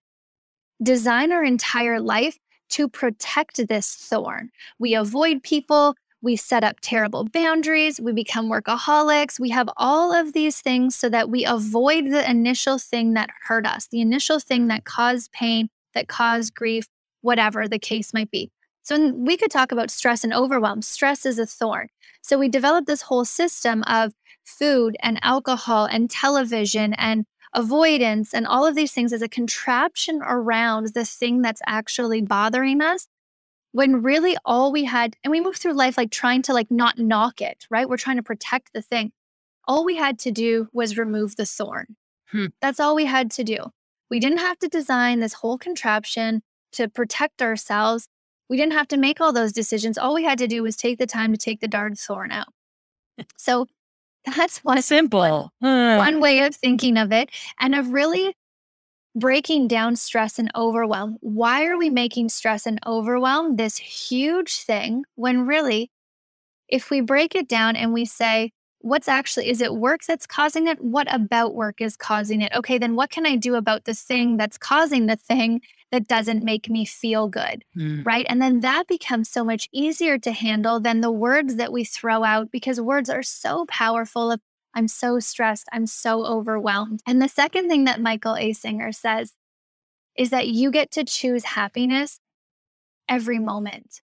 design 0.82 1.34
our 1.34 1.44
entire 1.44 2.00
life 2.00 2.38
to 2.70 2.88
protect 2.88 3.68
this 3.68 3.96
thorn. 3.96 4.52
We 4.80 4.96
avoid 4.96 5.44
people, 5.44 5.96
we 6.22 6.36
set 6.36 6.64
up 6.64 6.78
terrible 6.82 7.26
boundaries, 7.26 8.02
we 8.02 8.12
become 8.12 8.50
workaholics, 8.50 9.40
we 9.40 9.50
have 9.50 9.70
all 9.78 10.14
of 10.14 10.34
these 10.34 10.62
things 10.62 10.96
so 10.96 11.10
that 11.10 11.30
we 11.30 11.46
avoid 11.46 12.12
the 12.12 12.30
initial 12.30 12.78
thing 12.78 13.14
that 13.14 13.30
hurt 13.48 13.66
us, 13.66 13.88
the 13.88 14.02
initial 14.02 14.40
thing 14.40 14.68
that 14.68 14.86
caused 14.86 15.32
pain, 15.32 15.70
that 15.94 16.08
caused 16.08 16.56
grief, 16.56 16.88
whatever 17.22 17.68
the 17.68 17.80
case 17.80 18.14
might 18.14 18.32
be. 18.32 18.52
So 18.84 19.12
we 19.12 19.36
could 19.36 19.52
talk 19.52 19.72
about 19.72 19.92
stress 19.92 20.24
and 20.24 20.34
overwhelm. 20.34 20.82
Stress 20.82 21.26
is 21.26 21.40
a 21.40 21.46
thorn. 21.46 21.90
So 22.22 22.38
we 22.38 22.48
developed 22.48 22.88
this 22.88 23.02
whole 23.02 23.26
system 23.26 23.84
of 23.84 24.14
food 24.46 24.96
and 25.02 25.20
alcohol 25.24 25.86
and 25.86 26.10
television 26.10 26.94
and 26.94 27.26
avoidance 27.54 28.34
and 28.34 28.46
all 28.46 28.66
of 28.66 28.76
these 28.76 28.92
things 28.92 29.14
as 29.14 29.22
a 29.22 29.30
contraption 29.30 30.22
around 30.24 30.94
the 30.94 31.06
thing 31.06 31.42
that's 31.42 31.62
actually 31.66 32.22
bothering 32.22 32.82
us 32.82 33.08
when 33.72 34.02
really 34.02 34.38
all 34.46 34.72
we 34.72 34.86
had 34.86 35.16
and 35.24 35.32
we 35.32 35.42
move 35.42 35.56
through 35.56 35.74
life 35.74 35.98
like 35.98 36.12
trying 36.12 36.42
to 36.42 36.54
like 36.54 36.72
not 36.72 36.98
knock 36.98 37.42
it 37.42 37.66
right? 37.70 37.90
We're 37.90 37.98
trying 37.98 38.18
to 38.18 38.24
protect 38.24 38.74
the 38.74 38.82
thing. 38.82 39.12
All 39.68 39.86
we 39.86 39.98
had 39.98 40.18
to 40.20 40.32
do 40.32 40.70
was 40.74 40.98
remove 40.98 41.36
the 41.36 41.46
thorn. 41.46 41.96
Hmm. 42.32 42.48
that's 42.62 42.80
all 42.80 42.94
we 42.94 43.06
had 43.06 43.32
to 43.32 43.44
do. 43.44 43.58
We 44.10 44.20
didn't 44.20 44.40
have 44.40 44.60
to 44.60 44.68
design 44.68 45.20
this 45.20 45.34
whole 45.34 45.58
contraption 45.58 46.42
to 46.74 46.90
protect 46.90 47.42
ourselves. 47.42 48.08
We 48.50 48.58
didn't 48.58 48.74
have 48.74 48.88
to 48.90 48.98
make 48.98 49.22
all 49.22 49.32
those 49.32 49.54
decisions. 49.54 49.98
All 49.98 50.14
we 50.14 50.24
had 50.24 50.38
to 50.40 50.48
do 50.48 50.64
was 50.64 50.76
take 50.76 50.98
the 50.98 51.08
time 51.08 51.32
to 51.32 51.38
take 51.38 51.62
the 51.62 51.68
darn 51.68 51.96
thorn 51.96 52.32
out. 52.32 52.48
So 53.38 53.68
that's 54.36 54.60
one 54.60 54.82
simple. 54.82 55.52
One, 55.60 55.98
one 55.98 56.20
way 56.20 56.40
of 56.40 56.56
thinking 56.56 56.98
of 56.98 57.12
it 57.12 57.30
and 57.60 57.76
of 57.76 57.90
really 57.90 58.36
breaking 59.16 59.68
down 59.68 59.96
stress 59.96 60.38
and 60.38 60.52
overwhelm. 60.56 61.18
Why 61.22 61.66
are 61.66 61.78
we 61.78 61.90
making 61.90 62.30
stress 62.30 62.66
and 62.66 62.80
overwhelm 62.86 63.56
this 63.56 63.78
huge 63.78 64.58
thing 64.58 65.06
when 65.16 65.48
really, 65.48 65.90
if 66.70 66.92
we 66.92 67.02
break 67.02 67.34
it 67.34 67.48
down 67.48 67.76
and 67.76 67.94
we 67.94 68.06
say, 68.06 68.52
what's 68.80 69.08
actually, 69.08 69.50
is 69.50 69.60
it 69.62 69.74
work 69.74 70.02
that's 70.08 70.28
causing 70.28 70.68
it? 70.68 70.84
What 70.84 71.12
about 71.12 71.56
work 71.56 71.82
is 71.82 71.98
causing 71.98 72.42
it? 72.42 72.54
Okay, 72.54 72.78
then 72.78 72.96
what 72.96 73.10
can 73.10 73.26
I 73.26 73.36
do 73.36 73.56
about 73.56 73.86
the 73.86 73.94
thing 73.94 74.38
that's 74.38 74.58
causing 74.58 75.08
the 75.08 75.16
thing 75.16 75.62
that 75.92 76.08
doesn't 76.08 76.44
make 76.44 76.70
me 76.70 76.86
feel 76.86 77.28
good? 77.28 77.64
Mm. 77.78 78.06
Right. 78.06 78.26
And 78.30 78.42
then 78.42 78.60
that 78.62 78.88
becomes 78.88 79.30
so 79.30 79.44
much 79.44 79.70
easier 79.72 80.18
to 80.20 80.32
handle 80.32 80.80
than 80.80 81.02
the 81.02 81.12
words 81.12 81.56
that 81.56 81.72
we 81.72 81.84
throw 81.84 82.24
out 82.24 82.52
because 82.52 82.82
words 82.82 83.10
are 83.10 83.24
so 83.24 83.66
powerful 83.68 84.32
of, 84.32 84.42
I'm 84.74 84.88
so 84.88 85.20
stressed. 85.20 85.68
I'm 85.72 85.88
so 85.88 86.26
overwhelmed. 86.26 87.02
And 87.08 87.22
the 87.22 87.30
second 87.30 87.68
thing 87.68 87.86
that 87.86 88.02
Michael 88.02 88.36
A. 88.36 88.54
Singer 88.54 88.92
says 88.92 89.34
is 90.16 90.30
that 90.30 90.48
you 90.48 90.72
get 90.72 90.92
to 90.92 91.04
choose 91.04 91.44
happiness 91.44 92.20
every 93.08 93.40
moment. 93.40 94.02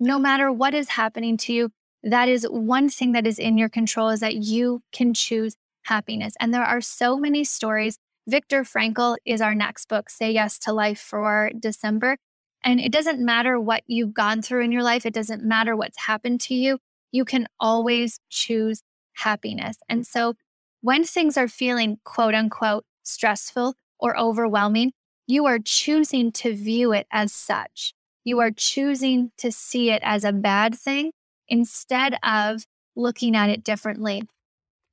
No 0.00 0.18
matter 0.18 0.50
what 0.50 0.74
is 0.74 0.90
happening 0.90 1.36
to 1.38 1.52
you, 1.52 1.70
that 2.02 2.28
is 2.28 2.44
one 2.44 2.88
thing 2.88 3.12
that 3.12 3.26
is 3.26 3.38
in 3.38 3.58
your 3.58 3.68
control 3.68 4.08
is 4.08 4.20
that 4.20 4.36
you 4.36 4.82
can 4.92 5.12
choose 5.12 5.56
happiness. 5.82 6.34
And 6.40 6.54
there 6.54 6.64
are 6.64 6.80
so 6.80 7.16
many 7.16 7.44
stories 7.44 7.98
Viktor 8.28 8.62
Frankl 8.62 9.16
is 9.24 9.40
our 9.40 9.54
next 9.54 9.88
book, 9.88 10.10
Say 10.10 10.32
Yes 10.32 10.58
to 10.60 10.72
Life 10.72 11.00
for 11.00 11.50
December. 11.58 12.18
And 12.62 12.78
it 12.78 12.92
doesn't 12.92 13.24
matter 13.24 13.58
what 13.58 13.84
you've 13.86 14.12
gone 14.12 14.42
through 14.42 14.64
in 14.64 14.70
your 14.70 14.82
life, 14.82 15.06
it 15.06 15.14
doesn't 15.14 15.42
matter 15.42 15.74
what's 15.74 15.98
happened 15.98 16.42
to 16.42 16.54
you. 16.54 16.78
You 17.10 17.24
can 17.24 17.48
always 17.58 18.20
choose 18.28 18.82
happiness. 19.14 19.78
And 19.88 20.06
so 20.06 20.34
when 20.82 21.04
things 21.04 21.38
are 21.38 21.48
feeling 21.48 22.00
quote 22.04 22.34
unquote 22.34 22.84
stressful 23.02 23.74
or 23.98 24.18
overwhelming, 24.18 24.92
you 25.26 25.46
are 25.46 25.58
choosing 25.58 26.30
to 26.32 26.54
view 26.54 26.92
it 26.92 27.06
as 27.10 27.32
such. 27.32 27.94
You 28.24 28.40
are 28.40 28.50
choosing 28.50 29.32
to 29.38 29.50
see 29.50 29.90
it 29.90 30.02
as 30.04 30.24
a 30.24 30.34
bad 30.34 30.74
thing 30.74 31.12
instead 31.48 32.18
of 32.22 32.66
looking 32.94 33.34
at 33.34 33.48
it 33.48 33.64
differently. 33.64 34.22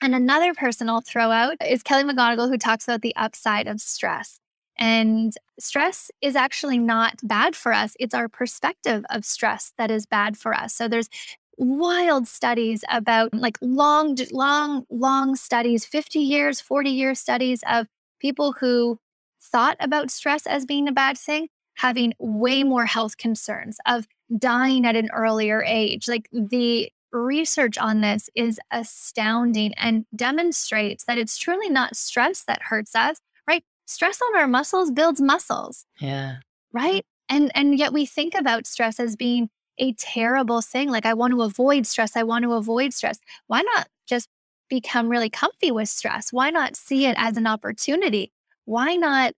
And 0.06 0.14
another 0.14 0.54
person 0.54 0.88
I'll 0.88 1.02
throw 1.02 1.32
out 1.32 1.58
is 1.68 1.82
Kelly 1.82 2.04
McGonigal, 2.04 2.48
who 2.48 2.60
talks 2.60 2.84
about 2.84 3.02
the 3.02 3.16
upside 3.16 3.68
of 3.68 3.82
stress. 3.82 4.38
And 4.78 5.34
stress 5.60 6.12
is 6.22 6.36
actually 6.36 6.78
not 6.78 7.16
bad 7.24 7.56
for 7.56 7.74
us. 7.74 7.96
It's 8.00 8.14
our 8.14 8.30
perspective 8.30 9.04
of 9.10 9.26
stress 9.26 9.74
that 9.80 9.90
is 9.90 10.06
bad 10.06 10.38
for 10.38 10.54
us. 10.54 10.76
So 10.76 10.88
there's 10.88 11.10
wild 11.58 12.28
studies 12.28 12.84
about 12.92 13.34
like 13.34 13.58
long, 13.64 14.16
long, 14.32 14.86
long 14.92 15.36
studies, 15.36 15.86
50 15.86 16.20
years, 16.20 16.62
40 16.62 16.92
year 16.92 17.16
studies 17.16 17.64
of 17.68 17.88
people 18.20 18.54
who 18.60 19.00
thought 19.42 19.76
about 19.80 20.12
stress 20.12 20.46
as 20.46 20.68
being 20.68 20.88
a 20.88 20.92
bad 20.92 21.18
thing, 21.18 21.48
having 21.78 22.14
way 22.20 22.64
more 22.64 22.86
health 22.86 23.18
concerns, 23.18 23.80
of 23.88 24.06
dying 24.38 24.86
at 24.86 24.96
an 24.96 25.10
earlier 25.16 25.64
age. 25.64 26.08
Like 26.08 26.30
the 26.32 26.92
research 27.16 27.78
on 27.78 28.02
this 28.02 28.30
is 28.36 28.60
astounding 28.72 29.74
and 29.76 30.06
demonstrates 30.16 31.06
that 31.06 31.18
it's 31.18 31.38
truly 31.38 31.70
not 31.70 31.96
stress 31.96 32.44
that 32.44 32.62
hurts 32.64 32.96
us, 32.96 33.18
right? 33.48 33.64
Stress 33.86 34.20
on 34.22 34.38
our 34.38 34.48
muscles 34.48 34.92
builds 34.92 35.22
muscles. 35.22 35.86
Yeah. 36.00 36.38
Right? 36.74 37.06
And 37.30 37.52
and 37.56 37.78
yet 37.78 37.94
we 37.94 38.06
think 38.06 38.36
about 38.36 38.68
stress 38.68 39.00
as 39.00 39.16
being 39.16 39.50
a 39.78 39.94
terrible 39.94 40.62
thing. 40.62 40.90
Like 40.90 41.06
I 41.06 41.14
want 41.14 41.32
to 41.32 41.42
avoid 41.42 41.88
stress. 41.88 42.16
I 42.16 42.24
want 42.24 42.44
to 42.44 42.54
avoid 42.54 42.94
stress. 42.94 43.20
Why 43.48 43.62
not 43.62 43.88
just 44.08 44.30
become 44.70 45.10
really 45.10 45.30
comfy 45.30 45.72
with 45.72 45.90
stress? 45.90 46.32
Why 46.32 46.50
not 46.50 46.76
see 46.76 47.06
it 47.06 47.16
as 47.18 47.38
an 47.38 47.48
opportunity? 47.48 48.32
Why 48.66 48.96
not 48.96 49.34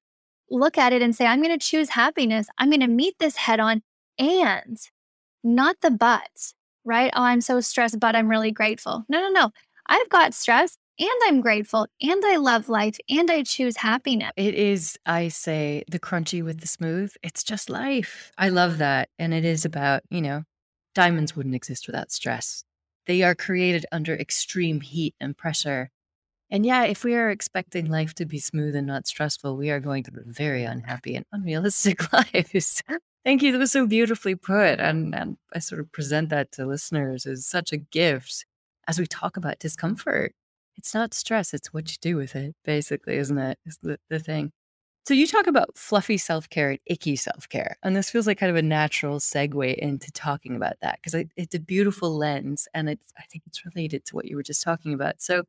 look 0.49 0.77
at 0.77 0.93
it 0.93 1.01
and 1.01 1.15
say, 1.15 1.25
I'm 1.25 1.41
going 1.41 1.57
to 1.57 1.65
choose 1.65 1.89
happiness. 1.89 2.47
I'm 2.57 2.69
going 2.69 2.81
to 2.81 2.87
meet 2.87 3.15
this 3.19 3.35
head 3.35 3.59
on 3.59 3.81
and 4.17 4.77
not 5.43 5.77
the 5.81 5.91
but 5.91 6.53
right? 6.87 7.11
Oh, 7.15 7.21
I'm 7.23 7.41
so 7.41 7.59
stressed, 7.59 7.99
but 7.99 8.15
I'm 8.15 8.29
really 8.29 8.51
grateful. 8.51 9.03
No, 9.09 9.21
no, 9.21 9.29
no. 9.29 9.51
I've 9.87 10.09
got 10.09 10.33
stress 10.33 10.77
and 10.99 11.09
I'm 11.25 11.41
grateful 11.41 11.87
and 12.01 12.25
I 12.25 12.37
love 12.37 12.69
life 12.69 12.97
and 13.09 13.29
I 13.29 13.43
choose 13.43 13.77
happiness. 13.77 14.31
It 14.35 14.55
is, 14.55 14.97
I 15.05 15.27
say, 15.27 15.83
the 15.89 15.99
crunchy 15.99 16.43
with 16.43 16.61
the 16.61 16.67
smooth. 16.67 17.13
It's 17.21 17.43
just 17.43 17.69
life. 17.69 18.31
I 18.37 18.49
love 18.49 18.79
that. 18.79 19.09
And 19.19 19.33
it 19.33 19.45
is 19.45 19.65
about, 19.65 20.01
you 20.09 20.21
know, 20.21 20.43
diamonds 20.95 21.35
wouldn't 21.35 21.55
exist 21.55 21.87
without 21.87 22.11
stress. 22.11 22.63
They 23.05 23.21
are 23.23 23.35
created 23.35 23.85
under 23.91 24.15
extreme 24.15 24.81
heat 24.81 25.15
and 25.19 25.37
pressure. 25.37 25.91
And 26.49 26.65
yeah, 26.65 26.83
if 26.83 27.03
we 27.03 27.15
are 27.15 27.29
expecting 27.29 27.89
life 27.89 28.13
to 28.15 28.25
be 28.25 28.39
smooth 28.39 28.75
and 28.75 28.87
not 28.87 29.07
stressful, 29.07 29.57
we 29.57 29.69
are 29.69 29.79
going 29.79 30.03
to 30.03 30.11
live 30.11 30.25
very 30.25 30.63
unhappy 30.63 31.15
and 31.15 31.25
unrealistic 31.31 32.11
lives. 32.33 32.81
Thank 33.25 33.41
you. 33.41 33.51
That 33.51 33.57
was 33.57 33.71
so 33.71 33.85
beautifully 33.85 34.35
put. 34.35 34.79
And, 34.79 35.13
and 35.13 35.37
I 35.53 35.59
sort 35.59 35.81
of 35.81 35.91
present 35.91 36.29
that 36.29 36.51
to 36.53 36.65
listeners 36.65 37.25
as 37.25 37.45
such 37.45 37.73
a 37.73 37.77
gift 37.77 38.45
as 38.87 38.99
we 38.99 39.05
talk 39.05 39.37
about 39.37 39.59
discomfort. 39.59 40.33
It's 40.77 40.93
not 40.93 41.13
stress, 41.13 41.53
it's 41.53 41.73
what 41.73 41.91
you 41.91 41.97
do 41.99 42.15
with 42.15 42.35
it, 42.35 42.55
basically, 42.63 43.17
isn't 43.17 43.37
it? 43.37 43.57
Is 43.65 43.79
the, 43.81 43.97
the 44.09 44.19
thing. 44.19 44.51
So 45.07 45.13
you 45.13 45.25
talk 45.25 45.47
about 45.47 45.77
fluffy 45.77 46.17
self 46.17 46.49
care 46.49 46.71
and 46.71 46.79
icky 46.85 47.15
self 47.15 47.47
care. 47.49 47.77
And 47.81 47.95
this 47.95 48.09
feels 48.09 48.27
like 48.27 48.37
kind 48.37 48.49
of 48.49 48.57
a 48.57 48.61
natural 48.61 49.19
segue 49.19 49.75
into 49.75 50.11
talking 50.11 50.55
about 50.55 50.75
that 50.81 50.99
because 51.01 51.25
it's 51.35 51.55
a 51.55 51.59
beautiful 51.59 52.15
lens 52.15 52.67
and 52.73 52.89
it's, 52.89 53.13
I 53.17 53.23
think 53.31 53.43
it's 53.47 53.65
related 53.65 54.05
to 54.05 54.15
what 54.15 54.25
you 54.25 54.35
were 54.35 54.43
just 54.43 54.61
talking 54.61 54.93
about. 54.93 55.21
So 55.21 55.43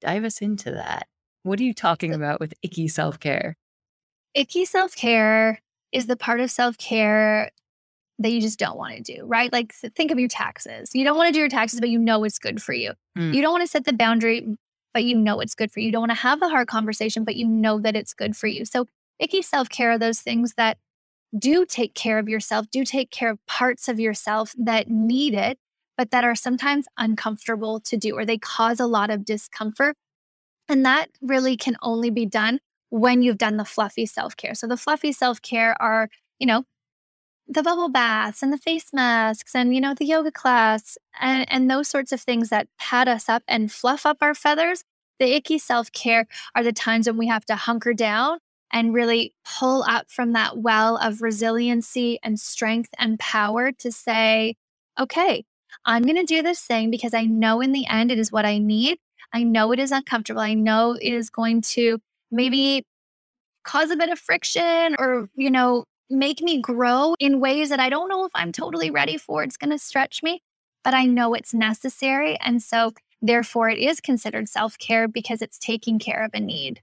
dive 0.00 0.24
us 0.24 0.40
into 0.40 0.70
that. 0.70 1.08
What 1.42 1.58
are 1.58 1.64
you 1.64 1.74
talking 1.74 2.14
about 2.14 2.38
with 2.38 2.54
icky 2.62 2.86
self 2.88 3.18
care? 3.18 3.56
Icky 4.34 4.64
self 4.64 4.94
care 4.94 5.60
is 5.92 6.06
the 6.06 6.16
part 6.16 6.40
of 6.40 6.50
self 6.50 6.78
care 6.78 7.50
that 8.18 8.30
you 8.30 8.40
just 8.40 8.58
don't 8.58 8.76
want 8.76 8.96
to 8.96 9.02
do, 9.02 9.24
right? 9.24 9.52
Like 9.52 9.72
think 9.74 10.10
of 10.10 10.18
your 10.18 10.28
taxes. 10.28 10.90
You 10.94 11.04
don't 11.04 11.16
want 11.16 11.28
to 11.28 11.32
do 11.32 11.40
your 11.40 11.48
taxes, 11.48 11.80
but 11.80 11.88
you 11.88 11.98
know 11.98 12.24
it's 12.24 12.38
good 12.38 12.62
for 12.62 12.72
you. 12.72 12.92
Mm. 13.18 13.34
You 13.34 13.42
don't 13.42 13.52
want 13.52 13.62
to 13.62 13.68
set 13.68 13.84
the 13.84 13.92
boundary, 13.92 14.56
but 14.94 15.04
you 15.04 15.16
know 15.16 15.40
it's 15.40 15.54
good 15.54 15.72
for 15.72 15.80
you. 15.80 15.86
You 15.86 15.92
don't 15.92 16.02
want 16.02 16.12
to 16.12 16.16
have 16.16 16.40
the 16.40 16.48
hard 16.48 16.68
conversation, 16.68 17.24
but 17.24 17.36
you 17.36 17.46
know 17.46 17.80
that 17.80 17.96
it's 17.96 18.14
good 18.14 18.36
for 18.36 18.46
you. 18.46 18.64
So 18.64 18.86
icky 19.18 19.42
self 19.42 19.68
care 19.68 19.92
are 19.92 19.98
those 19.98 20.20
things 20.20 20.54
that 20.56 20.78
do 21.38 21.64
take 21.64 21.94
care 21.94 22.18
of 22.18 22.28
yourself, 22.28 22.66
do 22.70 22.84
take 22.84 23.10
care 23.10 23.30
of 23.30 23.44
parts 23.46 23.88
of 23.88 23.98
yourself 23.98 24.54
that 24.58 24.88
need 24.88 25.34
it, 25.34 25.58
but 25.96 26.10
that 26.10 26.24
are 26.24 26.34
sometimes 26.34 26.86
uncomfortable 26.98 27.80
to 27.80 27.96
do 27.96 28.16
or 28.16 28.24
they 28.24 28.38
cause 28.38 28.80
a 28.80 28.86
lot 28.86 29.10
of 29.10 29.24
discomfort. 29.24 29.96
And 30.68 30.84
that 30.84 31.08
really 31.20 31.56
can 31.56 31.76
only 31.82 32.10
be 32.10 32.26
done 32.26 32.60
when 32.92 33.22
you've 33.22 33.38
done 33.38 33.56
the 33.56 33.64
fluffy 33.64 34.04
self 34.04 34.36
care. 34.36 34.54
So 34.54 34.66
the 34.66 34.76
fluffy 34.76 35.12
self 35.12 35.40
care 35.40 35.80
are, 35.80 36.10
you 36.38 36.46
know, 36.46 36.64
the 37.48 37.62
bubble 37.62 37.88
baths 37.88 38.42
and 38.42 38.52
the 38.52 38.58
face 38.58 38.92
masks 38.92 39.54
and 39.54 39.74
you 39.74 39.80
know 39.80 39.94
the 39.94 40.04
yoga 40.04 40.30
class 40.30 40.96
and, 41.20 41.50
and 41.50 41.70
those 41.70 41.88
sorts 41.88 42.12
of 42.12 42.20
things 42.20 42.50
that 42.50 42.68
pat 42.78 43.08
us 43.08 43.28
up 43.30 43.42
and 43.48 43.72
fluff 43.72 44.04
up 44.04 44.18
our 44.20 44.34
feathers. 44.34 44.84
The 45.18 45.34
icky 45.34 45.58
self-care 45.58 46.26
are 46.54 46.62
the 46.62 46.72
times 46.72 47.06
when 47.06 47.16
we 47.16 47.28
have 47.28 47.46
to 47.46 47.56
hunker 47.56 47.94
down 47.94 48.38
and 48.70 48.92
really 48.92 49.32
pull 49.58 49.84
up 49.84 50.10
from 50.10 50.32
that 50.32 50.58
well 50.58 50.98
of 50.98 51.22
resiliency 51.22 52.18
and 52.22 52.38
strength 52.38 52.90
and 52.98 53.18
power 53.18 53.70
to 53.72 53.92
say 53.92 54.54
okay 54.98 55.44
i'm 55.84 56.02
going 56.02 56.16
to 56.16 56.24
do 56.24 56.42
this 56.42 56.60
thing 56.60 56.90
because 56.90 57.14
i 57.14 57.24
know 57.24 57.60
in 57.60 57.72
the 57.72 57.86
end 57.86 58.10
it 58.10 58.18
is 58.18 58.32
what 58.32 58.44
i 58.44 58.58
need. 58.58 58.98
I 59.32 59.44
know 59.44 59.72
it 59.72 59.78
is 59.78 59.92
uncomfortable. 59.92 60.42
I 60.42 60.54
know 60.54 60.92
it 61.00 61.12
is 61.12 61.30
going 61.30 61.62
to 61.62 62.00
maybe 62.32 62.84
cause 63.64 63.90
a 63.90 63.96
bit 63.96 64.10
of 64.10 64.18
friction 64.18 64.96
or 64.98 65.28
you 65.36 65.50
know 65.50 65.84
make 66.12 66.42
me 66.42 66.60
grow 66.60 67.14
in 67.18 67.40
ways 67.40 67.70
that 67.70 67.80
I 67.80 67.88
don't 67.88 68.08
know 68.08 68.24
if 68.24 68.32
I'm 68.34 68.52
totally 68.52 68.90
ready 68.90 69.16
for. 69.16 69.42
It's 69.42 69.56
going 69.56 69.70
to 69.70 69.78
stretch 69.78 70.22
me, 70.22 70.42
but 70.84 70.94
I 70.94 71.06
know 71.06 71.34
it's 71.34 71.54
necessary. 71.54 72.38
And 72.40 72.62
so, 72.62 72.92
therefore, 73.20 73.70
it 73.70 73.78
is 73.78 74.00
considered 74.00 74.48
self 74.48 74.78
care 74.78 75.08
because 75.08 75.42
it's 75.42 75.58
taking 75.58 75.98
care 75.98 76.24
of 76.24 76.30
a 76.34 76.40
need. 76.40 76.80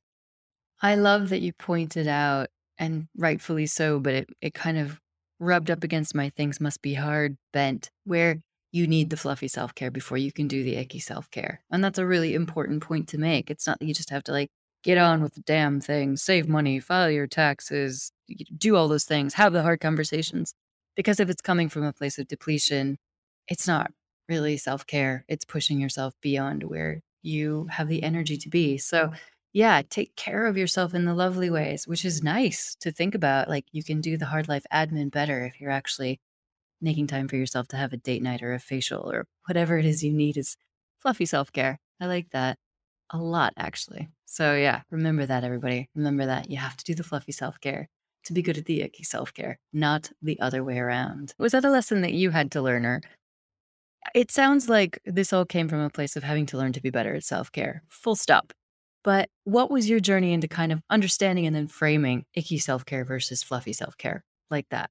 I 0.81 0.95
love 0.95 1.29
that 1.29 1.41
you 1.41 1.53
pointed 1.53 2.07
out, 2.07 2.47
and 2.77 3.07
rightfully 3.15 3.67
so, 3.67 3.99
but 3.99 4.13
it, 4.13 4.29
it 4.41 4.53
kind 4.53 4.77
of 4.77 4.99
rubbed 5.39 5.71
up 5.71 5.83
against 5.83 6.15
my 6.15 6.29
things 6.29 6.59
must 6.59 6.81
be 6.81 6.95
hard 6.95 7.37
bent, 7.53 7.89
where 8.05 8.41
you 8.71 8.87
need 8.87 9.09
the 9.09 9.17
fluffy 9.17 9.47
self 9.47 9.73
care 9.75 9.91
before 9.91 10.17
you 10.17 10.31
can 10.31 10.47
do 10.47 10.63
the 10.63 10.75
icky 10.75 10.99
self 10.99 11.29
care. 11.31 11.61
And 11.71 11.83
that's 11.83 11.99
a 11.99 12.05
really 12.05 12.33
important 12.33 12.83
point 12.83 13.07
to 13.09 13.17
make. 13.17 13.49
It's 13.49 13.67
not 13.67 13.79
that 13.79 13.85
you 13.85 13.93
just 13.93 14.09
have 14.09 14.23
to 14.25 14.31
like 14.31 14.49
get 14.83 14.97
on 14.97 15.21
with 15.21 15.33
the 15.33 15.41
damn 15.41 15.81
thing, 15.81 16.15
save 16.15 16.47
money, 16.47 16.79
file 16.79 17.11
your 17.11 17.27
taxes, 17.27 18.11
do 18.57 18.75
all 18.75 18.87
those 18.87 19.05
things, 19.05 19.33
have 19.33 19.53
the 19.53 19.61
hard 19.61 19.81
conversations. 19.81 20.53
Because 20.95 21.19
if 21.19 21.29
it's 21.29 21.41
coming 21.41 21.69
from 21.69 21.83
a 21.83 21.93
place 21.93 22.17
of 22.19 22.27
depletion, 22.27 22.97
it's 23.47 23.67
not 23.67 23.91
really 24.27 24.57
self 24.57 24.85
care. 24.85 25.25
It's 25.27 25.45
pushing 25.45 25.79
yourself 25.79 26.13
beyond 26.21 26.63
where 26.63 27.01
you 27.21 27.67
have 27.71 27.87
the 27.87 28.03
energy 28.03 28.37
to 28.37 28.49
be. 28.49 28.77
So, 28.77 29.11
yeah, 29.53 29.81
take 29.89 30.15
care 30.15 30.45
of 30.45 30.57
yourself 30.57 30.93
in 30.93 31.05
the 31.05 31.13
lovely 31.15 31.49
ways, 31.49 31.87
which 31.87 32.05
is 32.05 32.23
nice 32.23 32.75
to 32.81 32.91
think 32.91 33.15
about. 33.15 33.49
Like, 33.49 33.65
you 33.71 33.83
can 33.83 34.01
do 34.01 34.17
the 34.17 34.27
hard 34.27 34.47
life 34.47 34.65
admin 34.71 35.11
better 35.11 35.45
if 35.45 35.59
you're 35.59 35.71
actually 35.71 36.19
making 36.81 37.07
time 37.07 37.27
for 37.27 37.35
yourself 37.35 37.67
to 37.69 37.77
have 37.77 37.93
a 37.93 37.97
date 37.97 38.21
night 38.23 38.41
or 38.43 38.53
a 38.53 38.59
facial 38.59 39.11
or 39.11 39.25
whatever 39.47 39.77
it 39.77 39.85
is 39.85 40.03
you 40.03 40.13
need 40.13 40.37
is 40.37 40.55
fluffy 40.99 41.25
self 41.25 41.51
care. 41.51 41.79
I 41.99 42.05
like 42.07 42.29
that 42.31 42.57
a 43.09 43.17
lot, 43.17 43.53
actually. 43.57 44.09
So, 44.25 44.55
yeah, 44.55 44.81
remember 44.91 45.25
that, 45.25 45.43
everybody. 45.43 45.89
Remember 45.95 46.25
that 46.25 46.49
you 46.49 46.57
have 46.57 46.77
to 46.77 46.83
do 46.85 46.95
the 46.95 47.03
fluffy 47.03 47.31
self 47.31 47.59
care 47.59 47.87
to 48.25 48.33
be 48.33 48.41
good 48.41 48.57
at 48.57 48.65
the 48.65 48.81
icky 48.81 49.03
self 49.03 49.33
care, 49.33 49.57
not 49.73 50.11
the 50.21 50.39
other 50.39 50.63
way 50.63 50.77
around. 50.77 51.33
Was 51.37 51.53
that 51.53 51.65
a 51.65 51.69
lesson 51.69 52.01
that 52.01 52.13
you 52.13 52.29
had 52.31 52.51
to 52.51 52.61
learn, 52.61 52.85
or 52.85 53.01
it 54.13 54.31
sounds 54.31 54.69
like 54.69 54.99
this 55.05 55.33
all 55.33 55.45
came 55.45 55.67
from 55.67 55.79
a 55.79 55.89
place 55.89 56.15
of 56.15 56.23
having 56.23 56.45
to 56.47 56.57
learn 56.57 56.73
to 56.73 56.81
be 56.81 56.89
better 56.89 57.15
at 57.15 57.23
self 57.23 57.51
care, 57.51 57.83
full 57.89 58.15
stop. 58.15 58.53
But 59.03 59.29
what 59.45 59.71
was 59.71 59.89
your 59.89 59.99
journey 59.99 60.33
into 60.33 60.47
kind 60.47 60.71
of 60.71 60.81
understanding 60.89 61.45
and 61.47 61.55
then 61.55 61.67
framing 61.67 62.25
icky 62.33 62.59
self 62.59 62.85
care 62.85 63.05
versus 63.05 63.43
fluffy 63.43 63.73
self 63.73 63.97
care 63.97 64.23
like 64.49 64.67
that? 64.69 64.89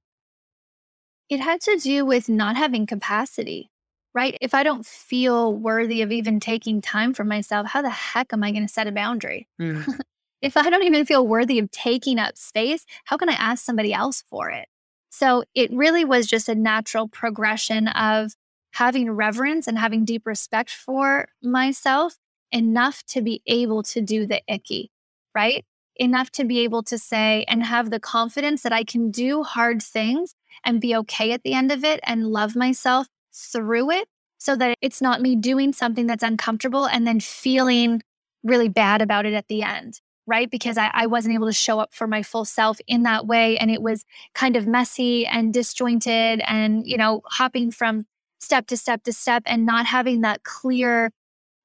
It 1.28 1.40
had 1.40 1.60
to 1.62 1.76
do 1.76 2.06
with 2.06 2.28
not 2.28 2.56
having 2.56 2.86
capacity 2.86 3.70
right? 4.18 4.36
If 4.40 4.52
I 4.52 4.64
don't 4.64 4.84
feel 4.84 5.54
worthy 5.54 6.02
of 6.02 6.10
even 6.10 6.40
taking 6.40 6.80
time 6.80 7.14
for 7.14 7.22
myself, 7.22 7.68
how 7.68 7.82
the 7.82 7.88
heck 7.90 8.32
am 8.32 8.42
I 8.42 8.50
going 8.50 8.66
to 8.66 8.72
set 8.72 8.88
a 8.88 8.90
boundary? 8.90 9.46
Mm. 9.62 9.86
if 10.42 10.56
I 10.56 10.68
don't 10.68 10.82
even 10.82 11.06
feel 11.06 11.24
worthy 11.24 11.60
of 11.60 11.70
taking 11.70 12.18
up 12.18 12.36
space, 12.36 12.84
how 13.04 13.16
can 13.16 13.28
I 13.28 13.34
ask 13.34 13.64
somebody 13.64 13.94
else 13.94 14.24
for 14.28 14.50
it? 14.50 14.66
So 15.10 15.44
it 15.54 15.70
really 15.72 16.04
was 16.04 16.26
just 16.26 16.48
a 16.48 16.56
natural 16.56 17.06
progression 17.06 17.86
of 17.86 18.32
having 18.72 19.08
reverence 19.08 19.68
and 19.68 19.78
having 19.78 20.04
deep 20.04 20.26
respect 20.26 20.70
for 20.70 21.28
myself 21.40 22.16
enough 22.50 23.04
to 23.10 23.22
be 23.22 23.40
able 23.46 23.84
to 23.84 24.00
do 24.00 24.26
the 24.26 24.42
icky, 24.48 24.90
right? 25.32 25.64
Enough 25.94 26.32
to 26.32 26.44
be 26.44 26.58
able 26.58 26.82
to 26.82 26.98
say 26.98 27.44
and 27.46 27.62
have 27.62 27.90
the 27.90 28.00
confidence 28.00 28.62
that 28.64 28.72
I 28.72 28.82
can 28.82 29.12
do 29.12 29.44
hard 29.44 29.80
things 29.80 30.34
and 30.64 30.80
be 30.80 30.96
okay 30.96 31.30
at 31.30 31.44
the 31.44 31.54
end 31.54 31.70
of 31.70 31.84
it 31.84 32.00
and 32.02 32.32
love 32.32 32.56
myself 32.56 33.06
through 33.38 33.90
it 33.90 34.08
so 34.38 34.56
that 34.56 34.76
it's 34.80 35.02
not 35.02 35.20
me 35.20 35.36
doing 35.36 35.72
something 35.72 36.06
that's 36.06 36.22
uncomfortable 36.22 36.86
and 36.86 37.06
then 37.06 37.20
feeling 37.20 38.02
really 38.44 38.68
bad 38.68 39.02
about 39.02 39.26
it 39.26 39.34
at 39.34 39.48
the 39.48 39.62
end, 39.62 40.00
right? 40.26 40.50
Because 40.50 40.78
I, 40.78 40.90
I, 40.94 41.06
wasn't 41.06 41.34
able 41.34 41.48
to 41.48 41.52
show 41.52 41.80
up 41.80 41.92
for 41.92 42.06
my 42.06 42.22
full 42.22 42.44
self 42.44 42.78
in 42.86 43.02
that 43.02 43.26
way. 43.26 43.58
And 43.58 43.70
it 43.70 43.82
was 43.82 44.04
kind 44.34 44.56
of 44.56 44.66
messy 44.66 45.26
and 45.26 45.52
disjointed 45.52 46.40
and, 46.46 46.86
you 46.86 46.96
know, 46.96 47.22
hopping 47.26 47.72
from 47.72 48.06
step 48.38 48.68
to 48.68 48.76
step 48.76 49.02
to 49.02 49.12
step 49.12 49.42
and 49.46 49.66
not 49.66 49.86
having 49.86 50.20
that 50.20 50.44
clear, 50.44 51.10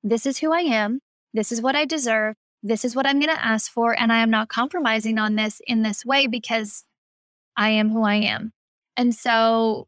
this 0.04 0.26
is 0.26 0.40
who 0.40 0.52
I 0.52 0.62
am, 0.62 1.00
this 1.34 1.52
is 1.52 1.62
what 1.62 1.76
I 1.76 1.86
deserve, 1.86 2.36
this 2.64 2.84
is 2.84 2.96
what 2.96 3.06
I'm 3.06 3.20
going 3.20 3.34
to 3.34 3.46
ask 3.46 3.72
for. 3.72 3.98
And 3.98 4.12
I 4.12 4.20
am 4.20 4.32
not 4.32 4.50
compromising 4.50 5.20
on 5.20 5.36
this 5.36 5.62
in 5.68 5.84
this 5.84 6.04
way 6.04 6.26
because 6.26 6.84
I 7.56 7.70
am 7.70 7.92
who 7.92 8.04
I 8.04 8.16
am. 8.16 8.52
And 8.98 9.14
so 9.14 9.88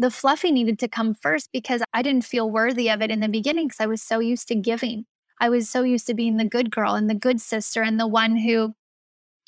the 0.00 0.10
fluffy 0.10 0.50
needed 0.50 0.78
to 0.78 0.88
come 0.88 1.12
first 1.12 1.50
because 1.52 1.82
I 1.92 2.00
didn't 2.00 2.24
feel 2.24 2.50
worthy 2.50 2.88
of 2.88 3.02
it 3.02 3.10
in 3.10 3.20
the 3.20 3.28
beginning 3.28 3.66
because 3.66 3.80
I 3.80 3.86
was 3.86 4.00
so 4.00 4.18
used 4.18 4.48
to 4.48 4.54
giving. 4.54 5.04
I 5.38 5.50
was 5.50 5.68
so 5.68 5.82
used 5.82 6.06
to 6.06 6.14
being 6.14 6.38
the 6.38 6.48
good 6.48 6.70
girl 6.70 6.94
and 6.94 7.08
the 7.08 7.14
good 7.14 7.38
sister 7.38 7.82
and 7.82 8.00
the 8.00 8.06
one 8.06 8.36
who 8.36 8.72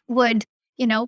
would, 0.09 0.44
you 0.76 0.86
know, 0.86 1.07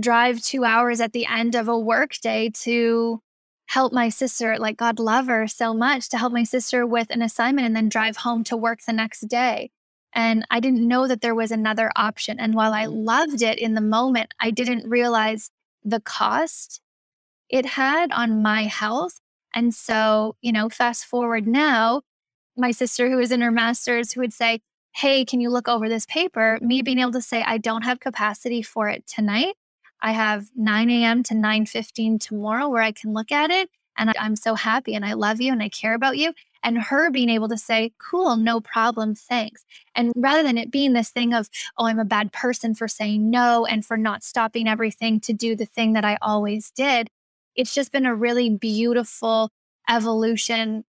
drive 0.00 0.40
two 0.40 0.64
hours 0.64 1.02
at 1.02 1.12
the 1.12 1.26
end 1.26 1.54
of 1.54 1.68
a 1.68 1.78
work 1.78 2.14
day 2.22 2.50
to 2.62 3.20
help 3.66 3.92
my 3.92 4.08
sister, 4.08 4.56
like 4.58 4.78
God 4.78 4.98
love 4.98 5.26
her 5.26 5.46
so 5.46 5.74
much, 5.74 6.08
to 6.08 6.16
help 6.16 6.32
my 6.32 6.44
sister 6.44 6.86
with 6.86 7.10
an 7.10 7.20
assignment 7.20 7.66
and 7.66 7.76
then 7.76 7.90
drive 7.90 8.16
home 8.16 8.42
to 8.44 8.56
work 8.56 8.80
the 8.86 8.94
next 8.94 9.28
day. 9.28 9.70
And 10.14 10.46
I 10.50 10.60
didn't 10.60 10.88
know 10.88 11.06
that 11.06 11.20
there 11.20 11.34
was 11.34 11.50
another 11.50 11.92
option. 11.94 12.40
And 12.40 12.54
while 12.54 12.72
I 12.72 12.86
mm. 12.86 13.04
loved 13.04 13.42
it 13.42 13.58
in 13.58 13.74
the 13.74 13.82
moment, 13.82 14.32
I 14.40 14.50
didn't 14.50 14.88
realize 14.88 15.50
the 15.84 16.00
cost 16.00 16.80
it 17.48 17.66
had 17.66 18.12
on 18.12 18.42
my 18.42 18.64
health. 18.64 19.20
And 19.54 19.74
so, 19.74 20.36
you 20.40 20.52
know, 20.52 20.68
fast 20.68 21.06
forward 21.06 21.46
now, 21.46 22.02
my 22.56 22.70
sister 22.70 23.08
who 23.10 23.18
is 23.18 23.32
in 23.32 23.40
her 23.40 23.50
master's 23.50 24.12
who 24.12 24.20
would 24.20 24.32
say, 24.32 24.60
Hey, 24.94 25.24
can 25.24 25.40
you 25.40 25.50
look 25.50 25.68
over 25.68 25.88
this 25.88 26.06
paper? 26.06 26.58
Me 26.60 26.82
being 26.82 26.98
able 26.98 27.12
to 27.12 27.22
say, 27.22 27.42
I 27.42 27.58
don't 27.58 27.82
have 27.82 28.00
capacity 28.00 28.62
for 28.62 28.88
it 28.88 29.06
tonight. 29.06 29.54
I 30.00 30.12
have 30.12 30.46
9 30.56 30.90
a.m. 30.90 31.22
to 31.24 31.34
9 31.34 31.66
15 31.66 32.18
tomorrow 32.18 32.68
where 32.68 32.82
I 32.82 32.92
can 32.92 33.12
look 33.12 33.30
at 33.30 33.50
it. 33.50 33.68
And 33.96 34.12
I'm 34.18 34.36
so 34.36 34.54
happy 34.54 34.94
and 34.94 35.04
I 35.04 35.14
love 35.14 35.40
you 35.40 35.52
and 35.52 35.62
I 35.62 35.68
care 35.68 35.94
about 35.94 36.18
you. 36.18 36.32
And 36.62 36.78
her 36.78 37.10
being 37.10 37.28
able 37.28 37.48
to 37.48 37.56
say, 37.56 37.92
cool, 37.98 38.36
no 38.36 38.60
problem, 38.60 39.14
thanks. 39.14 39.64
And 39.94 40.12
rather 40.16 40.42
than 40.42 40.58
it 40.58 40.70
being 40.70 40.92
this 40.92 41.10
thing 41.10 41.34
of, 41.34 41.48
oh, 41.76 41.86
I'm 41.86 41.98
a 41.98 42.04
bad 42.04 42.32
person 42.32 42.74
for 42.74 42.88
saying 42.88 43.28
no 43.30 43.66
and 43.66 43.84
for 43.84 43.96
not 43.96 44.22
stopping 44.22 44.68
everything 44.68 45.20
to 45.20 45.32
do 45.32 45.56
the 45.56 45.66
thing 45.66 45.92
that 45.92 46.04
I 46.04 46.18
always 46.22 46.70
did, 46.70 47.10
it's 47.58 47.74
just 47.74 47.92
been 47.92 48.06
a 48.06 48.14
really 48.14 48.48
beautiful 48.48 49.50
evolution 49.90 50.84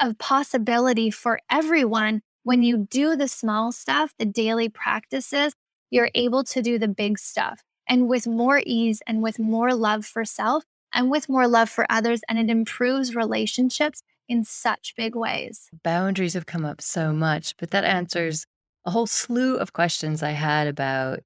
of 0.00 0.18
possibility 0.18 1.10
for 1.10 1.40
everyone. 1.50 2.22
When 2.44 2.62
you 2.62 2.86
do 2.90 3.16
the 3.16 3.26
small 3.26 3.72
stuff, 3.72 4.12
the 4.18 4.26
daily 4.26 4.68
practices, 4.68 5.54
you're 5.90 6.10
able 6.14 6.44
to 6.44 6.62
do 6.62 6.78
the 6.78 6.88
big 6.88 7.18
stuff. 7.18 7.62
and 7.88 8.08
with 8.08 8.26
more 8.26 8.62
ease 8.64 9.02
and 9.06 9.22
with 9.22 9.38
more 9.38 9.74
love 9.74 10.06
for 10.06 10.24
self 10.24 10.64
and 10.94 11.10
with 11.10 11.28
more 11.28 11.48
love 11.48 11.68
for 11.68 11.84
others. 11.90 12.20
And 12.28 12.38
it 12.38 12.48
improves 12.48 13.16
relationships 13.16 14.02
in 14.28 14.44
such 14.44 14.94
big 14.96 15.16
ways. 15.16 15.68
Boundaries 15.82 16.34
have 16.34 16.46
come 16.46 16.64
up 16.64 16.80
so 16.80 17.12
much, 17.12 17.56
but 17.56 17.70
that 17.72 17.84
answers 17.84 18.46
a 18.84 18.92
whole 18.92 19.06
slew 19.06 19.56
of 19.56 19.72
questions 19.72 20.22
I 20.22 20.30
had 20.30 20.68
about 20.68 21.20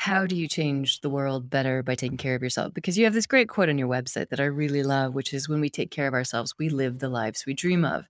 how 0.00 0.26
do 0.26 0.36
you 0.36 0.46
change 0.46 1.00
the 1.00 1.10
world 1.10 1.50
better 1.50 1.82
by 1.82 1.96
taking 1.96 2.16
care 2.16 2.36
of 2.36 2.42
yourself? 2.42 2.72
Because 2.72 2.96
you 2.96 3.02
have 3.02 3.14
this 3.14 3.26
great 3.26 3.48
quote 3.48 3.68
on 3.68 3.78
your 3.78 3.88
website 3.88 4.28
that 4.28 4.38
I 4.38 4.44
really 4.44 4.84
love, 4.84 5.12
which 5.12 5.34
is 5.34 5.48
when 5.48 5.60
we 5.60 5.68
take 5.68 5.90
care 5.90 6.06
of 6.06 6.14
ourselves, 6.14 6.54
we 6.56 6.68
live 6.68 7.00
the 7.00 7.08
lives 7.08 7.44
we 7.44 7.52
dream 7.52 7.84
of. 7.84 8.04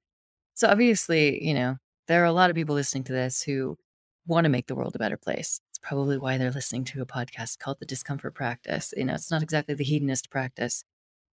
So 0.53 0.69
obviously, 0.69 1.43
you 1.43 1.55
know, 1.55 1.79
there 2.07 2.21
are 2.23 2.27
a 2.27 2.33
lot 2.33 2.51
of 2.51 2.57
people 2.57 2.75
listening 2.75 3.05
to 3.05 3.15
this 3.15 3.41
who 3.41 3.79
want 4.27 4.45
to 4.45 4.51
make 4.51 4.67
the 4.67 4.75
world 4.75 4.97
a 4.97 4.99
better 4.99 5.17
place. 5.17 5.63
It's 5.71 5.79
probably 5.79 6.19
why 6.19 6.37
they're 6.37 6.51
listening 6.51 6.85
to 6.85 7.01
a 7.01 7.07
podcast 7.07 7.59
called 7.59 7.79
The 7.81 7.87
Discomfort 7.87 8.35
Practice. 8.35 8.93
You 8.95 9.07
know, 9.07 9.15
it's 9.15 9.31
not 9.31 9.43
exactly 9.43 9.75
the 9.75 9.83
hedonist 9.83 10.31
practice, 10.31 10.85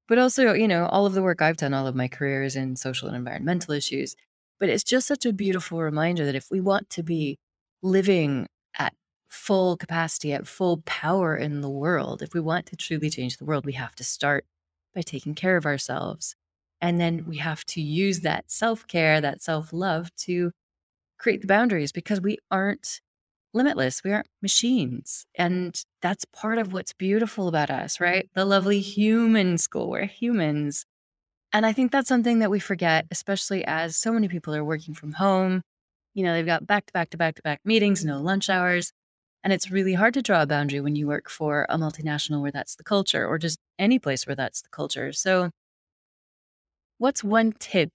but 0.07 0.19
also, 0.19 0.53
you 0.53 0.69
know, 0.69 0.85
all 0.85 1.05
of 1.05 1.15
the 1.15 1.21
work 1.21 1.41
I've 1.41 1.57
done, 1.57 1.73
all 1.73 1.85
of 1.85 1.95
my 1.95 2.07
careers 2.07 2.55
in 2.55 2.77
social 2.77 3.09
and 3.09 3.17
environmental 3.17 3.73
issues. 3.73 4.15
But 4.57 4.69
it's 4.69 4.85
just 4.85 5.05
such 5.05 5.25
a 5.25 5.33
beautiful 5.33 5.81
reminder 5.81 6.25
that 6.25 6.33
if 6.33 6.47
we 6.49 6.61
want 6.61 6.89
to 6.91 7.03
be 7.03 7.39
living 7.81 8.47
full 9.35 9.77
capacity, 9.77 10.33
at 10.33 10.47
full 10.47 10.81
power 10.85 11.35
in 11.35 11.61
the 11.61 11.69
world, 11.69 12.21
if 12.21 12.33
we 12.33 12.39
want 12.39 12.65
to 12.67 12.75
truly 12.75 13.09
change 13.09 13.37
the 13.37 13.45
world, 13.45 13.65
we 13.65 13.73
have 13.73 13.95
to 13.95 14.03
start 14.03 14.45
by 14.95 15.01
taking 15.01 15.35
care 15.35 15.57
of 15.57 15.65
ourselves. 15.65 16.35
And 16.81 16.99
then 16.99 17.25
we 17.27 17.37
have 17.37 17.65
to 17.65 17.81
use 17.81 18.21
that 18.21 18.49
self 18.49 18.87
care, 18.87 19.21
that 19.21 19.41
self 19.41 19.71
love 19.73 20.09
to 20.25 20.51
create 21.19 21.41
the 21.41 21.47
boundaries 21.47 21.91
because 21.91 22.21
we 22.21 22.37
aren't 22.49 23.01
limitless. 23.53 24.03
We 24.03 24.11
aren't 24.11 24.27
machines. 24.41 25.25
And 25.35 25.79
that's 26.01 26.25
part 26.25 26.57
of 26.57 26.73
what's 26.73 26.93
beautiful 26.93 27.47
about 27.47 27.69
us, 27.69 27.99
right? 27.99 28.29
The 28.35 28.45
lovely 28.45 28.79
human 28.79 29.57
school. 29.57 29.89
We're 29.89 30.05
humans. 30.05 30.85
And 31.53 31.65
I 31.65 31.71
think 31.71 31.91
that's 31.91 32.09
something 32.09 32.39
that 32.39 32.51
we 32.51 32.59
forget, 32.59 33.05
especially 33.11 33.63
as 33.65 33.95
so 33.95 34.11
many 34.11 34.27
people 34.27 34.53
are 34.53 34.63
working 34.63 34.93
from 34.93 35.13
home. 35.13 35.61
You 36.13 36.23
know, 36.23 36.33
they've 36.33 36.45
got 36.45 36.67
back 36.67 36.85
to 36.87 36.93
back 36.93 37.09
to 37.11 37.17
back 37.17 37.35
to 37.35 37.41
back 37.41 37.61
meetings, 37.63 38.03
no 38.03 38.21
lunch 38.21 38.49
hours. 38.49 38.91
And 39.45 39.53
it's 39.53 39.71
really 39.71 39.93
hard 39.93 40.13
to 40.15 40.23
draw 40.23 40.41
a 40.43 40.47
boundary 40.47 40.81
when 40.81 40.97
you 40.97 41.07
work 41.07 41.29
for 41.29 41.65
a 41.69 41.77
multinational 41.77 42.41
where 42.41 42.51
that's 42.51 42.75
the 42.75 42.83
culture 42.83 43.25
or 43.27 43.39
just 43.39 43.59
any 43.79 43.99
place 43.99 44.27
where 44.27 44.35
that's 44.35 44.61
the 44.63 44.69
culture. 44.69 45.13
So, 45.13 45.51
what's 46.97 47.23
one 47.23 47.53
tip 47.59 47.91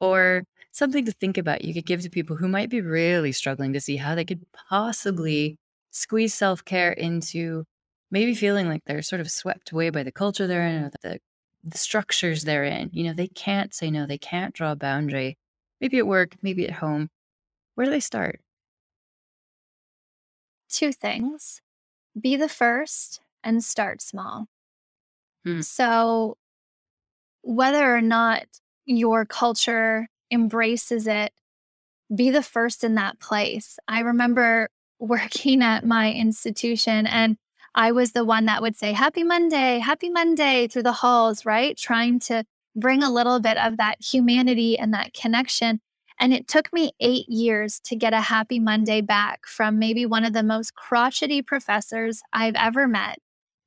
or 0.00 0.44
something 0.72 1.04
to 1.04 1.12
think 1.12 1.38
about 1.38 1.64
you 1.64 1.74
could 1.74 1.86
give 1.86 2.02
to 2.02 2.10
people 2.10 2.36
who 2.36 2.48
might 2.48 2.70
be 2.70 2.80
really 2.80 3.32
struggling 3.32 3.72
to 3.72 3.80
see 3.80 3.96
how 3.96 4.14
they 4.14 4.24
could 4.24 4.44
possibly 4.52 5.56
squeeze 5.90 6.34
self 6.34 6.64
care 6.64 6.92
into 6.92 7.64
maybe 8.10 8.34
feeling 8.34 8.68
like 8.68 8.82
they're 8.86 9.02
sort 9.02 9.20
of 9.20 9.30
swept 9.30 9.72
away 9.72 9.90
by 9.90 10.02
the 10.02 10.12
culture 10.12 10.46
they're 10.46 10.66
in 10.66 10.84
or 10.84 10.90
the, 11.02 11.20
the 11.64 11.78
structures 11.78 12.44
they're 12.44 12.64
in. 12.64 12.90
You 12.92 13.04
know, 13.04 13.12
they 13.14 13.28
can't 13.28 13.74
say 13.74 13.90
no, 13.90 14.06
they 14.06 14.18
can't 14.18 14.54
draw 14.54 14.72
a 14.72 14.76
boundary, 14.76 15.38
maybe 15.80 15.98
at 15.98 16.06
work, 16.06 16.36
maybe 16.42 16.66
at 16.66 16.74
home. 16.74 17.08
Where 17.76 17.86
do 17.86 17.90
they 17.92 18.00
start? 18.00 18.40
Two 20.70 20.92
things 20.92 21.60
be 22.18 22.36
the 22.36 22.48
first 22.48 23.20
and 23.42 23.62
start 23.62 24.02
small. 24.02 24.46
Hmm. 25.44 25.60
So, 25.60 26.36
whether 27.42 27.94
or 27.94 28.00
not 28.00 28.44
your 28.84 29.24
culture 29.24 30.08
embraces 30.30 31.06
it, 31.06 31.32
be 32.14 32.30
the 32.30 32.42
first 32.42 32.84
in 32.84 32.94
that 32.96 33.20
place. 33.20 33.78
I 33.88 34.00
remember 34.00 34.68
working 34.98 35.62
at 35.62 35.86
my 35.86 36.12
institution 36.12 37.06
and 37.06 37.36
I 37.74 37.92
was 37.92 38.12
the 38.12 38.24
one 38.24 38.46
that 38.46 38.62
would 38.62 38.76
say, 38.76 38.92
Happy 38.92 39.22
Monday, 39.22 39.78
Happy 39.78 40.10
Monday 40.10 40.66
through 40.66 40.82
the 40.82 40.92
halls, 40.92 41.46
right? 41.46 41.76
Trying 41.76 42.18
to 42.20 42.44
bring 42.76 43.02
a 43.02 43.10
little 43.10 43.40
bit 43.40 43.56
of 43.56 43.76
that 43.76 44.02
humanity 44.02 44.78
and 44.78 44.92
that 44.92 45.14
connection. 45.14 45.80
And 46.20 46.34
it 46.34 46.46
took 46.46 46.70
me 46.72 46.92
eight 47.00 47.28
years 47.28 47.80
to 47.84 47.96
get 47.96 48.12
a 48.12 48.20
Happy 48.20 48.60
Monday 48.60 49.00
back 49.00 49.46
from 49.46 49.78
maybe 49.78 50.04
one 50.04 50.24
of 50.24 50.34
the 50.34 50.42
most 50.42 50.74
crotchety 50.74 51.40
professors 51.40 52.20
I've 52.32 52.54
ever 52.56 52.86
met. 52.86 53.18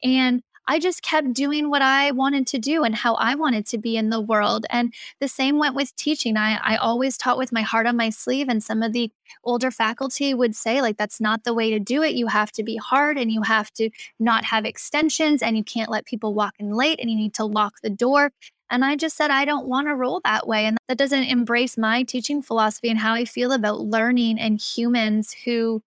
And 0.03 0.43
I 0.67 0.79
just 0.79 1.01
kept 1.01 1.33
doing 1.33 1.69
what 1.69 1.81
I 1.81 2.11
wanted 2.11 2.47
to 2.47 2.59
do 2.59 2.83
and 2.83 2.95
how 2.95 3.15
I 3.15 3.35
wanted 3.35 3.65
to 3.67 3.77
be 3.77 3.97
in 3.97 4.11
the 4.11 4.21
world. 4.21 4.65
And 4.69 4.93
the 5.19 5.27
same 5.27 5.57
went 5.57 5.75
with 5.75 5.93
teaching. 5.95 6.37
I, 6.37 6.57
I 6.63 6.77
always 6.77 7.17
taught 7.17 7.37
with 7.37 7.51
my 7.51 7.63
heart 7.63 7.85
on 7.85 7.97
my 7.97 8.09
sleeve. 8.09 8.47
And 8.47 8.63
some 8.63 8.81
of 8.81 8.93
the 8.93 9.11
older 9.43 9.71
faculty 9.71 10.33
would 10.33 10.55
say, 10.55 10.81
like, 10.81 10.95
that's 10.95 11.19
not 11.19 11.43
the 11.43 11.53
way 11.53 11.69
to 11.71 11.79
do 11.79 12.01
it. 12.01 12.13
You 12.13 12.27
have 12.27 12.51
to 12.53 12.63
be 12.63 12.77
hard 12.77 13.17
and 13.17 13.31
you 13.31 13.41
have 13.41 13.71
to 13.73 13.89
not 14.19 14.45
have 14.45 14.63
extensions 14.63 15.41
and 15.41 15.57
you 15.57 15.63
can't 15.63 15.91
let 15.91 16.05
people 16.05 16.33
walk 16.33 16.53
in 16.59 16.71
late 16.71 16.99
and 17.01 17.09
you 17.09 17.17
need 17.17 17.33
to 17.33 17.45
lock 17.45 17.73
the 17.81 17.89
door. 17.89 18.31
And 18.73 18.83
I 18.83 18.95
just 18.95 19.15
said, 19.15 19.29
I 19.29 19.45
don't 19.45 19.67
want 19.67 19.87
to 19.87 19.93
roll 19.93 20.19
that 20.23 20.47
way. 20.47 20.65
And 20.65 20.79
that 20.87 20.97
doesn't 20.97 21.25
embrace 21.25 21.77
my 21.77 22.01
teaching 22.01 22.41
philosophy 22.41 22.89
and 22.89 22.97
how 22.97 23.13
I 23.13 23.23
feel 23.23 23.51
about 23.51 23.81
learning 23.81 24.39
and 24.39 24.59
humans 24.59 25.31
who 25.45 25.83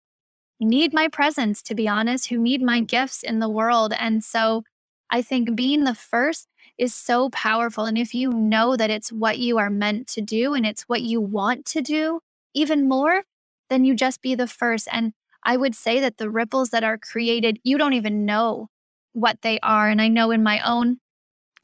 need 0.61 0.93
my 0.93 1.09
presence, 1.09 1.62
to 1.62 1.74
be 1.74 1.89
honest, 1.89 2.28
who 2.28 2.37
need 2.37 2.61
my 2.61 2.82
gifts 2.82 3.22
in 3.22 3.39
the 3.39 3.49
world. 3.49 3.95
And 3.99 4.22
so 4.22 4.64
I 5.09 5.22
think 5.22 5.57
being 5.57 5.85
the 5.85 5.95
first 5.95 6.47
is 6.76 6.93
so 6.93 7.30
powerful. 7.30 7.87
And 7.87 7.97
if 7.97 8.12
you 8.12 8.30
know 8.30 8.76
that 8.76 8.91
it's 8.91 9.11
what 9.11 9.39
you 9.39 9.57
are 9.57 9.70
meant 9.70 10.07
to 10.09 10.20
do 10.20 10.53
and 10.53 10.66
it's 10.66 10.82
what 10.82 11.01
you 11.01 11.22
want 11.22 11.64
to 11.66 11.80
do 11.80 12.20
even 12.53 12.87
more, 12.87 13.22
then 13.70 13.87
you 13.87 13.95
just 13.95 14.20
be 14.20 14.35
the 14.35 14.47
first. 14.47 14.89
And 14.93 15.14
I 15.43 15.57
would 15.57 15.74
say 15.74 16.01
that 16.01 16.18
the 16.18 16.28
ripples 16.28 16.68
that 16.68 16.85
are 16.85 16.99
created, 16.99 17.61
you 17.64 17.78
don't 17.78 17.95
even 17.95 18.26
know 18.26 18.68
what 19.14 19.41
they 19.41 19.59
are. 19.61 19.89
And 19.89 20.03
I 20.03 20.09
know 20.09 20.30
in 20.30 20.43
my 20.43 20.61
own 20.61 20.99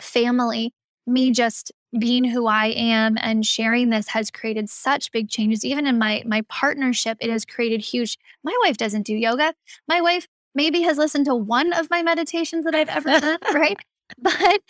family, 0.00 0.72
me 1.06 1.30
just 1.30 1.72
being 1.98 2.24
who 2.24 2.46
I 2.46 2.66
am 2.66 3.16
and 3.20 3.44
sharing 3.44 3.90
this 3.90 4.08
has 4.08 4.30
created 4.30 4.70
such 4.70 5.10
big 5.10 5.28
changes. 5.28 5.64
Even 5.64 5.86
in 5.86 5.98
my 5.98 6.22
my 6.26 6.42
partnership, 6.42 7.18
it 7.20 7.30
has 7.30 7.44
created 7.44 7.80
huge. 7.80 8.18
My 8.44 8.56
wife 8.62 8.76
doesn't 8.76 9.06
do 9.06 9.14
yoga. 9.14 9.54
My 9.88 10.00
wife 10.00 10.26
maybe 10.54 10.82
has 10.82 10.98
listened 10.98 11.26
to 11.26 11.34
one 11.34 11.72
of 11.72 11.90
my 11.90 12.02
meditations 12.02 12.64
that 12.64 12.74
I've 12.74 12.88
ever 12.88 13.20
done, 13.20 13.38
right? 13.54 13.78
But 14.18 14.60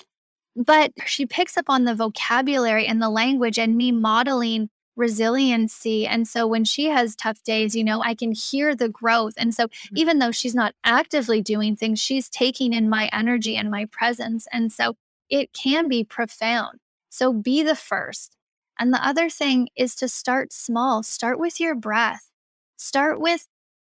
but 0.56 0.92
she 1.06 1.26
picks 1.26 1.56
up 1.56 1.66
on 1.68 1.84
the 1.84 1.94
vocabulary 1.94 2.86
and 2.86 3.00
the 3.00 3.10
language 3.10 3.58
and 3.58 3.76
me 3.76 3.92
modeling 3.92 4.68
resiliency. 4.96 6.06
And 6.06 6.28
so 6.28 6.46
when 6.46 6.64
she 6.64 6.86
has 6.86 7.16
tough 7.16 7.42
days, 7.42 7.74
you 7.74 7.84
know, 7.84 8.02
I 8.02 8.14
can 8.14 8.32
hear 8.32 8.74
the 8.74 8.88
growth. 8.88 9.34
And 9.36 9.54
so 9.54 9.66
mm-hmm. 9.66 9.96
even 9.96 10.18
though 10.18 10.32
she's 10.32 10.54
not 10.54 10.74
actively 10.84 11.40
doing 11.40 11.76
things, 11.76 12.00
she's 12.00 12.28
taking 12.28 12.72
in 12.72 12.88
my 12.88 13.08
energy 13.12 13.56
and 13.56 13.70
my 13.70 13.86
presence. 13.86 14.46
And 14.52 14.72
so 14.72 14.96
it 15.30 15.52
can 15.52 15.88
be 15.88 16.04
profound. 16.04 16.78
So 17.08 17.32
be 17.32 17.62
the 17.62 17.76
first. 17.76 18.36
And 18.78 18.92
the 18.92 19.06
other 19.06 19.28
thing 19.28 19.68
is 19.76 19.94
to 19.96 20.08
start 20.08 20.52
small, 20.52 21.02
start 21.02 21.38
with 21.38 21.60
your 21.60 21.74
breath, 21.74 22.30
start 22.76 23.20
with 23.20 23.46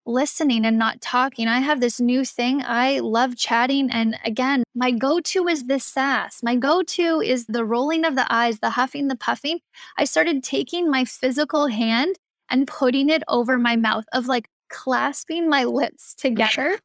listening 0.07 0.67
and 0.67 0.79
not 0.79 1.01
talking. 1.01 1.49
I 1.49 1.61
have 1.61 1.81
this 1.81 2.01
new 2.01 2.25
thing. 2.25 2.63
I 2.63 2.99
love 3.01 3.37
chatting. 3.37 3.91
And 3.91 4.19
again, 4.25 4.63
my 4.75 4.91
go 4.91 5.21
to 5.21 5.49
is 5.49 5.65
this 5.65 5.85
sass. 5.85 6.43
My 6.43 6.57
go 6.57 6.83
to 6.83 7.21
is 7.21 7.47
the 7.47 7.65
rolling 7.65 8.05
of 8.05 8.15
the 8.15 8.31
eyes, 8.33 8.59
the 8.59 8.71
huffing, 8.71 9.09
the 9.09 9.17
puffing. 9.17 9.61
I 9.97 10.05
started 10.05 10.43
taking 10.43 10.91
my 10.91 11.05
physical 11.05 11.69
hand 11.69 12.17
and 12.51 12.67
putting 12.67 13.09
it 13.09 13.23
over 13.29 13.57
my 13.57 13.77
mouth, 13.77 14.05
of 14.13 14.27
like 14.27 14.49
clasping 14.69 15.49
my 15.49 15.65
lips 15.65 16.15
together 16.19 16.79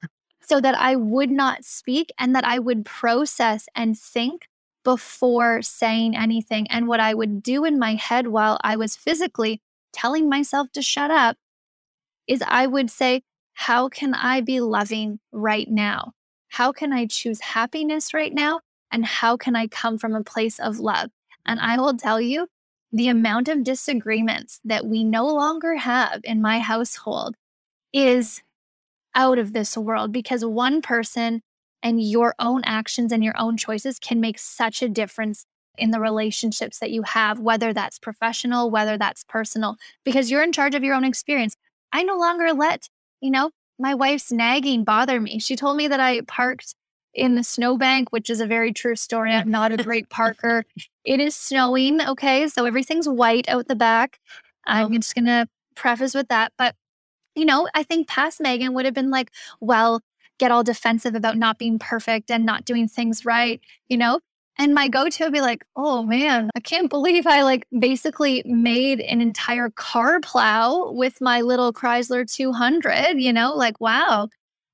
so 0.50 0.60
that 0.60 0.76
I 0.76 0.96
would 0.96 1.30
not 1.30 1.64
speak 1.64 2.12
and 2.18 2.36
that 2.36 2.44
I 2.44 2.58
would 2.58 2.84
process 2.84 3.68
and 3.76 3.98
think 3.98 4.48
before 4.84 5.62
saying 5.62 6.18
anything. 6.18 6.66
And 6.72 6.88
what 6.88 7.00
I 7.00 7.14
would 7.14 7.44
do 7.44 7.66
in 7.66 7.78
my 7.78 7.94
head 7.94 8.28
while 8.28 8.58
I 8.62 8.76
was 8.76 8.96
physically 8.96 9.62
telling 9.94 10.28
myself 10.28 10.72
to 10.72 10.82
shut 10.82 11.12
up 11.12 11.38
is 12.28 12.44
I 12.48 12.66
would 12.66 12.90
say, 12.90 13.22
how 13.54 13.90
can 13.90 14.16
I 14.16 14.42
be 14.42 14.60
loving 14.60 15.20
right 15.32 15.70
now? 15.70 16.14
How 16.48 16.72
can 16.72 16.92
I 16.92 17.06
choose 17.06 17.42
happiness 17.42 18.14
right 18.14 18.34
now? 18.34 18.62
And 18.92 19.06
how 19.06 19.38
can 19.38 19.56
I 19.56 19.68
come 19.68 20.00
from 20.00 20.16
a 20.16 20.24
place 20.24 20.60
of 20.60 20.80
love? 20.80 21.12
And 21.46 21.60
I 21.60 21.78
will 21.78 21.96
tell 21.96 22.20
you, 22.20 22.48
the 22.92 23.08
amount 23.08 23.50
of 23.50 23.64
disagreements 23.64 24.60
that 24.66 24.88
we 24.88 25.04
no 25.04 25.28
longer 25.28 25.76
have 25.76 26.22
in 26.24 26.42
my 26.42 26.58
household 26.58 27.36
is 27.94 28.42
out 29.20 29.38
of 29.38 29.52
this 29.52 29.76
world 29.76 30.14
because 30.14 30.46
one 30.46 30.82
person 30.82 31.42
and 31.84 32.02
your 32.02 32.34
own 32.40 32.62
actions 32.64 33.12
and 33.12 33.22
your 33.22 33.38
own 33.38 33.58
choices 33.58 34.00
can 34.00 34.22
make 34.22 34.40
such 34.40 34.82
a 34.82 34.88
difference 34.88 35.46
in 35.78 35.92
the 35.92 36.00
relationships 36.00 36.80
that 36.80 36.92
you 36.92 37.04
have, 37.04 37.40
whether 37.40 37.74
that's 37.74 38.00
professional, 38.00 38.72
whether 38.72 38.98
that's 38.98 39.26
personal, 39.26 39.76
because 40.06 40.32
you're 40.32 40.44
in 40.44 40.54
charge 40.54 40.74
of 40.74 40.84
your 40.84 40.96
own 40.96 41.04
experience. 41.04 41.56
I 41.92 42.04
no 42.04 42.18
longer 42.18 42.54
let, 42.54 42.90
you 43.20 43.30
know, 43.30 43.52
my 43.78 43.94
wife's 43.94 44.32
nagging 44.32 44.86
bother 44.86 45.20
me. 45.20 45.38
She 45.40 45.58
told 45.58 45.76
me 45.76 45.90
that 45.90 46.00
I 46.00 46.22
parked 46.22 46.76
in 47.14 47.36
the 47.36 47.44
snowbank, 47.44 48.12
which 48.12 48.30
is 48.30 48.40
a 48.40 48.48
very 48.48 48.72
true 48.72 48.96
story. 48.96 49.34
I'm 49.34 49.52
not 49.52 49.72
a 49.74 49.78
great 49.84 50.10
parker. 50.10 50.64
it 51.04 51.20
is 51.20 51.36
snowing. 51.36 52.02
Okay. 52.02 52.48
So 52.48 52.66
everything's 52.66 53.10
white 53.10 53.50
out 53.50 53.68
the 53.68 53.76
back. 53.76 54.20
I'm 54.66 54.88
um 54.88 54.94
just 54.94 55.16
going 55.16 55.26
to 55.26 55.48
preface 55.76 56.14
with 56.14 56.30
that. 56.30 56.54
But, 56.58 56.76
you 57.40 57.46
know, 57.46 57.68
I 57.74 57.84
think 57.84 58.08
past 58.08 58.40
Meghan 58.40 58.74
would 58.74 58.86
have 58.86 58.94
been 58.94 59.10
like, 59.10 59.32
well, 59.60 60.02
get 60.38 60.52
all 60.52 60.64
defensive 60.64 61.16
about 61.16 61.38
not 61.38 61.58
being 61.58 61.80
perfect 61.80 62.32
and 62.32 62.46
not 62.46 62.66
doing 62.66 62.88
things 62.88 63.26
right, 63.26 63.62
you 63.88 63.98
know? 63.98 64.20
And 64.58 64.74
my 64.74 64.90
go 64.90 65.10
to 65.10 65.24
would 65.24 65.34
be 65.34 65.42
like, 65.42 65.64
oh 65.78 66.04
man, 66.04 66.50
I 66.56 66.60
can't 66.60 66.90
believe 66.90 67.26
I 67.26 67.44
like 67.44 67.66
basically 67.80 68.44
made 68.46 69.00
an 69.00 69.22
entire 69.22 69.70
car 69.70 70.20
plow 70.20 70.92
with 70.92 71.22
my 71.22 71.42
little 71.42 71.72
Chrysler 71.72 72.30
200, 72.30 73.16
you 73.16 73.32
know, 73.32 73.56
like, 73.56 73.80
wow, 73.80 74.28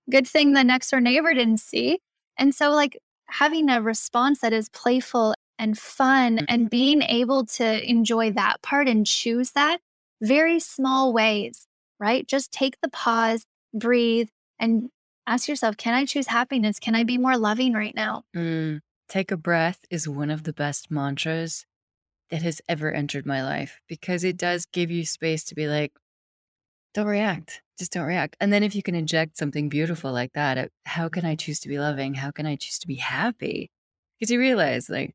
good 0.09 0.27
thing 0.27 0.53
the 0.53 0.63
next 0.63 0.89
door 0.89 1.01
neighbor 1.01 1.33
didn't 1.33 1.59
see. 1.59 1.99
And 2.37 2.53
so, 2.53 2.71
like, 2.71 2.97
having 3.27 3.69
a 3.69 3.81
response 3.81 4.39
that 4.41 4.53
is 4.53 4.69
playful 4.69 5.35
and 5.59 5.77
fun 5.77 6.37
mm-hmm. 6.37 6.45
and 6.47 6.69
being 6.69 7.01
able 7.03 7.45
to 7.45 7.89
enjoy 7.89 8.31
that 8.31 8.61
part 8.61 8.87
and 8.87 9.05
choose 9.05 9.51
that 9.51 9.79
very 10.21 10.59
small 10.59 11.13
ways, 11.13 11.67
right? 11.99 12.27
Just 12.27 12.51
take 12.51 12.77
the 12.81 12.89
pause, 12.89 13.45
breathe, 13.73 14.29
and 14.59 14.89
ask 15.27 15.47
yourself, 15.47 15.77
can 15.77 15.93
I 15.93 16.05
choose 16.05 16.27
happiness? 16.27 16.79
Can 16.79 16.95
I 16.95 17.03
be 17.03 17.17
more 17.17 17.37
loving 17.37 17.73
right 17.73 17.95
now? 17.95 18.23
Mm. 18.35 18.79
Take 19.07 19.31
a 19.31 19.37
breath 19.37 19.81
is 19.89 20.07
one 20.07 20.31
of 20.31 20.43
the 20.43 20.53
best 20.53 20.89
mantras 20.89 21.65
that 22.31 22.41
has 22.41 22.61
ever 22.67 22.91
entered 22.91 23.25
my 23.25 23.43
life 23.43 23.79
because 23.87 24.23
it 24.23 24.37
does 24.37 24.65
give 24.65 24.89
you 24.89 25.05
space 25.05 25.43
to 25.45 25.55
be 25.55 25.67
like, 25.67 25.93
don't 26.95 27.05
react, 27.05 27.61
just 27.77 27.91
don't 27.91 28.07
react. 28.07 28.35
And 28.39 28.51
then 28.51 28.63
if 28.63 28.73
you 28.73 28.81
can 28.81 28.95
inject 28.95 29.37
something 29.37 29.69
beautiful 29.69 30.11
like 30.11 30.33
that, 30.33 30.57
uh, 30.57 30.67
how 30.85 31.09
can 31.09 31.25
I 31.25 31.35
choose 31.35 31.59
to 31.61 31.69
be 31.69 31.77
loving? 31.77 32.15
How 32.15 32.31
can 32.31 32.45
I 32.45 32.55
choose 32.55 32.79
to 32.79 32.87
be 32.87 32.95
happy? 32.95 33.69
Because 34.17 34.31
you 34.31 34.39
realize, 34.39 34.89
like, 34.89 35.13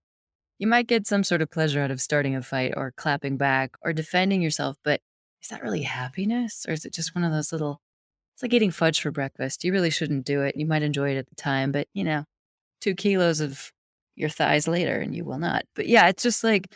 you 0.58 0.66
might 0.66 0.86
get 0.86 1.06
some 1.06 1.24
sort 1.24 1.40
of 1.40 1.50
pleasure 1.50 1.80
out 1.80 1.90
of 1.90 2.02
starting 2.02 2.36
a 2.36 2.42
fight 2.42 2.74
or 2.76 2.92
clapping 2.96 3.38
back 3.38 3.72
or 3.82 3.94
defending 3.94 4.42
yourself, 4.42 4.76
but 4.84 5.00
is 5.42 5.48
that 5.48 5.62
really 5.62 5.82
happiness? 5.82 6.66
Or 6.68 6.72
is 6.72 6.84
it 6.84 6.92
just 6.92 7.14
one 7.14 7.24
of 7.24 7.32
those 7.32 7.52
little, 7.52 7.80
it's 8.34 8.42
like 8.42 8.52
eating 8.52 8.70
fudge 8.70 9.00
for 9.00 9.10
breakfast. 9.10 9.64
You 9.64 9.72
really 9.72 9.90
shouldn't 9.90 10.26
do 10.26 10.42
it. 10.42 10.56
You 10.56 10.66
might 10.66 10.82
enjoy 10.82 11.10
it 11.10 11.18
at 11.18 11.28
the 11.28 11.34
time, 11.34 11.72
but 11.72 11.88
you 11.94 12.04
know, 12.04 12.24
two 12.80 12.94
kilos 12.94 13.40
of 13.40 13.72
your 14.16 14.28
thighs 14.28 14.68
later 14.68 14.98
and 14.98 15.14
you 15.14 15.24
will 15.24 15.38
not. 15.38 15.64
But 15.74 15.86
yeah, 15.86 16.08
it's 16.08 16.22
just 16.22 16.44
like, 16.44 16.68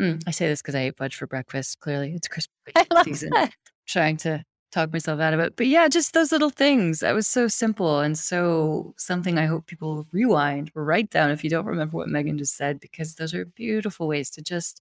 mm, 0.00 0.22
I 0.26 0.30
say 0.30 0.48
this 0.48 0.62
because 0.62 0.74
I 0.74 0.82
ate 0.82 0.96
fudge 0.96 1.16
for 1.16 1.26
breakfast. 1.26 1.80
Clearly, 1.80 2.12
it's 2.14 2.28
Christmas 2.28 2.54
season. 3.04 3.30
That. 3.30 3.52
Trying 3.86 4.16
to 4.18 4.44
talk 4.72 4.92
myself 4.92 5.20
out 5.20 5.34
of 5.34 5.40
it. 5.40 5.54
But 5.56 5.66
yeah, 5.66 5.86
just 5.88 6.14
those 6.14 6.32
little 6.32 6.50
things. 6.50 7.00
That 7.00 7.14
was 7.14 7.26
so 7.26 7.46
simple 7.46 8.00
and 8.00 8.18
so 8.18 8.94
something 8.96 9.38
I 9.38 9.46
hope 9.46 9.66
people 9.66 10.06
rewind 10.12 10.70
or 10.74 10.84
write 10.84 11.10
down 11.10 11.30
if 11.30 11.44
you 11.44 11.50
don't 11.50 11.66
remember 11.66 11.96
what 11.96 12.08
Meghan 12.08 12.38
just 12.38 12.56
said, 12.56 12.80
because 12.80 13.14
those 13.14 13.34
are 13.34 13.44
beautiful 13.44 14.08
ways 14.08 14.30
to 14.30 14.42
just 14.42 14.80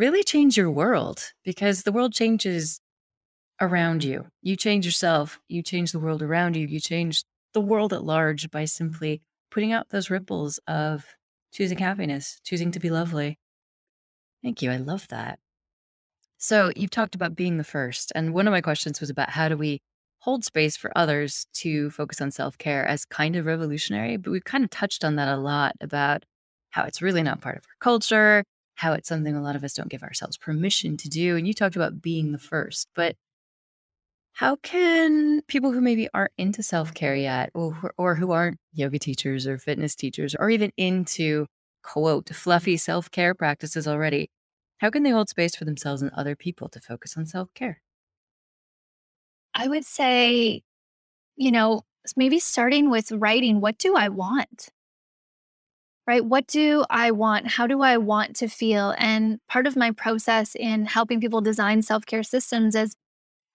really 0.00 0.24
change 0.24 0.56
your 0.56 0.70
world 0.70 1.22
because 1.44 1.82
the 1.82 1.92
world 1.92 2.14
changes 2.14 2.80
around 3.60 4.02
you. 4.02 4.26
You 4.40 4.56
change 4.56 4.86
yourself, 4.86 5.38
you 5.46 5.62
change 5.62 5.92
the 5.92 5.98
world 5.98 6.22
around 6.22 6.56
you, 6.56 6.66
you 6.66 6.80
change 6.80 7.22
the 7.52 7.60
world 7.60 7.92
at 7.92 8.02
large 8.02 8.50
by 8.50 8.64
simply 8.64 9.20
putting 9.50 9.72
out 9.72 9.90
those 9.90 10.08
ripples 10.08 10.58
of 10.66 11.04
choosing 11.52 11.76
happiness, 11.76 12.40
choosing 12.44 12.70
to 12.72 12.80
be 12.80 12.88
lovely. 12.88 13.38
Thank 14.42 14.62
you. 14.62 14.70
I 14.70 14.78
love 14.78 15.06
that. 15.08 15.38
So, 16.38 16.72
you've 16.74 16.88
talked 16.88 17.14
about 17.14 17.36
being 17.36 17.58
the 17.58 17.64
first. 17.64 18.10
And 18.14 18.32
one 18.32 18.48
of 18.48 18.52
my 18.52 18.62
questions 18.62 19.00
was 19.00 19.10
about 19.10 19.28
how 19.28 19.50
do 19.50 19.56
we 19.58 19.82
hold 20.20 20.46
space 20.46 20.78
for 20.78 20.90
others 20.96 21.46
to 21.56 21.90
focus 21.90 22.22
on 22.22 22.30
self 22.30 22.56
care 22.56 22.86
as 22.86 23.04
kind 23.04 23.36
of 23.36 23.44
revolutionary. 23.44 24.16
But 24.16 24.30
we've 24.30 24.44
kind 24.44 24.64
of 24.64 24.70
touched 24.70 25.04
on 25.04 25.16
that 25.16 25.28
a 25.28 25.36
lot 25.36 25.74
about 25.82 26.24
how 26.70 26.84
it's 26.84 27.02
really 27.02 27.22
not 27.22 27.42
part 27.42 27.58
of 27.58 27.64
our 27.64 27.76
culture, 27.84 28.44
how 28.80 28.94
it's 28.94 29.10
something 29.10 29.36
a 29.36 29.42
lot 29.42 29.56
of 29.56 29.62
us 29.62 29.74
don't 29.74 29.90
give 29.90 30.02
ourselves 30.02 30.38
permission 30.38 30.96
to 30.96 31.06
do. 31.10 31.36
And 31.36 31.46
you 31.46 31.52
talked 31.52 31.76
about 31.76 32.00
being 32.00 32.32
the 32.32 32.38
first. 32.38 32.88
But 32.94 33.14
how 34.32 34.56
can 34.56 35.42
people 35.42 35.72
who 35.72 35.82
maybe 35.82 36.08
aren't 36.14 36.32
into 36.38 36.62
self 36.62 36.94
care 36.94 37.14
yet, 37.14 37.50
or, 37.52 37.92
or 37.98 38.14
who 38.14 38.32
aren't 38.32 38.58
yoga 38.72 38.98
teachers 38.98 39.46
or 39.46 39.58
fitness 39.58 39.94
teachers, 39.94 40.34
or 40.34 40.48
even 40.48 40.72
into 40.78 41.44
quote 41.82 42.30
fluffy 42.30 42.78
self 42.78 43.10
care 43.10 43.34
practices 43.34 43.86
already, 43.86 44.30
how 44.78 44.88
can 44.88 45.02
they 45.02 45.10
hold 45.10 45.28
space 45.28 45.54
for 45.54 45.66
themselves 45.66 46.00
and 46.00 46.10
other 46.16 46.34
people 46.34 46.70
to 46.70 46.80
focus 46.80 47.18
on 47.18 47.26
self 47.26 47.52
care? 47.52 47.82
I 49.52 49.68
would 49.68 49.84
say, 49.84 50.62
you 51.36 51.50
know, 51.50 51.82
maybe 52.16 52.38
starting 52.38 52.88
with 52.88 53.12
writing 53.12 53.60
what 53.60 53.76
do 53.76 53.94
I 53.94 54.08
want? 54.08 54.70
Right? 56.06 56.24
What 56.24 56.46
do 56.48 56.84
I 56.90 57.12
want? 57.12 57.46
How 57.46 57.66
do 57.66 57.82
I 57.82 57.96
want 57.96 58.34
to 58.36 58.48
feel? 58.48 58.94
And 58.98 59.38
part 59.48 59.66
of 59.66 59.76
my 59.76 59.92
process 59.92 60.56
in 60.56 60.86
helping 60.86 61.20
people 61.20 61.40
design 61.40 61.82
self 61.82 62.04
care 62.06 62.22
systems 62.22 62.74
is 62.74 62.96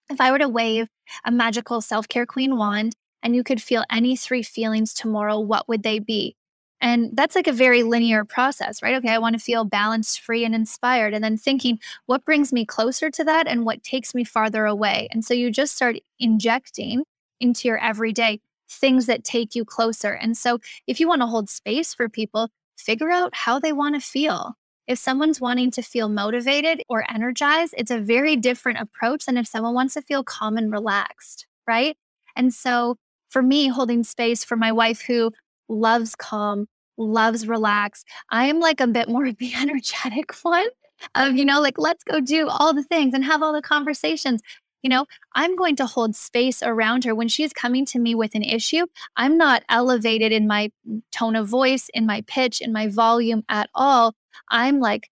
if 0.08 0.20
I 0.20 0.30
were 0.30 0.38
to 0.38 0.48
wave 0.48 0.88
a 1.24 1.30
magical 1.30 1.80
self 1.80 2.08
care 2.08 2.26
queen 2.26 2.56
wand 2.56 2.94
and 3.22 3.34
you 3.34 3.42
could 3.42 3.60
feel 3.60 3.84
any 3.90 4.16
three 4.16 4.42
feelings 4.42 4.94
tomorrow, 4.94 5.38
what 5.40 5.68
would 5.68 5.82
they 5.82 5.98
be? 5.98 6.36
And 6.80 7.10
that's 7.14 7.34
like 7.34 7.46
a 7.46 7.52
very 7.52 7.82
linear 7.82 8.24
process, 8.24 8.82
right? 8.82 8.94
Okay, 8.96 9.08
I 9.08 9.18
want 9.18 9.34
to 9.34 9.42
feel 9.42 9.64
balanced, 9.64 10.20
free, 10.20 10.44
and 10.44 10.54
inspired. 10.54 11.14
And 11.14 11.24
then 11.24 11.36
thinking, 11.36 11.78
what 12.04 12.24
brings 12.24 12.52
me 12.52 12.64
closer 12.66 13.10
to 13.10 13.24
that 13.24 13.46
and 13.48 13.64
what 13.64 13.82
takes 13.82 14.14
me 14.14 14.24
farther 14.24 14.66
away? 14.66 15.08
And 15.10 15.24
so 15.24 15.32
you 15.32 15.50
just 15.50 15.74
start 15.74 15.96
injecting 16.20 17.04
into 17.40 17.68
your 17.68 17.78
everyday 17.78 18.40
things 18.68 19.06
that 19.06 19.24
take 19.24 19.54
you 19.54 19.64
closer. 19.64 20.12
And 20.12 20.36
so 20.36 20.58
if 20.86 21.00
you 21.00 21.08
want 21.08 21.22
to 21.22 21.26
hold 21.26 21.48
space 21.48 21.94
for 21.94 22.08
people, 22.08 22.48
figure 22.76 23.10
out 23.10 23.34
how 23.34 23.58
they 23.58 23.72
want 23.72 23.94
to 23.94 24.00
feel. 24.00 24.54
If 24.86 24.98
someone's 24.98 25.40
wanting 25.40 25.72
to 25.72 25.82
feel 25.82 26.08
motivated 26.08 26.82
or 26.88 27.04
energized, 27.10 27.74
it's 27.76 27.90
a 27.90 27.98
very 27.98 28.36
different 28.36 28.78
approach 28.78 29.26
than 29.26 29.36
if 29.36 29.46
someone 29.46 29.74
wants 29.74 29.94
to 29.94 30.02
feel 30.02 30.22
calm 30.22 30.56
and 30.56 30.70
relaxed, 30.70 31.46
right? 31.66 31.96
And 32.36 32.54
so 32.54 32.96
for 33.28 33.42
me, 33.42 33.68
holding 33.68 34.04
space 34.04 34.44
for 34.44 34.56
my 34.56 34.70
wife 34.70 35.00
who 35.00 35.32
loves 35.68 36.14
calm, 36.14 36.68
loves 36.96 37.48
relax, 37.48 38.04
I 38.30 38.46
am 38.46 38.60
like 38.60 38.80
a 38.80 38.86
bit 38.86 39.08
more 39.10 39.26
of 39.26 39.38
the 39.38 39.52
energetic 39.54 40.32
one 40.42 40.68
of, 41.14 41.34
you 41.36 41.44
know, 41.44 41.60
like, 41.60 41.78
let's 41.78 42.04
go 42.04 42.20
do 42.20 42.48
all 42.48 42.72
the 42.72 42.84
things 42.84 43.12
and 43.12 43.24
have 43.24 43.42
all 43.42 43.52
the 43.52 43.60
conversations. 43.60 44.40
You 44.86 44.90
know, 44.90 45.06
I'm 45.32 45.56
going 45.56 45.74
to 45.76 45.86
hold 45.86 46.14
space 46.14 46.62
around 46.62 47.02
her 47.02 47.12
when 47.12 47.26
she's 47.26 47.52
coming 47.52 47.84
to 47.86 47.98
me 47.98 48.14
with 48.14 48.36
an 48.36 48.44
issue. 48.44 48.86
I'm 49.16 49.36
not 49.36 49.64
elevated 49.68 50.30
in 50.30 50.46
my 50.46 50.70
mm, 50.88 51.02
tone 51.10 51.34
of 51.34 51.48
voice, 51.48 51.90
in 51.92 52.06
my 52.06 52.22
pitch, 52.28 52.60
in 52.60 52.72
my 52.72 52.86
volume 52.86 53.42
at 53.48 53.68
all. 53.74 54.14
I'm 54.48 54.78
like 54.78 55.10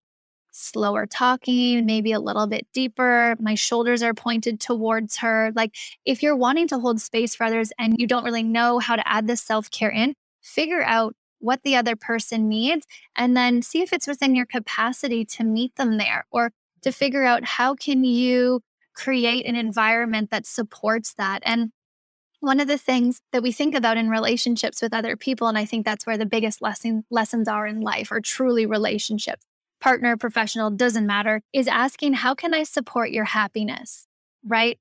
slower 0.50 1.06
talking, 1.06 1.86
maybe 1.86 2.10
a 2.10 2.18
little 2.18 2.48
bit 2.48 2.66
deeper. 2.74 3.36
My 3.38 3.54
shoulders 3.54 4.02
are 4.02 4.12
pointed 4.12 4.58
towards 4.58 5.18
her. 5.18 5.52
Like, 5.54 5.76
if 6.04 6.20
you're 6.20 6.34
wanting 6.34 6.66
to 6.66 6.80
hold 6.80 7.00
space 7.00 7.36
for 7.36 7.44
others 7.44 7.70
and 7.78 7.94
you 7.96 8.08
don't 8.08 8.24
really 8.24 8.42
know 8.42 8.80
how 8.80 8.96
to 8.96 9.08
add 9.08 9.28
this 9.28 9.40
self 9.40 9.70
care 9.70 9.92
in, 9.92 10.14
figure 10.42 10.82
out 10.82 11.14
what 11.38 11.62
the 11.62 11.76
other 11.76 11.94
person 11.94 12.48
needs 12.48 12.88
and 13.14 13.36
then 13.36 13.62
see 13.62 13.82
if 13.82 13.92
it's 13.92 14.08
within 14.08 14.34
your 14.34 14.46
capacity 14.46 15.24
to 15.26 15.44
meet 15.44 15.76
them 15.76 15.96
there 15.96 16.26
or 16.32 16.50
to 16.82 16.90
figure 16.90 17.24
out 17.24 17.44
how 17.44 17.76
can 17.76 18.02
you 18.02 18.60
create 18.94 19.46
an 19.46 19.56
environment 19.56 20.30
that 20.30 20.46
supports 20.46 21.14
that 21.14 21.42
and 21.44 21.70
one 22.40 22.58
of 22.58 22.68
the 22.68 22.78
things 22.78 23.20
that 23.32 23.42
we 23.42 23.52
think 23.52 23.74
about 23.74 23.98
in 23.98 24.08
relationships 24.08 24.80
with 24.80 24.94
other 24.94 25.14
people, 25.14 25.46
and 25.46 25.58
I 25.58 25.66
think 25.66 25.84
that's 25.84 26.06
where 26.06 26.16
the 26.16 26.26
biggest 26.26 26.62
lesson, 26.62 27.04
lessons 27.10 27.48
are 27.48 27.66
in 27.66 27.82
life, 27.82 28.10
are 28.10 28.20
truly 28.20 28.64
relationships, 28.64 29.44
partner, 29.80 30.16
professional, 30.16 30.70
doesn't 30.70 31.06
matter, 31.06 31.42
is 31.52 31.68
asking, 31.68 32.14
how 32.14 32.34
can 32.34 32.54
I 32.54 32.62
support 32.62 33.10
your 33.10 33.26
happiness? 33.26 34.06
Right? 34.44 34.78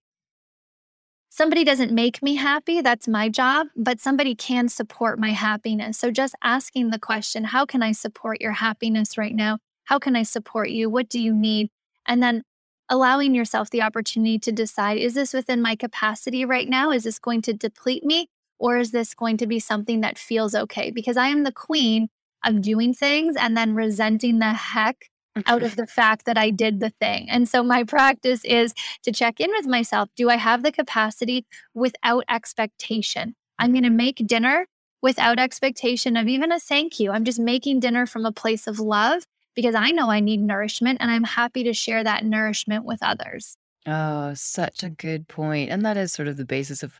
Somebody 1.30 1.64
doesn't 1.64 1.91
make 1.91 2.24
me 2.24 2.36
happy, 2.36 2.82
that's 2.82 3.07
my 3.07 3.30
job, 3.30 3.68
but 3.76 3.99
somebody 3.99 4.36
can 4.36 4.68
support 4.70 5.20
my 5.20 5.32
happiness. 5.32 5.97
So 5.97 6.12
just 6.12 6.36
asking 6.41 6.89
the 6.89 6.99
question, 6.99 7.43
how 7.43 7.66
can 7.66 7.84
I 7.84 7.91
support 7.91 8.41
your 8.41 8.53
happiness 8.53 9.18
right 9.18 9.36
now? 9.36 9.60
How 9.84 9.99
can 9.99 10.16
I 10.16 10.24
support 10.24 10.70
you? 10.70 10.89
What 10.89 11.10
do 11.10 11.20
you 11.20 11.36
need? 11.36 11.70
And 12.05 12.24
then 12.24 12.43
allowing 12.89 13.35
yourself 13.35 13.69
the 13.69 13.81
opportunity 13.81 14.39
to 14.39 14.51
decide 14.51 14.97
is 14.97 15.13
this 15.13 15.33
within 15.33 15.61
my 15.61 15.75
capacity 15.75 16.43
right 16.43 16.67
now? 16.67 16.91
Is 16.91 17.03
this 17.03 17.19
going 17.19 17.41
to 17.43 17.53
deplete 17.53 18.03
me? 18.03 18.27
Or 18.57 18.77
is 18.77 18.91
this 18.91 19.13
going 19.13 19.37
to 19.37 19.47
be 19.47 19.59
something 19.59 20.01
that 20.01 20.17
feels 20.17 20.53
okay? 20.53 20.91
Because 20.91 21.15
I 21.15 21.27
am 21.27 21.43
the 21.43 21.51
queen 21.51 22.09
of 22.43 22.61
doing 22.61 22.93
things 22.93 23.35
and 23.37 23.55
then 23.55 23.73
resenting 23.73 24.39
the 24.39 24.53
heck 24.53 25.09
out 25.45 25.63
of 25.63 25.75
the 25.75 25.87
fact 25.99 26.25
that 26.25 26.37
I 26.37 26.49
did 26.49 26.79
the 26.79 26.89
thing. 26.89 27.29
And 27.29 27.47
so 27.47 27.63
my 27.63 27.83
practice 27.83 28.43
is 28.43 28.73
to 29.03 29.11
check 29.11 29.39
in 29.39 29.49
with 29.51 29.65
myself. 29.65 30.09
Do 30.15 30.29
I 30.29 30.35
have 30.35 30.63
the 30.63 30.71
capacity 30.71 31.45
without 31.73 32.25
expectation? 32.29 33.35
I'm 33.57 33.71
going 33.71 33.83
to 33.83 33.89
make 33.89 34.27
dinner 34.27 34.67
without 35.01 35.39
expectation 35.39 36.17
of 36.17 36.27
even 36.27 36.51
a 36.51 36.59
thank 36.59 36.99
you. 36.99 37.11
I'm 37.11 37.23
just 37.23 37.39
making 37.39 37.79
dinner 37.79 38.05
from 38.05 38.25
a 38.25 38.31
place 38.31 38.67
of 38.67 38.79
love 38.79 39.23
because 39.55 39.75
I 39.75 39.91
know 39.91 40.09
I 40.09 40.19
need 40.19 40.41
nourishment 40.41 40.99
and 41.01 41.11
I'm 41.11 41.23
happy 41.23 41.63
to 41.63 41.73
share 41.73 42.03
that 42.03 42.25
nourishment 42.25 42.85
with 42.85 42.99
others. 43.01 43.57
Oh, 43.85 44.33
such 44.35 44.83
a 44.83 44.89
good 44.89 45.27
point. 45.27 45.69
And 45.69 45.85
that 45.85 45.97
is 45.97 46.11
sort 46.11 46.27
of 46.27 46.37
the 46.37 46.45
basis 46.45 46.83
of 46.83 46.99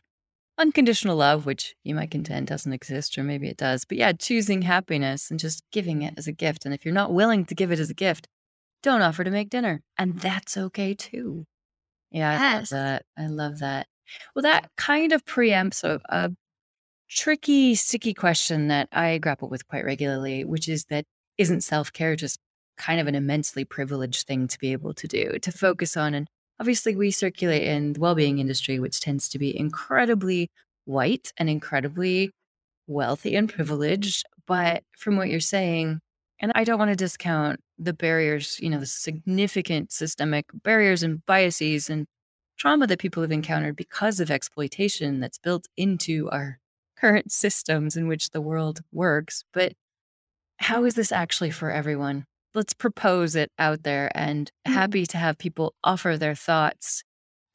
unconditional 0.58 1.16
love, 1.16 1.46
which 1.46 1.74
you 1.84 1.94
might 1.94 2.10
contend 2.10 2.46
doesn't 2.46 2.72
exist, 2.72 3.16
or 3.16 3.22
maybe 3.22 3.48
it 3.48 3.56
does. 3.56 3.84
But 3.84 3.98
yeah, 3.98 4.12
choosing 4.12 4.62
happiness 4.62 5.30
and 5.30 5.40
just 5.40 5.62
giving 5.72 6.02
it 6.02 6.14
as 6.16 6.26
a 6.26 6.32
gift. 6.32 6.64
And 6.64 6.74
if 6.74 6.84
you're 6.84 6.94
not 6.94 7.12
willing 7.12 7.44
to 7.46 7.54
give 7.54 7.72
it 7.72 7.78
as 7.78 7.90
a 7.90 7.94
gift, 7.94 8.28
don't 8.82 9.02
offer 9.02 9.24
to 9.24 9.30
make 9.30 9.50
dinner. 9.50 9.82
And 9.96 10.20
that's 10.20 10.56
okay 10.56 10.94
too. 10.94 11.46
Yeah, 12.10 12.38
I 12.40 12.56
love 12.56 12.68
that. 12.70 13.04
I 13.16 13.26
love 13.26 13.58
that. 13.60 13.86
Well, 14.34 14.42
that 14.42 14.70
kind 14.76 15.12
of 15.12 15.24
preempts 15.24 15.84
a, 15.84 16.00
a 16.08 16.32
tricky, 17.08 17.74
sticky 17.74 18.14
question 18.14 18.68
that 18.68 18.88
I 18.92 19.18
grapple 19.18 19.48
with 19.48 19.68
quite 19.68 19.84
regularly, 19.84 20.44
which 20.44 20.68
is 20.68 20.86
that 20.86 21.04
isn't 21.40 21.62
self 21.62 21.92
care 21.92 22.14
just 22.16 22.38
kind 22.76 23.00
of 23.00 23.06
an 23.06 23.14
immensely 23.14 23.64
privileged 23.64 24.26
thing 24.26 24.46
to 24.48 24.58
be 24.58 24.72
able 24.72 24.94
to 24.94 25.08
do, 25.08 25.38
to 25.40 25.50
focus 25.50 25.96
on? 25.96 26.14
And 26.14 26.28
obviously, 26.60 26.94
we 26.94 27.10
circulate 27.10 27.62
in 27.62 27.94
the 27.94 28.00
well 28.00 28.14
being 28.14 28.38
industry, 28.38 28.78
which 28.78 29.00
tends 29.00 29.28
to 29.30 29.38
be 29.38 29.58
incredibly 29.58 30.50
white 30.84 31.32
and 31.38 31.48
incredibly 31.48 32.30
wealthy 32.86 33.34
and 33.36 33.48
privileged. 33.48 34.24
But 34.46 34.84
from 34.98 35.16
what 35.16 35.30
you're 35.30 35.40
saying, 35.40 36.00
and 36.40 36.52
I 36.54 36.64
don't 36.64 36.78
want 36.78 36.90
to 36.90 36.96
discount 36.96 37.60
the 37.78 37.94
barriers, 37.94 38.58
you 38.60 38.68
know, 38.68 38.80
the 38.80 38.86
significant 38.86 39.92
systemic 39.92 40.46
barriers 40.52 41.02
and 41.02 41.24
biases 41.24 41.88
and 41.88 42.06
trauma 42.58 42.86
that 42.86 42.98
people 42.98 43.22
have 43.22 43.32
encountered 43.32 43.76
because 43.76 44.20
of 44.20 44.30
exploitation 44.30 45.20
that's 45.20 45.38
built 45.38 45.66
into 45.76 46.28
our 46.30 46.58
current 47.00 47.32
systems 47.32 47.96
in 47.96 48.08
which 48.08 48.30
the 48.30 48.42
world 48.42 48.80
works. 48.92 49.42
But 49.54 49.72
how 50.60 50.84
is 50.84 50.94
this 50.94 51.10
actually 51.10 51.50
for 51.50 51.70
everyone? 51.70 52.24
Let's 52.54 52.74
propose 52.74 53.34
it 53.34 53.50
out 53.58 53.82
there 53.82 54.10
and 54.14 54.46
mm-hmm. 54.46 54.74
happy 54.74 55.06
to 55.06 55.16
have 55.16 55.38
people 55.38 55.74
offer 55.82 56.16
their 56.16 56.34
thoughts 56.34 57.02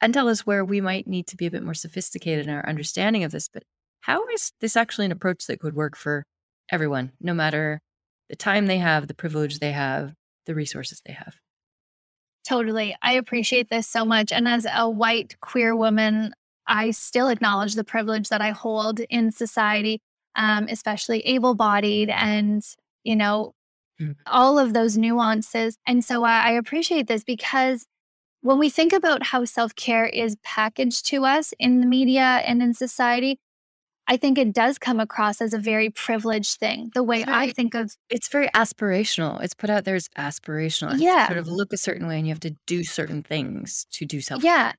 and 0.00 0.12
tell 0.12 0.28
us 0.28 0.44
where 0.44 0.64
we 0.64 0.80
might 0.80 1.06
need 1.06 1.26
to 1.28 1.36
be 1.36 1.46
a 1.46 1.50
bit 1.50 1.62
more 1.62 1.74
sophisticated 1.74 2.46
in 2.46 2.52
our 2.52 2.68
understanding 2.68 3.24
of 3.24 3.32
this. 3.32 3.48
But 3.48 3.62
how 4.00 4.26
is 4.28 4.52
this 4.60 4.76
actually 4.76 5.06
an 5.06 5.12
approach 5.12 5.46
that 5.46 5.60
could 5.60 5.74
work 5.74 5.96
for 5.96 6.24
everyone, 6.70 7.12
no 7.20 7.32
matter 7.32 7.80
the 8.28 8.36
time 8.36 8.66
they 8.66 8.78
have, 8.78 9.06
the 9.06 9.14
privilege 9.14 9.60
they 9.60 9.72
have, 9.72 10.12
the 10.46 10.54
resources 10.54 11.00
they 11.06 11.12
have? 11.12 11.36
Totally. 12.46 12.96
I 13.02 13.12
appreciate 13.12 13.70
this 13.70 13.86
so 13.86 14.04
much. 14.04 14.32
And 14.32 14.46
as 14.46 14.66
a 14.72 14.90
white 14.90 15.36
queer 15.40 15.74
woman, 15.74 16.34
I 16.66 16.90
still 16.90 17.28
acknowledge 17.28 17.74
the 17.74 17.84
privilege 17.84 18.28
that 18.28 18.40
I 18.40 18.50
hold 18.50 19.00
in 19.00 19.30
society, 19.30 20.00
um, 20.34 20.66
especially 20.68 21.20
able 21.20 21.54
bodied 21.54 22.10
and, 22.10 22.64
you 23.06 23.16
know, 23.16 23.54
mm. 24.00 24.16
all 24.26 24.58
of 24.58 24.74
those 24.74 24.98
nuances. 24.98 25.78
And 25.86 26.04
so 26.04 26.24
I, 26.24 26.48
I 26.48 26.50
appreciate 26.52 27.06
this 27.06 27.24
because 27.24 27.86
when 28.40 28.58
we 28.58 28.68
think 28.68 28.92
about 28.92 29.22
how 29.22 29.44
self 29.44 29.74
care 29.74 30.06
is 30.06 30.36
packaged 30.42 31.06
to 31.06 31.24
us 31.24 31.54
in 31.58 31.80
the 31.80 31.86
media 31.86 32.42
and 32.46 32.62
in 32.62 32.74
society, 32.74 33.38
I 34.08 34.16
think 34.16 34.38
it 34.38 34.52
does 34.52 34.78
come 34.78 35.00
across 35.00 35.40
as 35.40 35.52
a 35.52 35.58
very 35.58 35.90
privileged 35.90 36.58
thing. 36.58 36.90
The 36.94 37.02
way 37.02 37.24
I 37.26 37.50
think 37.50 37.74
of 37.74 37.96
it's 38.08 38.28
very 38.28 38.48
aspirational. 38.48 39.42
It's 39.42 39.54
put 39.54 39.70
out 39.70 39.84
there 39.84 39.96
as 39.96 40.08
aspirational. 40.16 40.92
It's 40.92 41.02
yeah, 41.02 41.26
sort 41.26 41.38
of 41.38 41.48
look 41.48 41.72
a 41.72 41.76
certain 41.76 42.06
way, 42.06 42.18
and 42.18 42.26
you 42.26 42.32
have 42.32 42.40
to 42.40 42.54
do 42.66 42.84
certain 42.84 43.22
things 43.22 43.86
to 43.92 44.04
do 44.04 44.20
self. 44.20 44.44
Yeah, 44.44 44.72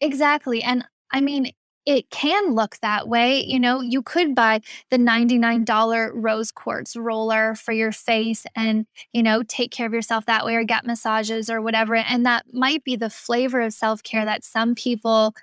exactly. 0.00 0.62
And 0.62 0.84
I 1.10 1.20
mean, 1.20 1.52
it 1.86 2.08
can 2.10 2.54
look 2.54 2.78
that 2.80 3.08
way. 3.08 3.44
You 3.44 3.60
know, 3.60 3.80
you 3.80 4.02
could 4.02 4.34
buy 4.34 4.60
the 4.90 4.96
$99 4.96 6.10
rose 6.14 6.50
quartz 6.50 6.96
roller 6.96 7.54
for 7.54 7.72
your 7.72 7.92
face 7.92 8.46
and, 8.56 8.86
you 9.12 9.22
know, 9.22 9.42
take 9.42 9.70
care 9.70 9.86
of 9.86 9.92
yourself 9.92 10.26
that 10.26 10.44
way 10.46 10.54
or 10.54 10.64
get 10.64 10.86
massages 10.86 11.50
or 11.50 11.60
whatever. 11.60 11.96
And 11.96 12.24
that 12.26 12.46
might 12.52 12.84
be 12.84 12.96
the 12.96 13.10
flavor 13.10 13.60
of 13.60 13.72
self 13.74 14.02
care 14.02 14.24
that 14.24 14.44
some 14.44 14.74
people, 14.74 15.34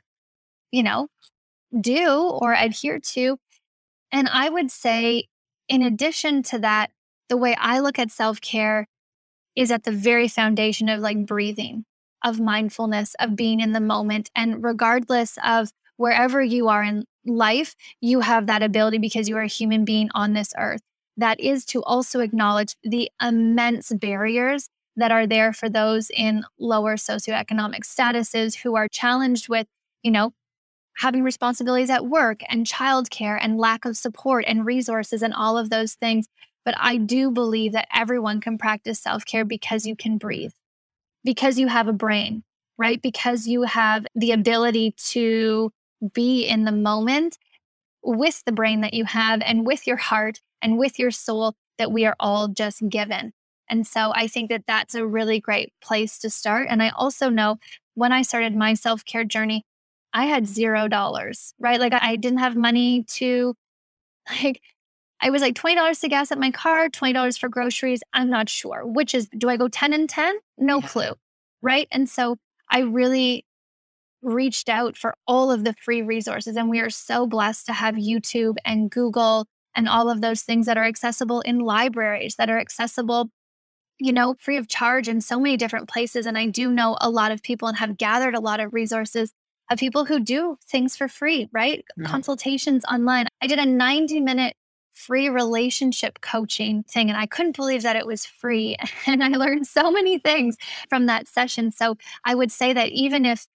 you 0.72 0.84
know, 0.84 1.08
do 1.80 2.10
or 2.42 2.54
adhere 2.54 3.00
to. 3.00 3.38
And 4.12 4.30
I 4.30 4.50
would 4.50 4.72
say, 4.72 5.26
in 5.70 5.82
addition 5.84 6.44
to 6.44 6.60
that, 6.60 6.92
the 7.30 7.38
way 7.38 7.56
I 7.60 7.80
look 7.80 8.00
at 8.00 8.12
self 8.12 8.42
care 8.42 8.88
is 9.56 9.72
at 9.72 9.84
the 9.84 9.92
very 9.92 10.28
foundation 10.28 10.89
of 10.89 11.02
like 11.02 11.26
breathing, 11.26 11.86
of 12.24 12.39
mindfulness, 12.39 13.16
of 13.20 13.36
being 13.36 13.60
in 13.60 13.74
the 13.74 13.80
moment. 13.80 14.30
And 14.36 14.64
regardless 14.64 15.38
of 15.46 15.72
wherever 16.02 16.41
you 16.41 16.68
are 16.68 16.82
in 16.82 17.06
life, 17.28 17.76
you 18.02 18.22
have 18.22 18.47
that 18.47 18.64
ability 18.64 18.97
because 18.97 19.30
you 19.30 19.38
are 19.38 19.43
a 19.43 19.47
human 19.47 19.86
being 19.86 20.10
on 20.16 20.34
this 20.34 20.52
earth. 20.58 20.82
That 21.16 21.39
is 21.39 21.64
to 21.66 21.84
also 21.84 22.22
acknowledge 22.22 22.76
the 22.82 23.12
immense 23.22 23.93
barriers 23.93 24.68
that 24.95 25.12
are 25.12 25.28
there 25.28 25.54
for 25.54 25.70
those 25.70 26.10
in 26.10 26.43
lower 26.60 26.95
socioeconomic 26.95 27.82
statuses 27.82 28.56
who 28.56 28.76
are 28.76 28.88
challenged 28.88 29.47
with, 29.47 29.68
you 30.02 30.10
know, 30.10 30.34
having 30.97 31.22
responsibilities 31.22 31.91
at 31.91 32.08
work 32.08 32.41
and 32.49 32.66
childcare 32.66 33.38
and 33.39 33.60
lack 33.60 33.86
of 33.86 33.95
support 33.95 34.43
and 34.47 34.66
resources 34.66 35.22
and 35.22 35.36
all 35.36 35.56
of 35.56 35.70
those 35.70 35.93
things. 35.93 36.26
But 36.66 36.74
I 36.80 36.97
do 36.97 37.30
believe 37.30 37.74
that 37.74 37.88
everyone 37.93 38.41
can 38.41 38.58
practice 38.58 38.99
self 38.99 39.24
care 39.24 39.45
because 39.45 39.86
you 39.86 39.95
can 39.95 40.18
breathe, 40.18 40.54
because 41.24 41.60
you 41.60 41.68
have 41.68 41.88
a 41.88 41.93
brain, 41.93 42.43
right? 42.80 42.99
Because 42.99 43.45
you 43.45 43.62
have 43.64 44.08
the 44.16 44.32
ability 44.32 44.95
to 45.12 45.72
be 46.14 46.45
in 46.45 46.66
the 46.66 46.72
moment 46.72 47.38
with 48.04 48.43
the 48.45 48.52
brain 48.52 48.82
that 48.82 48.93
you 48.93 49.06
have 49.06 49.41
and 49.45 49.66
with 49.66 49.86
your 49.86 49.97
heart 49.97 50.39
and 50.62 50.78
with 50.78 50.97
your 50.97 51.12
soul 51.12 51.56
that 51.78 51.91
we 51.91 52.06
are 52.06 52.16
all 52.20 52.47
just 52.47 52.88
given. 52.89 53.34
And 53.70 53.88
so 53.88 54.12
I 54.14 54.28
think 54.28 54.49
that 54.49 54.66
that's 54.68 54.95
a 54.95 55.06
really 55.06 55.39
great 55.39 55.72
place 55.82 56.20
to 56.20 56.30
start. 56.30 56.68
And 56.70 56.84
I 56.84 56.89
also 56.89 57.30
know 57.30 57.58
when 57.93 58.12
I 58.12 58.22
started 58.22 58.56
my 58.56 58.74
self 58.74 59.06
care 59.06 59.24
journey, 59.24 59.64
I 60.14 60.26
had 60.26 60.45
zero 60.45 60.88
dollars, 60.88 61.54
right? 61.60 61.80
Like 61.80 61.93
I 61.93 62.16
didn't 62.18 62.39
have 62.39 62.56
money 62.56 63.04
to 63.16 63.56
like 64.43 64.62
I 65.24 65.30
was 65.30 65.41
like 65.41 65.54
$20 65.54 66.02
to 66.02 66.10
gas 66.10 66.32
at 66.32 66.39
my 66.39 66.49
car, 66.49 66.89
$20 66.89 67.39
for 67.39 67.47
groceries. 67.47 68.02
I'm 68.12 68.30
not 68.30 68.49
sure. 68.49 68.86
Which 68.86 69.14
is 69.14 69.30
do 69.38 69.49
I 69.49 69.58
go 69.58 69.68
10 69.68 69.93
and 69.93 70.10
10? 70.10 70.36
No 70.58 70.80
yeah. 70.80 70.88
clue. 70.88 71.14
Right. 71.62 71.88
And 71.91 72.10
so 72.10 72.38
I 72.70 72.80
really 72.80 73.45
reached 74.22 74.70
out 74.70 74.98
for 74.98 75.16
all 75.28 75.52
of 75.52 75.64
the 75.64 75.74
free 75.84 76.02
resources. 76.02 76.56
And 76.56 76.70
we 76.70 76.80
are 76.80 76.90
so 76.90 77.28
blessed 77.28 77.66
to 77.68 77.74
have 77.74 77.96
YouTube 77.96 78.56
and 78.66 78.90
Google 78.90 79.46
and 79.76 79.88
all 79.88 80.10
of 80.10 80.22
those 80.22 80.42
things 80.42 80.66
that 80.66 80.78
are 80.78 80.84
accessible 80.84 81.42
in 81.42 81.60
libraries, 81.60 82.36
that 82.36 82.50
are 82.50 82.60
accessible, 82.60 83.30
you 84.00 84.12
know, 84.12 84.36
free 84.40 84.58
of 84.58 84.68
charge 84.68 85.08
in 85.08 85.22
so 85.22 85.40
many 85.40 85.58
different 85.58 85.90
places. 85.90 86.26
And 86.26 86.38
I 86.38 86.48
do 86.48 86.72
know 86.72 86.98
a 87.02 87.10
lot 87.10 87.32
of 87.32 87.42
people 87.42 87.68
and 87.68 87.78
have 87.78 87.98
gathered 87.98 88.36
a 88.36 88.40
lot 88.40 88.60
of 88.60 88.74
resources 88.74 89.32
of 89.70 89.80
people 89.80 90.06
who 90.06 90.20
do 90.20 90.58
things 90.68 90.98
for 90.98 91.08
free, 91.08 91.50
right? 91.54 91.80
Mm-hmm. 91.98 92.12
Consultations 92.12 92.84
online. 92.86 93.28
I 93.42 93.48
did 93.48 93.60
a 93.60 93.66
90 93.66 94.20
minute 94.20 94.56
free 94.94 95.30
relationship 95.30 96.20
coaching 96.22 96.84
thing 96.84 97.10
and 97.10 97.18
I 97.18 97.26
couldn't 97.26 97.56
believe 97.56 97.84
that 97.84 97.96
it 97.96 98.06
was 98.06 98.26
free. 98.26 98.76
And 99.08 99.24
I 99.24 99.30
learned 99.30 99.66
so 99.66 99.90
many 99.90 100.20
things 100.20 100.58
from 100.90 101.06
that 101.08 101.28
session. 101.28 101.72
So 101.72 101.98
I 102.24 102.36
would 102.36 102.52
say 102.52 102.74
that 102.74 102.90
even 102.90 103.26
if, 103.26 103.48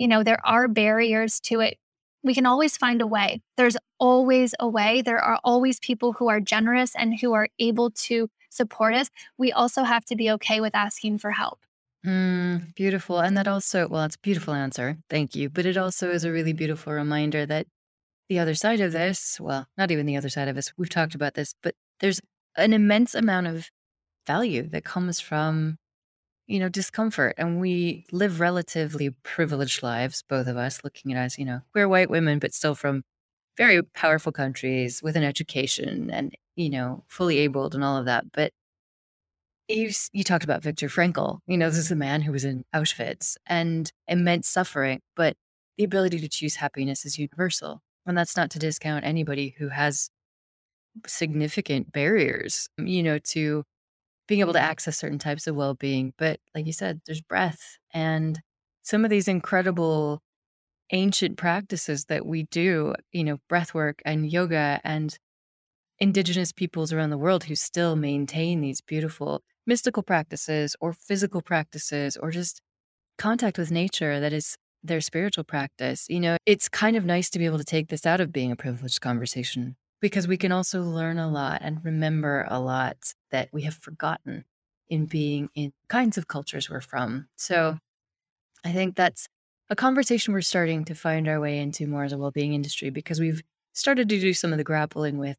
you 0.00 0.08
know, 0.08 0.22
there 0.22 0.40
are 0.46 0.66
barriers 0.66 1.38
to 1.40 1.60
it, 1.60 1.76
we 2.22 2.34
can 2.34 2.46
always 2.46 2.76
find 2.76 3.02
a 3.02 3.06
way. 3.06 3.42
There's 3.58 3.76
always 3.98 4.54
a 4.58 4.66
way. 4.66 5.02
There 5.02 5.18
are 5.18 5.38
always 5.44 5.78
people 5.78 6.14
who 6.14 6.28
are 6.28 6.40
generous 6.40 6.92
and 6.96 7.20
who 7.20 7.34
are 7.34 7.48
able 7.58 7.90
to 7.90 8.30
support 8.48 8.94
us. 8.94 9.10
We 9.36 9.52
also 9.52 9.84
have 9.84 10.06
to 10.06 10.16
be 10.16 10.30
okay 10.32 10.60
with 10.62 10.74
asking 10.74 11.18
for 11.18 11.32
help. 11.32 11.60
Mm, 12.04 12.74
beautiful. 12.74 13.20
And 13.20 13.36
that 13.36 13.46
also, 13.46 13.88
well, 13.88 14.04
it's 14.04 14.16
a 14.16 14.20
beautiful 14.20 14.54
answer. 14.54 14.96
Thank 15.10 15.36
you. 15.36 15.50
But 15.50 15.66
it 15.66 15.76
also 15.76 16.10
is 16.10 16.24
a 16.24 16.32
really 16.32 16.54
beautiful 16.54 16.94
reminder 16.94 17.44
that 17.44 17.66
the 18.30 18.38
other 18.38 18.54
side 18.54 18.80
of 18.80 18.92
this, 18.92 19.38
well, 19.38 19.66
not 19.76 19.90
even 19.90 20.06
the 20.06 20.16
other 20.16 20.30
side 20.30 20.48
of 20.48 20.56
this, 20.56 20.72
we've 20.78 20.88
talked 20.88 21.14
about 21.14 21.34
this, 21.34 21.54
but 21.62 21.74
there's 22.00 22.20
an 22.56 22.72
immense 22.72 23.14
amount 23.14 23.48
of 23.48 23.68
value 24.26 24.66
that 24.70 24.84
comes 24.84 25.20
from, 25.20 25.76
you 26.50 26.58
know, 26.58 26.68
discomfort. 26.68 27.34
And 27.38 27.60
we 27.60 28.04
live 28.10 28.40
relatively 28.40 29.10
privileged 29.22 29.84
lives, 29.84 30.24
both 30.28 30.48
of 30.48 30.56
us, 30.56 30.82
looking 30.82 31.12
at 31.12 31.24
us, 31.24 31.38
you 31.38 31.44
know, 31.44 31.60
we're 31.74 31.88
white 31.88 32.10
women, 32.10 32.40
but 32.40 32.52
still 32.52 32.74
from 32.74 33.04
very 33.56 33.82
powerful 33.82 34.32
countries 34.32 35.00
with 35.00 35.16
an 35.16 35.22
education 35.22 36.10
and, 36.10 36.34
you 36.56 36.68
know, 36.68 37.04
fully 37.06 37.38
abled 37.38 37.74
and 37.74 37.84
all 37.84 37.96
of 37.96 38.06
that. 38.06 38.32
But 38.32 38.52
you, 39.68 39.90
you 40.12 40.24
talked 40.24 40.42
about 40.42 40.64
Viktor 40.64 40.88
Frankl. 40.88 41.38
You 41.46 41.56
know, 41.56 41.70
this 41.70 41.78
is 41.78 41.92
a 41.92 41.96
man 41.96 42.22
who 42.22 42.32
was 42.32 42.44
in 42.44 42.64
Auschwitz 42.74 43.36
and 43.46 43.90
immense 44.08 44.48
suffering, 44.48 45.00
but 45.14 45.36
the 45.78 45.84
ability 45.84 46.18
to 46.18 46.28
choose 46.28 46.56
happiness 46.56 47.04
is 47.04 47.16
universal. 47.16 47.80
And 48.06 48.18
that's 48.18 48.36
not 48.36 48.50
to 48.50 48.58
discount 48.58 49.04
anybody 49.04 49.54
who 49.56 49.68
has 49.68 50.10
significant 51.06 51.92
barriers, 51.92 52.68
you 52.76 53.04
know, 53.04 53.18
to 53.18 53.62
being 54.30 54.42
able 54.42 54.52
to 54.52 54.60
access 54.60 54.96
certain 54.96 55.18
types 55.18 55.48
of 55.48 55.56
well 55.56 55.74
being. 55.74 56.14
But 56.16 56.38
like 56.54 56.64
you 56.64 56.72
said, 56.72 57.00
there's 57.04 57.20
breath 57.20 57.78
and 57.92 58.40
some 58.82 59.04
of 59.04 59.10
these 59.10 59.26
incredible 59.26 60.22
ancient 60.92 61.36
practices 61.36 62.04
that 62.04 62.24
we 62.24 62.44
do, 62.44 62.94
you 63.10 63.24
know, 63.24 63.38
breath 63.48 63.74
work 63.74 64.00
and 64.04 64.30
yoga 64.30 64.80
and 64.84 65.18
indigenous 65.98 66.52
peoples 66.52 66.92
around 66.92 67.10
the 67.10 67.18
world 67.18 67.44
who 67.44 67.56
still 67.56 67.96
maintain 67.96 68.60
these 68.60 68.80
beautiful 68.80 69.42
mystical 69.66 70.04
practices 70.04 70.76
or 70.80 70.92
physical 70.92 71.42
practices 71.42 72.16
or 72.16 72.30
just 72.30 72.60
contact 73.18 73.58
with 73.58 73.72
nature 73.72 74.20
that 74.20 74.32
is 74.32 74.56
their 74.84 75.00
spiritual 75.00 75.42
practice. 75.42 76.06
You 76.08 76.20
know, 76.20 76.36
it's 76.46 76.68
kind 76.68 76.96
of 76.96 77.04
nice 77.04 77.30
to 77.30 77.40
be 77.40 77.46
able 77.46 77.58
to 77.58 77.64
take 77.64 77.88
this 77.88 78.06
out 78.06 78.20
of 78.20 78.32
being 78.32 78.52
a 78.52 78.56
privileged 78.56 79.00
conversation 79.00 79.74
because 80.00 80.26
we 80.26 80.36
can 80.36 80.52
also 80.52 80.82
learn 80.82 81.18
a 81.18 81.30
lot 81.30 81.60
and 81.62 81.84
remember 81.84 82.46
a 82.48 82.60
lot 82.60 83.14
that 83.30 83.48
we 83.52 83.62
have 83.62 83.74
forgotten 83.74 84.44
in 84.88 85.06
being 85.06 85.48
in 85.54 85.72
kinds 85.88 86.18
of 86.18 86.26
cultures 86.26 86.68
we're 86.68 86.80
from. 86.80 87.28
So 87.36 87.78
I 88.64 88.72
think 88.72 88.96
that's 88.96 89.28
a 89.68 89.76
conversation 89.76 90.34
we're 90.34 90.40
starting 90.40 90.84
to 90.86 90.94
find 90.94 91.28
our 91.28 91.40
way 91.40 91.58
into 91.58 91.86
more 91.86 92.04
as 92.04 92.12
a 92.12 92.18
well 92.18 92.32
being 92.32 92.54
industry 92.54 92.90
because 92.90 93.20
we've 93.20 93.42
started 93.72 94.08
to 94.08 94.20
do 94.20 94.34
some 94.34 94.52
of 94.52 94.58
the 94.58 94.64
grappling 94.64 95.18
with 95.18 95.36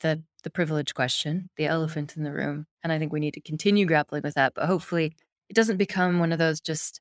the 0.00 0.22
the 0.42 0.50
privilege 0.50 0.94
question, 0.94 1.48
the 1.56 1.66
elephant 1.66 2.16
in 2.16 2.22
the 2.22 2.32
room. 2.32 2.66
And 2.82 2.92
I 2.92 2.98
think 2.98 3.12
we 3.12 3.20
need 3.20 3.34
to 3.34 3.40
continue 3.40 3.86
grappling 3.86 4.22
with 4.22 4.34
that. 4.34 4.52
But 4.54 4.66
hopefully 4.66 5.16
it 5.48 5.56
doesn't 5.56 5.78
become 5.78 6.18
one 6.18 6.32
of 6.32 6.38
those 6.38 6.60
just 6.60 7.00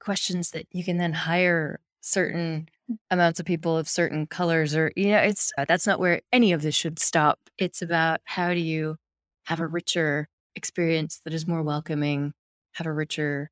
questions 0.00 0.50
that 0.50 0.66
you 0.72 0.84
can 0.84 0.96
then 0.98 1.12
hire 1.12 1.80
certain 2.00 2.68
amounts 3.10 3.40
of 3.40 3.46
people 3.46 3.76
of 3.76 3.88
certain 3.88 4.26
colors 4.26 4.74
or 4.74 4.92
you 4.96 5.08
know 5.08 5.18
it's 5.18 5.52
uh, 5.58 5.64
that's 5.66 5.86
not 5.86 6.00
where 6.00 6.20
any 6.32 6.52
of 6.52 6.62
this 6.62 6.74
should 6.74 6.98
stop 6.98 7.38
it's 7.58 7.82
about 7.82 8.20
how 8.24 8.52
do 8.52 8.60
you 8.60 8.96
have 9.44 9.60
a 9.60 9.66
richer 9.66 10.28
experience 10.54 11.20
that 11.24 11.34
is 11.34 11.46
more 11.46 11.62
welcoming 11.62 12.32
have 12.74 12.86
a 12.86 12.92
richer 12.92 13.50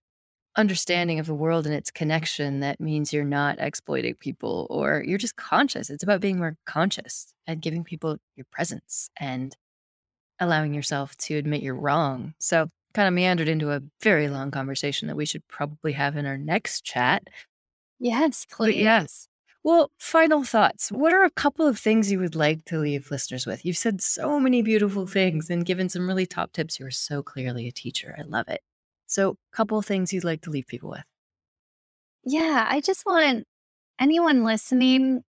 understanding 0.57 1.19
of 1.19 1.27
the 1.27 1.35
world 1.35 1.67
and 1.67 1.75
its 1.75 1.91
connection 1.91 2.61
that 2.61 2.81
means 2.81 3.13
you're 3.13 3.25
not 3.25 3.57
exploiting 3.59 4.15
people 4.15 4.67
or 4.69 5.03
you're 5.07 5.19
just 5.19 5.37
conscious 5.37 5.91
it's 5.91 6.03
about 6.03 6.21
being 6.21 6.39
more 6.39 6.57
conscious 6.67 7.33
and 7.47 7.63
giving 7.63 7.85
people 7.85 8.17
your 8.37 8.47
presence 8.51 9.11
and 9.19 9.57
allowing 10.41 10.75
yourself 10.75 11.17
to 11.17 11.37
admit 11.37 11.63
you're 11.63 11.75
wrong 11.75 12.35
so 12.39 12.69
kind 12.95 13.09
of 13.09 13.15
meandered 13.15 13.49
into 13.49 13.71
a 13.71 13.83
very 14.03 14.29
long 14.29 14.51
conversation 14.51 15.09
that 15.09 15.17
we 15.17 15.27
should 15.27 15.47
probably 15.49 15.93
have 15.93 16.17
in 16.17 16.27
our 16.27 16.39
next 16.39 16.85
chat. 16.85 17.29
Yes, 17.99 18.47
please. 18.51 18.75
But 18.75 18.83
yes. 18.83 19.29
Well, 19.63 19.91
final 19.99 20.43
thoughts. 20.43 20.91
What 20.91 21.13
are 21.13 21.23
a 21.23 21.31
couple 21.31 21.67
of 21.67 21.79
things 21.79 22.11
you 22.11 22.19
would 22.19 22.35
like 22.35 22.65
to 22.67 22.79
leave 22.79 23.11
listeners 23.11 23.47
with? 23.47 23.65
You've 23.65 23.77
said 23.77 24.01
so 24.01 24.41
many 24.41 24.63
beautiful 24.63 25.07
things 25.07 25.51
and 25.51 25.67
given 25.67 25.91
some 25.91 26.09
really 26.09 26.25
top 26.25 26.53
tips. 26.53 26.81
You 26.81 26.87
are 26.87 26.91
so 26.91 27.23
clearly 27.23 27.69
a 27.69 27.73
teacher. 27.73 28.17
I 28.19 28.23
love 28.23 28.49
it. 28.49 28.63
So, 29.07 29.33
a 29.53 29.57
couple 29.57 29.77
of 29.77 29.85
things 29.85 30.13
you'd 30.13 30.25
like 30.25 30.41
to 30.43 30.51
leave 30.51 30.67
people 30.67 30.91
with. 30.91 31.05
Yeah, 32.25 32.67
I 32.69 32.81
just 32.81 33.05
want 33.05 33.47
anyone 34.01 34.45
listening 34.45 35.25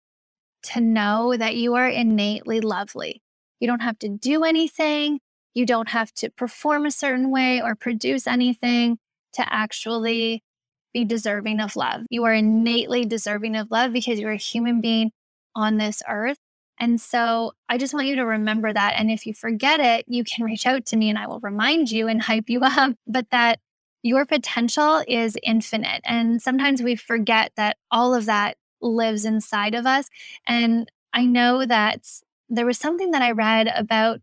to 0.65 0.81
know 0.81 1.37
that 1.37 1.57
you 1.57 1.75
are 1.75 1.89
innately 1.89 2.61
lovely. 2.61 3.23
You 3.59 3.67
don't 3.67 3.83
have 3.83 3.99
to 4.01 4.09
do 4.09 4.45
anything. 4.45 5.21
You 5.55 5.67
don't 5.67 5.89
have 5.89 6.13
to 6.15 6.31
perform 6.31 6.87
a 6.87 6.91
certain 6.91 7.31
way 7.31 7.61
or 7.61 7.75
produce 7.75 8.27
anything 8.27 8.99
to 9.33 9.53
actually 9.53 10.45
be 10.93 11.05
deserving 11.05 11.61
of 11.61 11.77
love. 11.77 12.03
You 12.11 12.25
are 12.25 12.35
innately 12.35 13.05
deserving 13.05 13.57
of 13.57 13.71
love 13.71 13.93
because 13.93 14.19
you're 14.19 14.33
a 14.33 14.37
human 14.37 14.81
being 14.81 15.13
on 15.55 15.77
this 15.77 16.03
earth. 16.09 16.39
And 16.79 17.01
so 17.01 17.53
I 17.69 17.77
just 17.77 17.93
want 17.93 18.07
you 18.07 18.17
to 18.17 18.25
remember 18.25 18.73
that. 18.73 18.95
And 18.97 19.11
if 19.11 19.27
you 19.27 19.35
forget 19.35 19.81
it, 19.81 20.05
you 20.09 20.25
can 20.25 20.45
reach 20.45 20.67
out 20.67 20.87
to 20.87 20.97
me 20.97 21.11
and 21.11 21.19
I 21.19 21.27
will 21.27 21.41
remind 21.41 21.91
you 21.91 22.09
and 22.09 22.23
hype 22.23 22.49
you 22.49 22.61
up. 22.63 22.95
But 23.07 23.27
that 23.31 23.59
your 24.03 24.25
potential 24.25 25.05
is 25.07 25.37
infinite. 25.43 26.01
And 26.05 26.41
sometimes 26.41 26.83
we 26.83 26.97
forget 26.97 27.53
that 27.57 27.77
all 27.91 28.15
of 28.15 28.27
that 28.27 28.57
lives 28.81 29.27
inside 29.27 29.75
of 29.75 29.87
us. 29.87 30.09
And 30.47 30.91
I 31.13 31.27
know 31.27 31.67
that 31.67 32.07
there 32.49 32.65
was 32.65 32.79
something 32.79 33.11
that 33.11 33.23
I 33.23 33.33
read 33.33 33.69
about 33.69 34.21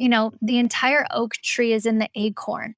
you 0.00 0.08
know, 0.08 0.32
the 0.40 0.58
entire 0.58 1.06
oak 1.10 1.34
tree 1.34 1.74
is 1.74 1.84
in 1.84 1.98
the 1.98 2.08
acorn. 2.14 2.74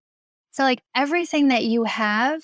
So, 0.51 0.65
like, 0.65 0.83
everything 0.95 1.49
that 1.49 1.65
you 1.65 1.85
have 1.85 2.43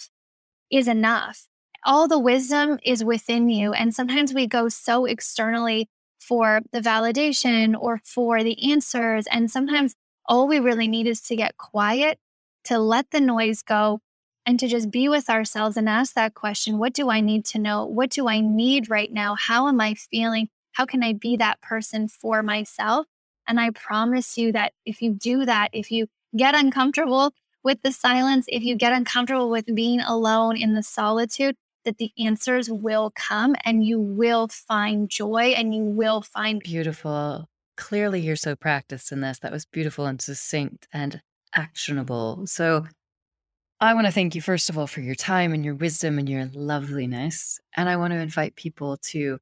is 0.71 0.89
enough. 0.89 1.47
All 1.85 2.09
the 2.09 2.19
wisdom 2.19 2.79
is 2.85 3.05
within 3.05 3.49
you. 3.49 3.73
And 3.73 3.95
sometimes 3.95 4.35
we 4.35 4.47
go 4.47 4.69
so 4.69 5.05
externally 5.05 5.89
for 6.19 6.61
the 6.73 6.81
validation 6.81 7.75
or 7.79 8.01
for 8.05 8.43
the 8.43 8.71
answers. 8.73 9.27
And 9.29 9.51
sometimes 9.51 9.95
all 10.27 10.47
we 10.47 10.59
really 10.59 10.89
need 10.89 11.07
is 11.07 11.21
to 11.23 11.37
get 11.37 11.57
quiet, 11.57 12.19
to 12.65 12.79
let 12.79 13.11
the 13.11 13.21
noise 13.21 13.63
go, 13.63 14.01
and 14.45 14.59
to 14.61 14.67
just 14.67 14.91
be 14.91 15.09
with 15.09 15.29
ourselves 15.29 15.77
and 15.77 15.89
ask 15.89 16.15
that 16.15 16.35
question 16.35 16.79
What 16.79 16.95
do 16.95 17.11
I 17.11 17.21
need 17.21 17.45
to 17.47 17.59
know? 17.59 17.85
What 17.85 18.11
do 18.11 18.29
I 18.29 18.41
need 18.41 18.91
right 18.91 19.13
now? 19.13 19.35
How 19.35 19.69
am 19.69 19.81
I 19.81 19.95
feeling? 19.95 20.49
How 20.73 20.87
can 20.87 21.03
I 21.03 21.13
be 21.13 21.37
that 21.37 21.61
person 21.61 22.09
for 22.09 22.43
myself? 22.43 23.07
And 23.47 23.59
I 23.59 23.71
promise 23.71 24.37
you 24.37 24.53
that 24.53 24.73
if 24.85 25.01
you 25.03 25.13
do 25.13 25.45
that, 25.45 25.71
if 25.73 25.91
you 25.91 26.09
get 26.37 26.55
uncomfortable 26.55 27.33
with 27.63 27.83
the 27.83 27.93
silence, 27.93 28.47
if 28.49 28.63
you 28.63 28.77
get 28.77 28.93
uncomfortable 28.93 29.51
with 29.51 29.75
being 29.75 30.01
alone 30.01 30.57
in 30.57 30.75
the 30.75 30.83
solitude, 30.83 31.57
that 31.85 31.99
the 31.99 32.13
answers 32.19 32.71
will 32.71 33.13
come 33.15 33.57
and 33.65 33.85
you 33.85 33.99
will 33.99 34.49
find 34.49 35.09
joy 35.09 35.55
and 35.57 35.75
you 35.75 35.83
will 35.83 36.23
find 36.23 36.61
beautiful. 36.61 37.49
Clearly, 37.77 38.21
you're 38.21 38.37
so 38.37 38.57
practiced 38.57 39.13
in 39.13 39.21
this. 39.21 39.39
That 39.39 39.53
was 39.53 39.65
beautiful 39.65 40.07
and 40.07 40.21
succinct 40.21 40.89
and 40.93 41.23
actionable. 41.55 42.47
So, 42.47 42.87
I 43.81 43.95
want 43.95 44.07
to 44.07 44.13
thank 44.13 44.35
you, 44.35 44.43
first 44.43 44.69
of 44.69 44.77
all, 44.77 44.89
for 44.89 45.01
your 45.01 45.15
time 45.15 45.53
and 45.55 45.65
your 45.65 45.77
wisdom 45.77 46.19
and 46.19 46.29
your 46.29 46.51
loveliness. 46.53 47.61
And 47.77 47.89
I 47.89 47.97
want 47.97 48.13
to 48.13 48.19
invite 48.19 48.57
people 48.57 48.97
to 49.11 49.39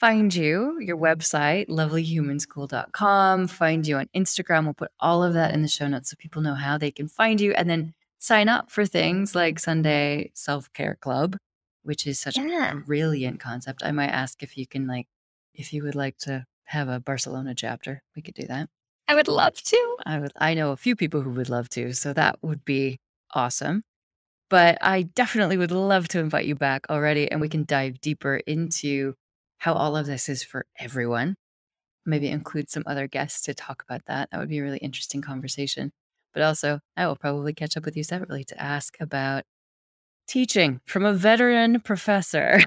find 0.00 0.34
you, 0.34 0.80
your 0.80 0.96
website, 0.96 1.68
lovelyhumanschool.com, 1.68 3.46
find 3.46 3.86
you 3.86 3.96
on 3.98 4.08
Instagram. 4.16 4.64
We'll 4.64 4.74
put 4.74 4.90
all 4.98 5.22
of 5.22 5.34
that 5.34 5.52
in 5.52 5.60
the 5.60 5.68
show 5.68 5.86
notes 5.86 6.10
so 6.10 6.16
people 6.18 6.40
know 6.40 6.54
how 6.54 6.78
they 6.78 6.90
can 6.90 7.06
find 7.06 7.40
you 7.40 7.52
and 7.52 7.68
then 7.68 7.92
sign 8.18 8.48
up 8.48 8.70
for 8.70 8.86
things 8.86 9.34
like 9.34 9.58
Sunday 9.58 10.30
Self 10.34 10.72
Care 10.72 10.96
Club, 11.00 11.36
which 11.82 12.06
is 12.06 12.18
such 12.18 12.38
yeah. 12.38 12.72
a 12.72 12.76
brilliant 12.76 13.40
concept. 13.40 13.82
I 13.84 13.92
might 13.92 14.08
ask 14.08 14.42
if 14.42 14.56
you 14.56 14.66
can, 14.66 14.86
like, 14.86 15.06
if 15.54 15.72
you 15.72 15.82
would 15.84 15.94
like 15.94 16.16
to 16.18 16.46
have 16.64 16.88
a 16.88 16.98
Barcelona 16.98 17.54
chapter, 17.54 18.02
we 18.16 18.22
could 18.22 18.34
do 18.34 18.46
that. 18.46 18.70
I 19.06 19.14
would 19.14 19.28
love 19.28 19.54
to. 19.54 19.96
I 20.06 20.18
would. 20.18 20.32
I 20.36 20.54
know 20.54 20.70
a 20.70 20.76
few 20.76 20.96
people 20.96 21.20
who 21.20 21.30
would 21.30 21.48
love 21.48 21.68
to, 21.70 21.92
so 21.92 22.12
that 22.14 22.38
would 22.42 22.64
be 22.64 23.00
awesome. 23.34 23.82
But 24.48 24.78
I 24.80 25.02
definitely 25.02 25.56
would 25.58 25.72
love 25.72 26.08
to 26.08 26.20
invite 26.20 26.46
you 26.46 26.54
back 26.54 26.86
already, 26.88 27.30
and 27.30 27.40
we 27.40 27.48
can 27.48 27.64
dive 27.64 28.00
deeper 28.00 28.36
into 28.36 29.14
how 29.60 29.74
all 29.74 29.96
of 29.96 30.06
this 30.06 30.28
is 30.28 30.42
for 30.42 30.66
everyone. 30.78 31.36
Maybe 32.06 32.28
include 32.28 32.70
some 32.70 32.82
other 32.86 33.06
guests 33.06 33.42
to 33.42 33.54
talk 33.54 33.82
about 33.82 34.02
that. 34.06 34.30
That 34.30 34.40
would 34.40 34.48
be 34.48 34.58
a 34.58 34.62
really 34.62 34.78
interesting 34.78 35.20
conversation. 35.20 35.92
But 36.32 36.42
also, 36.42 36.80
I 36.96 37.06
will 37.06 37.16
probably 37.16 37.52
catch 37.52 37.76
up 37.76 37.84
with 37.84 37.96
you 37.96 38.02
separately 38.02 38.42
to 38.44 38.60
ask 38.60 38.96
about 39.00 39.44
teaching 40.26 40.80
from 40.86 41.04
a 41.04 41.12
veteran 41.12 41.80
professor. 41.80 42.60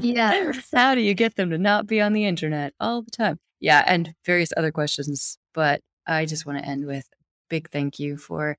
yeah. 0.00 0.52
How 0.74 0.94
do 0.94 1.02
you 1.02 1.12
get 1.12 1.36
them 1.36 1.50
to 1.50 1.58
not 1.58 1.86
be 1.86 2.00
on 2.00 2.14
the 2.14 2.24
internet 2.24 2.72
all 2.80 3.02
the 3.02 3.10
time? 3.10 3.38
Yeah, 3.60 3.84
and 3.86 4.14
various 4.24 4.50
other 4.56 4.72
questions. 4.72 5.38
But 5.52 5.82
I 6.06 6.24
just 6.24 6.46
want 6.46 6.58
to 6.58 6.64
end 6.64 6.86
with 6.86 7.06
big 7.50 7.68
thank 7.70 7.98
you 7.98 8.16
for 8.16 8.56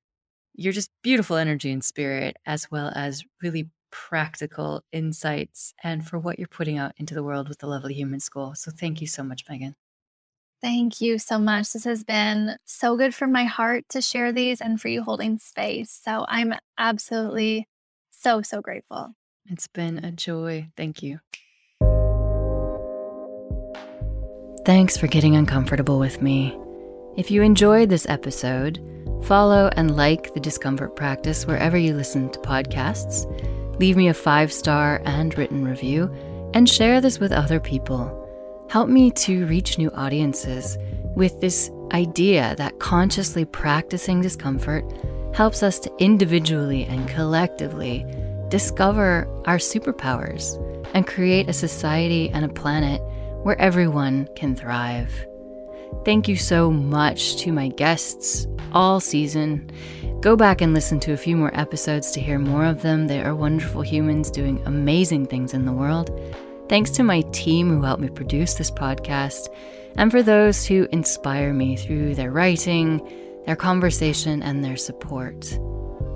your 0.54 0.74
just 0.74 0.92
beautiful 1.02 1.36
energy 1.36 1.72
and 1.72 1.84
spirit, 1.84 2.38
as 2.46 2.70
well 2.70 2.92
as 2.94 3.24
really 3.42 3.70
practical 3.92 4.84
insights 4.92 5.74
and 5.84 6.06
for 6.06 6.20
what 6.20 6.40
you're 6.40 6.48
putting 6.48 6.78
out 6.78 6.94
into 6.98 7.14
the 7.14 7.24
world 7.24 7.50
with 7.50 7.60
the 7.60 7.68
Lovely 7.68 7.94
Human 7.94 8.20
School. 8.20 8.54
So 8.56 8.72
thank 8.72 9.02
you 9.02 9.08
so 9.08 9.24
much, 9.24 9.46
Meghan. 9.46 9.76
Thank 10.62 11.00
you 11.00 11.20
so 11.20 11.40
much. 11.40 11.72
This 11.72 11.86
has 11.86 12.04
been 12.04 12.58
so 12.66 12.98
good 12.98 13.16
for 13.16 13.28
my 13.28 13.46
heart 13.46 13.86
to 13.90 14.02
share 14.02 14.32
these 14.34 14.60
and 14.60 14.80
for 14.80 14.90
you 14.90 15.04
holding 15.04 15.38
space. 15.38 15.92
So 16.04 16.26
I'm 16.28 16.54
absolutely 16.78 17.68
so, 18.12 18.42
so 18.42 18.62
grateful. 18.62 19.14
It's 19.46 19.68
been 19.68 20.04
a 20.04 20.12
joy. 20.12 20.68
Thank 20.76 21.02
you. 21.02 21.20
Thanks 24.66 24.98
for 24.98 25.08
getting 25.08 25.36
uncomfortable 25.36 25.98
with 25.98 26.22
me. 26.22 26.58
If 27.16 27.32
you 27.32 27.42
enjoyed 27.42 27.90
this 27.90 28.08
episode, 28.08 28.80
follow 29.24 29.70
and 29.76 29.96
like 29.96 30.34
the 30.34 30.40
discomfort 30.40 30.96
practice 30.96 31.48
wherever 31.48 31.78
you 31.78 31.94
listen 31.94 32.30
to 32.32 32.40
podcasts 32.40 33.26
Leave 33.80 33.96
me 33.96 34.10
a 34.10 34.14
five 34.14 34.52
star 34.52 35.02
and 35.06 35.38
written 35.38 35.64
review, 35.64 36.14
and 36.54 36.70
share 36.70 37.00
this 37.00 37.20
with 37.20 37.32
other 37.32 37.60
people. 37.60 38.16
Help 38.70 38.90
me 38.90 39.10
to 39.12 39.46
reach 39.48 39.78
new 39.78 39.90
audiences 39.92 40.78
with 41.16 41.40
this 41.40 41.72
idea 41.94 42.56
that 42.58 42.80
consciously 42.80 43.46
practicing 43.46 44.22
discomfort 44.22 44.86
helps 45.34 45.64
us 45.64 45.80
to 45.80 45.92
individually 46.00 46.84
and 46.86 47.08
collectively 47.08 48.06
discover 48.50 49.28
our 49.46 49.58
superpowers 49.58 50.58
and 50.94 51.08
create 51.08 51.48
a 51.48 51.54
society 51.54 52.30
and 52.32 52.44
a 52.44 52.50
planet 52.50 53.02
where 53.44 53.60
everyone 53.60 54.28
can 54.36 54.56
thrive. 54.56 55.29
Thank 56.06 56.28
you 56.28 56.36
so 56.36 56.72
much 56.72 57.38
to 57.38 57.52
my 57.52 57.68
guests 57.68 58.48
all 58.74 59.00
season. 59.00 59.70
Go 60.22 60.36
back 60.36 60.62
and 60.62 60.74
listen 60.74 61.00
to 61.02 61.14
a 61.14 61.18
few 61.18 61.36
more 61.36 61.58
episodes 61.58 62.12
to 62.12 62.20
hear 62.20 62.40
more 62.40 62.66
of 62.66 62.82
them. 62.82 63.08
They 63.08 63.22
are 63.22 63.36
wonderful 63.36 63.82
humans 63.82 64.30
doing 64.30 64.62
amazing 64.66 65.28
things 65.28 65.54
in 65.54 65.66
the 65.66 65.72
world. 65.72 66.12
Thanks 66.68 66.92
to 66.92 67.04
my 67.04 67.22
team 67.32 67.70
who 67.70 67.82
helped 67.82 68.02
me 68.02 68.10
produce 68.10 68.54
this 68.54 68.70
podcast, 68.70 69.48
and 69.96 70.12
for 70.12 70.22
those 70.22 70.66
who 70.66 70.88
inspire 70.92 71.54
me 71.54 71.76
through 71.76 72.16
their 72.16 72.32
writing, 72.32 73.02
their 73.46 73.56
conversation, 73.56 74.44
and 74.44 74.64
their 74.64 74.78
support. 74.78 75.46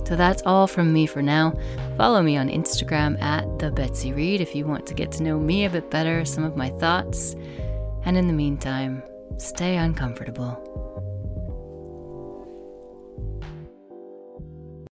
So 0.06 0.16
that's 0.16 0.44
all 0.44 0.68
from 0.68 0.92
me 0.92 1.06
for 1.06 1.22
now. 1.22 1.54
Follow 1.98 2.22
me 2.22 2.38
on 2.38 2.50
Instagram 2.50 3.20
at 3.22 3.58
the 3.58 3.72
Betsy 3.72 4.14
Reed 4.14 4.42
if 4.42 4.54
you 4.54 4.68
want 4.68 4.86
to 4.88 4.94
get 4.94 5.12
to 5.14 5.24
know 5.24 5.40
me 5.40 5.66
a 5.66 5.70
bit 5.70 5.90
better, 5.90 6.26
some 6.26 6.44
of 6.44 6.58
my 6.58 6.70
thoughts. 6.72 7.36
And 8.06 8.18
in 8.18 8.28
the 8.28 8.34
meantime, 8.34 9.02
stay 9.38 9.78
uncomfortable. 9.78 10.93